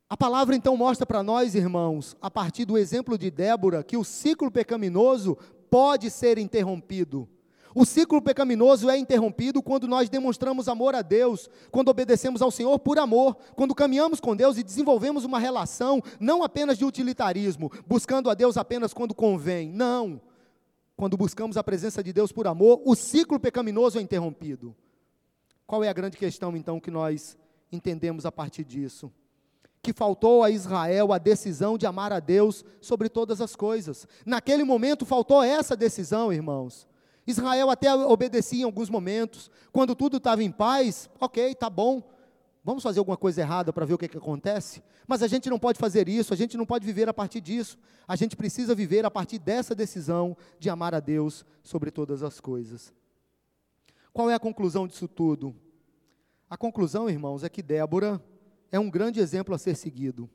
A 0.08 0.16
palavra 0.16 0.54
então 0.54 0.76
mostra 0.76 1.04
para 1.04 1.22
nós, 1.22 1.54
irmãos, 1.56 2.16
a 2.20 2.30
partir 2.30 2.64
do 2.64 2.78
exemplo 2.78 3.18
de 3.18 3.28
Débora, 3.28 3.82
que 3.82 3.96
o 3.96 4.04
ciclo 4.04 4.50
pecaminoso 4.52 5.36
pode 5.68 6.10
ser 6.10 6.38
interrompido. 6.38 7.28
O 7.78 7.84
ciclo 7.84 8.22
pecaminoso 8.22 8.88
é 8.88 8.96
interrompido 8.96 9.62
quando 9.62 9.86
nós 9.86 10.08
demonstramos 10.08 10.66
amor 10.66 10.94
a 10.94 11.02
Deus, 11.02 11.46
quando 11.70 11.90
obedecemos 11.90 12.40
ao 12.40 12.50
Senhor 12.50 12.78
por 12.78 12.98
amor, 12.98 13.36
quando 13.54 13.74
caminhamos 13.74 14.18
com 14.18 14.34
Deus 14.34 14.56
e 14.56 14.62
desenvolvemos 14.62 15.24
uma 15.26 15.38
relação 15.38 16.02
não 16.18 16.42
apenas 16.42 16.78
de 16.78 16.86
utilitarismo, 16.86 17.70
buscando 17.86 18.30
a 18.30 18.34
Deus 18.34 18.56
apenas 18.56 18.94
quando 18.94 19.14
convém. 19.14 19.70
Não. 19.70 20.18
Quando 20.96 21.18
buscamos 21.18 21.58
a 21.58 21.62
presença 21.62 22.02
de 22.02 22.14
Deus 22.14 22.32
por 22.32 22.46
amor, 22.46 22.80
o 22.82 22.94
ciclo 22.94 23.38
pecaminoso 23.38 23.98
é 23.98 24.00
interrompido. 24.00 24.74
Qual 25.66 25.84
é 25.84 25.90
a 25.90 25.92
grande 25.92 26.16
questão 26.16 26.56
então 26.56 26.80
que 26.80 26.90
nós 26.90 27.36
entendemos 27.70 28.24
a 28.24 28.32
partir 28.32 28.64
disso? 28.64 29.12
que 29.82 29.92
faltou 29.92 30.42
a 30.42 30.50
Israel 30.50 31.12
a 31.12 31.18
decisão 31.18 31.78
de 31.78 31.86
amar 31.86 32.12
a 32.12 32.18
Deus 32.18 32.64
sobre 32.80 33.08
todas 33.08 33.40
as 33.40 33.54
coisas. 33.54 34.04
Naquele 34.24 34.64
momento 34.64 35.06
faltou 35.06 35.40
essa 35.44 35.76
decisão, 35.76 36.32
irmãos. 36.32 36.88
Israel 37.26 37.70
até 37.70 37.92
obedecia 37.94 38.60
em 38.60 38.64
alguns 38.64 38.88
momentos. 38.88 39.50
Quando 39.72 39.94
tudo 39.94 40.18
estava 40.18 40.42
em 40.42 40.50
paz, 40.50 41.10
ok, 41.20 41.54
tá 41.54 41.68
bom. 41.68 42.02
Vamos 42.62 42.82
fazer 42.82 42.98
alguma 42.98 43.16
coisa 43.16 43.40
errada 43.40 43.72
para 43.72 43.86
ver 43.86 43.94
o 43.94 43.98
que, 43.98 44.08
que 44.08 44.18
acontece? 44.18 44.82
Mas 45.06 45.22
a 45.22 45.28
gente 45.28 45.48
não 45.48 45.58
pode 45.58 45.78
fazer 45.78 46.08
isso, 46.08 46.34
a 46.34 46.36
gente 46.36 46.56
não 46.56 46.66
pode 46.66 46.84
viver 46.84 47.08
a 47.08 47.14
partir 47.14 47.40
disso. 47.40 47.78
A 48.08 48.16
gente 48.16 48.36
precisa 48.36 48.74
viver 48.74 49.04
a 49.04 49.10
partir 49.10 49.38
dessa 49.38 49.74
decisão 49.74 50.36
de 50.58 50.68
amar 50.68 50.94
a 50.94 51.00
Deus 51.00 51.44
sobre 51.62 51.90
todas 51.92 52.22
as 52.24 52.40
coisas. 52.40 52.92
Qual 54.12 54.28
é 54.30 54.34
a 54.34 54.40
conclusão 54.40 54.86
disso 54.86 55.06
tudo? 55.06 55.54
A 56.50 56.56
conclusão, 56.56 57.08
irmãos, 57.08 57.44
é 57.44 57.48
que 57.48 57.62
Débora 57.62 58.20
é 58.72 58.80
um 58.80 58.90
grande 58.90 59.20
exemplo 59.20 59.54
a 59.54 59.58
ser 59.58 59.76
seguido. 59.76 60.28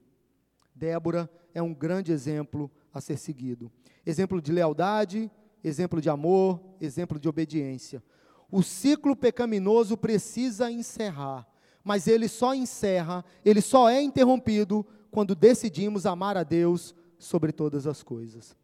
Débora 0.74 1.30
é 1.54 1.62
um 1.62 1.74
grande 1.74 2.12
exemplo 2.12 2.72
a 2.94 3.02
ser 3.02 3.18
seguido. 3.18 3.72
Exemplo 4.06 4.42
de 4.42 4.52
lealdade, 4.52 5.30
exemplo 5.64 6.02
de 6.02 6.10
amor, 6.10 6.60
exemplo 6.80 7.20
de 7.20 7.28
obediência. 7.30 8.04
O 8.52 8.62
ciclo 8.62 9.16
pecaminoso 9.16 9.96
precisa 9.96 10.72
encerrar, 10.72 11.48
mas 11.84 12.08
ele 12.08 12.28
só 12.28 12.54
encerra, 12.54 13.24
ele 13.46 13.62
só 13.62 13.90
é 13.90 14.02
interrompido 14.02 14.86
quando 15.10 15.36
decidimos 15.36 16.06
amar 16.06 16.38
a 16.38 16.44
Deus 16.44 16.96
sobre 17.18 17.52
todas 17.52 17.88
as 17.88 18.04
coisas. 18.04 18.56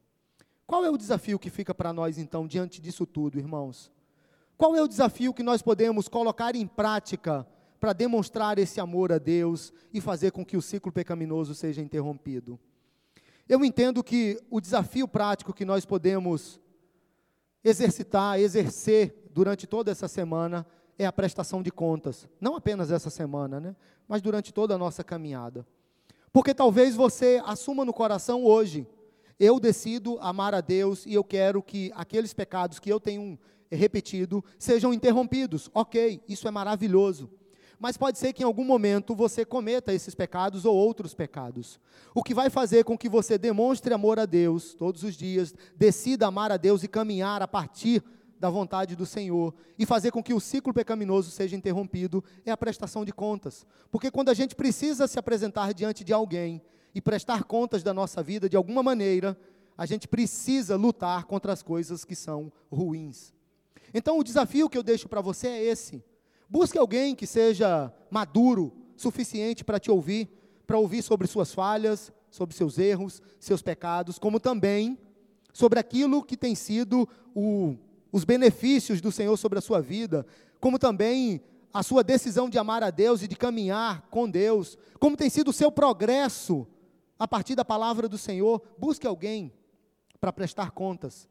Qual 0.66 0.84
é 0.84 0.90
o 0.90 0.98
desafio 0.98 1.40
que 1.40 1.50
fica 1.50 1.74
para 1.74 1.94
nós 1.94 2.18
então 2.18 2.46
diante 2.46 2.82
disso 2.82 3.06
tudo, 3.06 3.40
irmãos? 3.40 3.90
Qual 4.58 4.76
é 4.76 4.82
o 4.82 4.88
desafio 4.88 5.34
que 5.34 5.44
nós 5.44 5.62
podemos 5.62 6.08
colocar 6.08 6.56
em 6.56 6.68
prática 6.68 7.48
para 7.80 7.94
demonstrar 7.94 8.58
esse 8.58 8.80
amor 8.80 9.14
a 9.14 9.20
Deus 9.20 9.72
e 9.94 10.02
fazer 10.02 10.32
com 10.32 10.44
que 10.44 10.58
o 10.58 10.62
ciclo 10.62 10.92
pecaminoso 10.92 11.54
seja 11.54 11.82
interrompido? 11.82 12.60
Eu 13.48 13.64
entendo 13.64 14.04
que 14.04 14.42
o 14.50 14.60
desafio 14.60 15.08
prático 15.08 15.54
que 15.54 15.64
nós 15.64 15.86
podemos 15.86 16.60
exercitar, 17.68 18.40
exercer 18.40 19.30
durante 19.34 19.68
toda 19.68 19.92
essa 19.92 20.08
semana 20.08 20.66
é 20.98 21.06
a 21.06 21.12
prestação 21.12 21.62
de 21.62 21.72
contas. 21.72 22.28
Não 22.40 22.56
apenas 22.56 22.92
essa 22.92 23.10
semana, 23.10 23.60
né? 23.60 23.76
Mas 24.08 24.22
durante 24.22 24.54
toda 24.54 24.76
a 24.76 24.78
nossa 24.78 25.04
caminhada. 25.04 25.68
Porque 26.32 26.54
talvez 26.54 26.96
você 26.96 27.42
assuma 27.46 27.84
no 27.84 27.94
coração 27.94 28.44
hoje, 28.44 28.88
eu 29.40 29.60
decido 29.60 30.18
amar 30.20 30.56
a 30.56 30.62
Deus 30.62 31.06
e 31.06 31.14
eu 31.14 31.24
quero 31.24 31.62
que 31.62 31.92
aqueles 31.96 32.34
pecados 32.34 32.80
que 32.80 32.92
eu 32.92 33.00
tenho 33.00 33.38
repetido 33.70 34.44
sejam 34.58 34.94
interrompidos. 34.94 35.70
Ok, 35.74 36.24
isso 36.28 36.48
é 36.48 36.52
maravilhoso 36.52 37.30
mas 37.80 37.98
pode 37.98 38.18
ser 38.18 38.34
que 38.34 38.42
em 38.42 38.46
algum 38.46 38.64
momento 38.64 39.16
você 39.16 39.46
cometa 39.46 39.94
esses 39.94 40.16
pecados 40.16 40.66
ou 40.66 40.76
outros 40.76 41.14
pecados. 41.14 41.80
O 42.14 42.24
que 42.24 42.34
vai 42.34 42.50
fazer 42.50 42.84
com 42.84 42.98
que 42.98 43.08
você 43.08 43.38
demonstre 43.38 43.94
amor 43.94 44.20
a 44.20 44.26
Deus 44.26 44.74
todos 44.74 45.04
os 45.04 45.16
dias, 45.16 45.54
decida 45.76 46.28
amar 46.28 46.52
a 46.52 46.58
Deus 46.58 46.84
e 46.84 46.88
caminhar 46.88 47.42
a 47.42 47.48
partir 47.48 48.04
da 48.40 48.50
vontade 48.50 48.96
do 48.96 49.06
Senhor 49.06 49.54
e 49.78 49.86
fazer 49.86 50.12
com 50.12 50.24
que 50.24 50.34
o 50.34 50.40
ciclo 50.40 50.74
pecaminoso 50.74 51.32
seja 51.32 51.56
interrompido 51.56 52.24
é 52.46 52.52
a 52.52 52.58
prestação 52.58 53.06
de 53.06 53.12
contas. 53.12 53.66
Porque 53.92 54.12
quando 54.12 54.30
a 54.30 54.34
gente 54.34 54.56
precisa 54.56 55.08
se 55.08 55.20
apresentar 55.20 55.74
diante 55.74 56.04
de 56.04 56.14
alguém 56.14 56.62
e 56.94 57.02
prestar 57.02 57.44
contas 57.44 57.84
da 57.84 57.94
nossa 57.94 58.24
vida 58.24 58.50
de 58.50 58.58
alguma 58.58 58.82
maneira, 58.82 59.38
a 59.78 59.86
gente 59.86 60.08
precisa 60.08 60.76
lutar 60.76 61.26
contra 61.26 61.54
as 61.54 61.62
coisas 61.62 62.04
que 62.04 62.16
são 62.16 62.52
ruins. 62.72 63.34
Então 63.94 64.18
o 64.18 64.24
desafio 64.24 64.70
que 64.70 64.78
eu 64.78 64.84
deixo 64.84 65.08
para 65.08 65.22
você 65.22 65.48
é 65.48 65.64
esse 65.64 66.04
Busque 66.50 66.78
alguém 66.78 67.16
que 67.16 67.28
seja 67.28 67.94
maduro, 68.10 68.74
suficiente 68.96 69.64
para 69.64 69.80
te 69.80 69.92
ouvir, 69.92 70.30
para 70.66 70.78
ouvir 70.78 71.02
sobre 71.02 71.28
suas 71.28 71.54
falhas, 71.54 72.12
sobre 72.30 72.56
seus 72.56 72.78
erros, 72.78 73.22
seus 73.40 73.62
pecados, 73.62 74.18
como 74.18 74.40
também 74.40 74.98
sobre 75.54 75.80
aquilo 75.80 76.24
que 76.24 76.38
tem 76.38 76.54
sido 76.56 77.08
o, 77.34 77.76
os 78.12 78.24
benefícios 78.24 79.02
do 79.02 79.12
Senhor 79.12 79.36
sobre 79.38 79.60
a 79.60 79.62
sua 79.62 79.82
vida, 79.82 80.26
como 80.60 80.78
também 80.78 81.42
a 81.74 81.84
sua 81.84 82.04
decisão 82.04 82.50
de 82.50 82.58
amar 82.58 82.84
a 82.84 82.90
Deus 82.90 83.22
e 83.22 83.28
de 83.28 83.36
caminhar 83.36 84.08
com 84.10 84.30
Deus, 84.30 84.78
como 85.00 85.18
tem 85.18 85.30
sido 85.30 85.50
o 85.50 85.54
seu 85.54 85.72
progresso 85.72 86.68
a 87.20 87.28
partir 87.28 87.56
da 87.56 87.66
palavra 87.66 88.08
do 88.08 88.18
Senhor. 88.18 88.62
Busque 88.78 89.06
alguém 89.06 89.54
para 90.20 90.34
prestar 90.34 90.72
contas. 90.72 91.28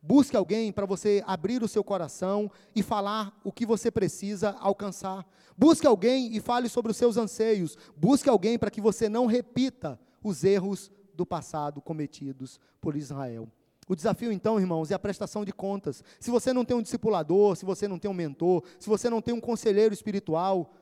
Busque 0.00 0.36
alguém 0.36 0.72
para 0.72 0.84
você 0.84 1.22
abrir 1.26 1.62
o 1.62 1.68
seu 1.68 1.84
coração 1.84 2.50
e 2.74 2.82
falar 2.82 3.38
o 3.44 3.52
que 3.52 3.64
você 3.64 3.90
precisa 3.90 4.50
alcançar. 4.58 5.24
Busque 5.56 5.86
alguém 5.86 6.34
e 6.34 6.40
fale 6.40 6.68
sobre 6.68 6.90
os 6.90 6.96
seus 6.96 7.16
anseios. 7.16 7.76
Busque 7.96 8.28
alguém 8.28 8.58
para 8.58 8.70
que 8.70 8.80
você 8.80 9.08
não 9.08 9.26
repita 9.26 9.98
os 10.22 10.42
erros 10.42 10.90
do 11.14 11.24
passado 11.24 11.80
cometidos 11.80 12.58
por 12.80 12.96
Israel. 12.96 13.48
O 13.88 13.94
desafio, 13.94 14.32
então, 14.32 14.58
irmãos, 14.58 14.90
é 14.90 14.94
a 14.94 14.98
prestação 14.98 15.44
de 15.44 15.52
contas. 15.52 16.02
Se 16.18 16.30
você 16.30 16.52
não 16.52 16.64
tem 16.64 16.76
um 16.76 16.82
discipulador, 16.82 17.56
se 17.56 17.64
você 17.64 17.86
não 17.86 17.98
tem 17.98 18.10
um 18.10 18.14
mentor, 18.14 18.64
se 18.78 18.88
você 18.88 19.10
não 19.10 19.20
tem 19.20 19.34
um 19.34 19.40
conselheiro 19.40 19.92
espiritual, 19.92 20.72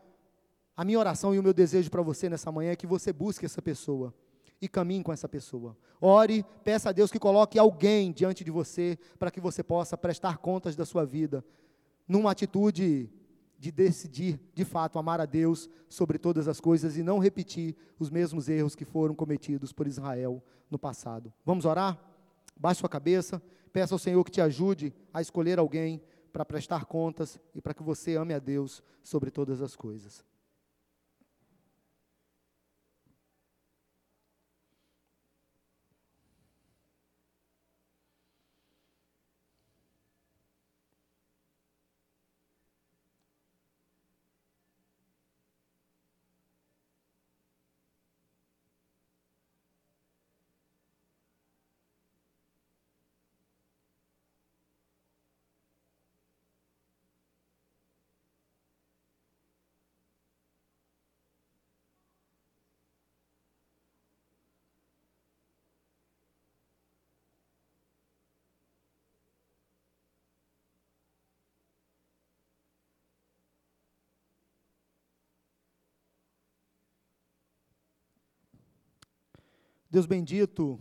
a 0.77 0.85
minha 0.85 0.99
oração 0.99 1.35
e 1.35 1.39
o 1.39 1.43
meu 1.43 1.53
desejo 1.53 1.91
para 1.91 2.03
você 2.03 2.29
nessa 2.29 2.51
manhã 2.51 2.73
é 2.73 2.77
que 2.77 2.87
você 2.87 3.13
busque 3.13 3.45
essa 3.45 3.61
pessoa 3.61 4.15
e 4.61 4.69
caminhe 4.69 5.03
com 5.03 5.13
essa 5.13 5.29
pessoa. 5.29 5.77
Ore, 6.01 6.45
peça 6.65 6.91
a 6.91 6.93
Deus 6.93 7.11
que 7.11 7.19
coloque 7.19 7.59
alguém 7.59 8.13
diante 8.13 8.45
de 8.45 8.51
você 8.51 8.99
para 9.19 9.31
que 9.31 9.41
você 9.41 9.63
possa 9.63 9.97
prestar 9.97 10.39
contas 10.39 10.77
da 10.77 10.85
sua 10.85 11.05
vida, 11.05 11.45
numa 12.07 12.31
atitude 12.31 13.11
de 13.59 13.71
decidir, 13.71 14.41
de 14.55 14.65
fato, 14.65 14.99
amar 14.99 15.21
a 15.21 15.27
Deus 15.27 15.69
sobre 15.89 16.19
todas 16.19 16.49
as 16.49 16.61
coisas 16.61 16.97
e 16.97 17.03
não 17.03 17.19
repetir 17.19 17.77
os 17.99 18.09
mesmos 18.09 18.49
erros 18.49 18.75
que 18.75 18.87
foram 18.87 19.15
cometidos 19.15 19.73
por 19.73 19.87
Israel 19.87 20.43
no 20.71 20.79
passado. 20.79 21.33
Vamos 21.45 21.67
orar? 21.67 21.99
Baixe 22.57 22.81
sua 22.81 22.89
cabeça, 22.89 23.41
peça 23.73 23.95
ao 23.95 23.99
Senhor 23.99 24.25
que 24.25 24.31
te 24.31 24.41
ajude 24.41 24.95
a 25.13 25.21
escolher 25.21 25.59
alguém 25.59 26.03
para 26.33 26.45
prestar 26.45 26.87
contas 26.87 27.39
e 27.55 27.61
para 27.61 27.75
que 27.75 27.83
você 27.83 28.17
ame 28.17 28.33
a 28.33 28.39
Deus 28.39 28.83
sobre 29.03 29.31
todas 29.31 29.61
as 29.61 29.77
coisas. 29.77 30.25
Deus 79.91 80.07
bendito, 80.07 80.79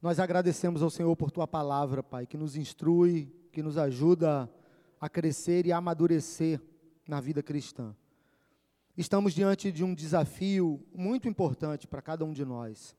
nós 0.00 0.20
agradecemos 0.20 0.82
ao 0.82 0.90
Senhor 0.90 1.16
por 1.16 1.32
tua 1.32 1.48
palavra, 1.48 2.00
Pai, 2.00 2.24
que 2.24 2.36
nos 2.36 2.54
instrui, 2.54 3.34
que 3.50 3.60
nos 3.60 3.76
ajuda 3.76 4.48
a 5.00 5.08
crescer 5.08 5.66
e 5.66 5.72
a 5.72 5.78
amadurecer 5.78 6.62
na 7.08 7.20
vida 7.20 7.42
cristã. 7.42 7.92
Estamos 8.96 9.34
diante 9.34 9.72
de 9.72 9.82
um 9.82 9.96
desafio 9.96 10.80
muito 10.94 11.28
importante 11.28 11.88
para 11.88 12.00
cada 12.00 12.24
um 12.24 12.32
de 12.32 12.44
nós. 12.44 12.94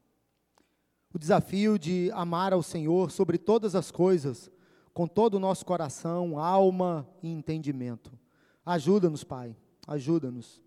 O 1.13 1.17
desafio 1.17 1.79
de 1.79 2.11
amar 2.13 2.51
ao 2.51 2.61
Senhor 2.61 3.09
sobre 3.09 3.37
todas 3.37 3.73
as 3.73 3.89
coisas, 3.89 4.51
com 4.93 5.07
todo 5.07 5.35
o 5.35 5.39
nosso 5.39 5.65
coração, 5.65 6.37
alma 6.37 7.07
e 7.23 7.31
entendimento. 7.31 8.11
Ajuda-nos, 8.65 9.23
Pai, 9.23 9.55
ajuda-nos, 9.87 10.61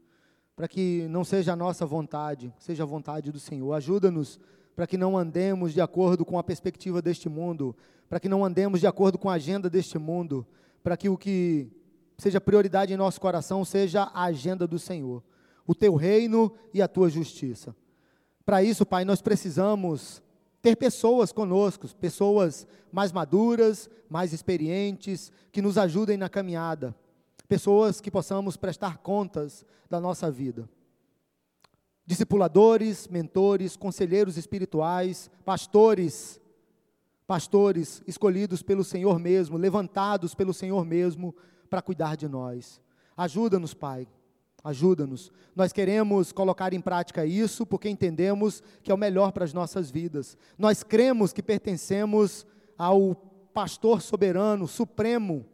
para 0.60 0.68
que 0.68 1.08
não 1.08 1.24
seja 1.24 1.54
a 1.54 1.56
nossa 1.56 1.86
vontade, 1.86 2.52
seja 2.58 2.82
a 2.82 2.86
vontade 2.86 3.32
do 3.32 3.40
Senhor. 3.40 3.72
Ajuda-nos 3.72 4.38
para 4.76 4.86
que 4.86 4.98
não 4.98 5.16
andemos 5.16 5.72
de 5.72 5.80
acordo 5.80 6.22
com 6.22 6.38
a 6.38 6.44
perspectiva 6.44 7.00
deste 7.00 7.30
mundo, 7.30 7.74
para 8.10 8.20
que 8.20 8.28
não 8.28 8.44
andemos 8.44 8.78
de 8.78 8.86
acordo 8.86 9.16
com 9.16 9.30
a 9.30 9.36
agenda 9.36 9.70
deste 9.70 9.96
mundo, 9.96 10.46
para 10.82 10.98
que 10.98 11.08
o 11.08 11.16
que 11.16 11.72
seja 12.18 12.42
prioridade 12.42 12.92
em 12.92 12.96
nosso 12.98 13.18
coração 13.18 13.64
seja 13.64 14.02
a 14.12 14.24
agenda 14.24 14.66
do 14.66 14.78
Senhor, 14.78 15.22
o 15.66 15.74
teu 15.74 15.94
reino 15.94 16.52
e 16.74 16.82
a 16.82 16.86
tua 16.86 17.08
justiça. 17.08 17.74
Para 18.44 18.62
isso, 18.62 18.84
Pai, 18.84 19.02
nós 19.02 19.22
precisamos 19.22 20.22
ter 20.60 20.76
pessoas 20.76 21.32
conosco, 21.32 21.88
pessoas 21.94 22.66
mais 22.92 23.12
maduras, 23.12 23.88
mais 24.10 24.34
experientes, 24.34 25.32
que 25.50 25.62
nos 25.62 25.78
ajudem 25.78 26.18
na 26.18 26.28
caminhada, 26.28 26.94
pessoas 27.50 28.00
que 28.00 28.12
possamos 28.12 28.56
prestar 28.56 28.98
contas 28.98 29.66
da 29.90 30.00
nossa 30.00 30.30
vida 30.30 30.68
discipuladores, 32.06 33.06
mentores, 33.06 33.76
conselheiros 33.76 34.36
espirituais, 34.36 35.30
pastores, 35.44 36.40
pastores 37.24 38.02
escolhidos 38.04 38.64
pelo 38.64 38.82
Senhor 38.82 39.16
mesmo, 39.20 39.56
levantados 39.56 40.34
pelo 40.34 40.52
Senhor 40.52 40.84
mesmo 40.84 41.32
para 41.68 41.80
cuidar 41.80 42.16
de 42.16 42.26
nós. 42.26 42.80
Ajuda-nos, 43.16 43.74
Pai. 43.74 44.08
Ajuda-nos. 44.64 45.30
Nós 45.54 45.72
queremos 45.72 46.32
colocar 46.32 46.72
em 46.72 46.80
prática 46.80 47.24
isso 47.24 47.64
porque 47.64 47.88
entendemos 47.88 48.60
que 48.82 48.90
é 48.90 48.94
o 48.94 48.98
melhor 48.98 49.30
para 49.30 49.44
as 49.44 49.52
nossas 49.52 49.88
vidas. 49.88 50.36
Nós 50.58 50.82
cremos 50.82 51.32
que 51.32 51.42
pertencemos 51.42 52.44
ao 52.76 53.14
pastor 53.54 54.02
soberano, 54.02 54.66
supremo, 54.66 55.46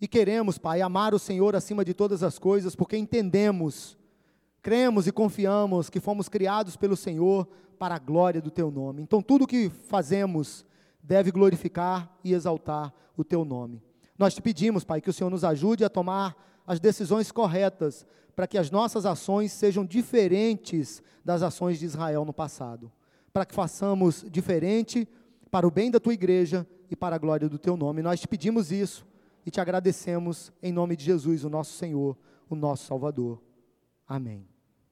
e 0.00 0.08
queremos, 0.08 0.58
Pai, 0.58 0.80
amar 0.80 1.14
o 1.14 1.18
Senhor 1.18 1.54
acima 1.54 1.84
de 1.84 1.92
todas 1.94 2.22
as 2.22 2.38
coisas, 2.38 2.74
porque 2.74 2.96
entendemos 2.96 3.98
Cremos 4.62 5.06
e 5.06 5.12
confiamos 5.12 5.88
que 5.88 6.00
fomos 6.00 6.28
criados 6.28 6.76
pelo 6.76 6.96
Senhor 6.96 7.48
para 7.78 7.94
a 7.94 7.98
glória 7.98 8.42
do 8.42 8.50
teu 8.50 8.70
nome. 8.70 9.02
Então, 9.02 9.22
tudo 9.22 9.46
que 9.46 9.70
fazemos 9.70 10.66
deve 11.02 11.30
glorificar 11.30 12.14
e 12.22 12.34
exaltar 12.34 12.92
o 13.16 13.24
teu 13.24 13.42
nome. 13.42 13.82
Nós 14.18 14.34
te 14.34 14.42
pedimos, 14.42 14.84
Pai, 14.84 15.00
que 15.00 15.08
o 15.08 15.12
Senhor 15.14 15.30
nos 15.30 15.44
ajude 15.44 15.82
a 15.82 15.88
tomar 15.88 16.36
as 16.66 16.78
decisões 16.78 17.32
corretas 17.32 18.06
para 18.36 18.46
que 18.46 18.58
as 18.58 18.70
nossas 18.70 19.06
ações 19.06 19.50
sejam 19.50 19.84
diferentes 19.84 21.02
das 21.24 21.42
ações 21.42 21.78
de 21.78 21.86
Israel 21.86 22.26
no 22.26 22.32
passado. 22.32 22.92
Para 23.32 23.46
que 23.46 23.54
façamos 23.54 24.26
diferente 24.30 25.08
para 25.50 25.66
o 25.66 25.70
bem 25.70 25.90
da 25.90 25.98
tua 25.98 26.12
igreja 26.12 26.66
e 26.90 26.94
para 26.94 27.16
a 27.16 27.18
glória 27.18 27.48
do 27.48 27.58
teu 27.58 27.78
nome. 27.78 28.02
Nós 28.02 28.20
te 28.20 28.28
pedimos 28.28 28.70
isso 28.70 29.06
e 29.44 29.50
te 29.50 29.60
agradecemos 29.60 30.52
em 30.62 30.72
nome 30.72 30.96
de 30.96 31.04
Jesus, 31.04 31.44
o 31.44 31.50
nosso 31.50 31.72
Senhor, 31.72 32.16
o 32.48 32.54
nosso 32.54 32.86
Salvador. 32.86 33.42
Amém. 34.06 34.49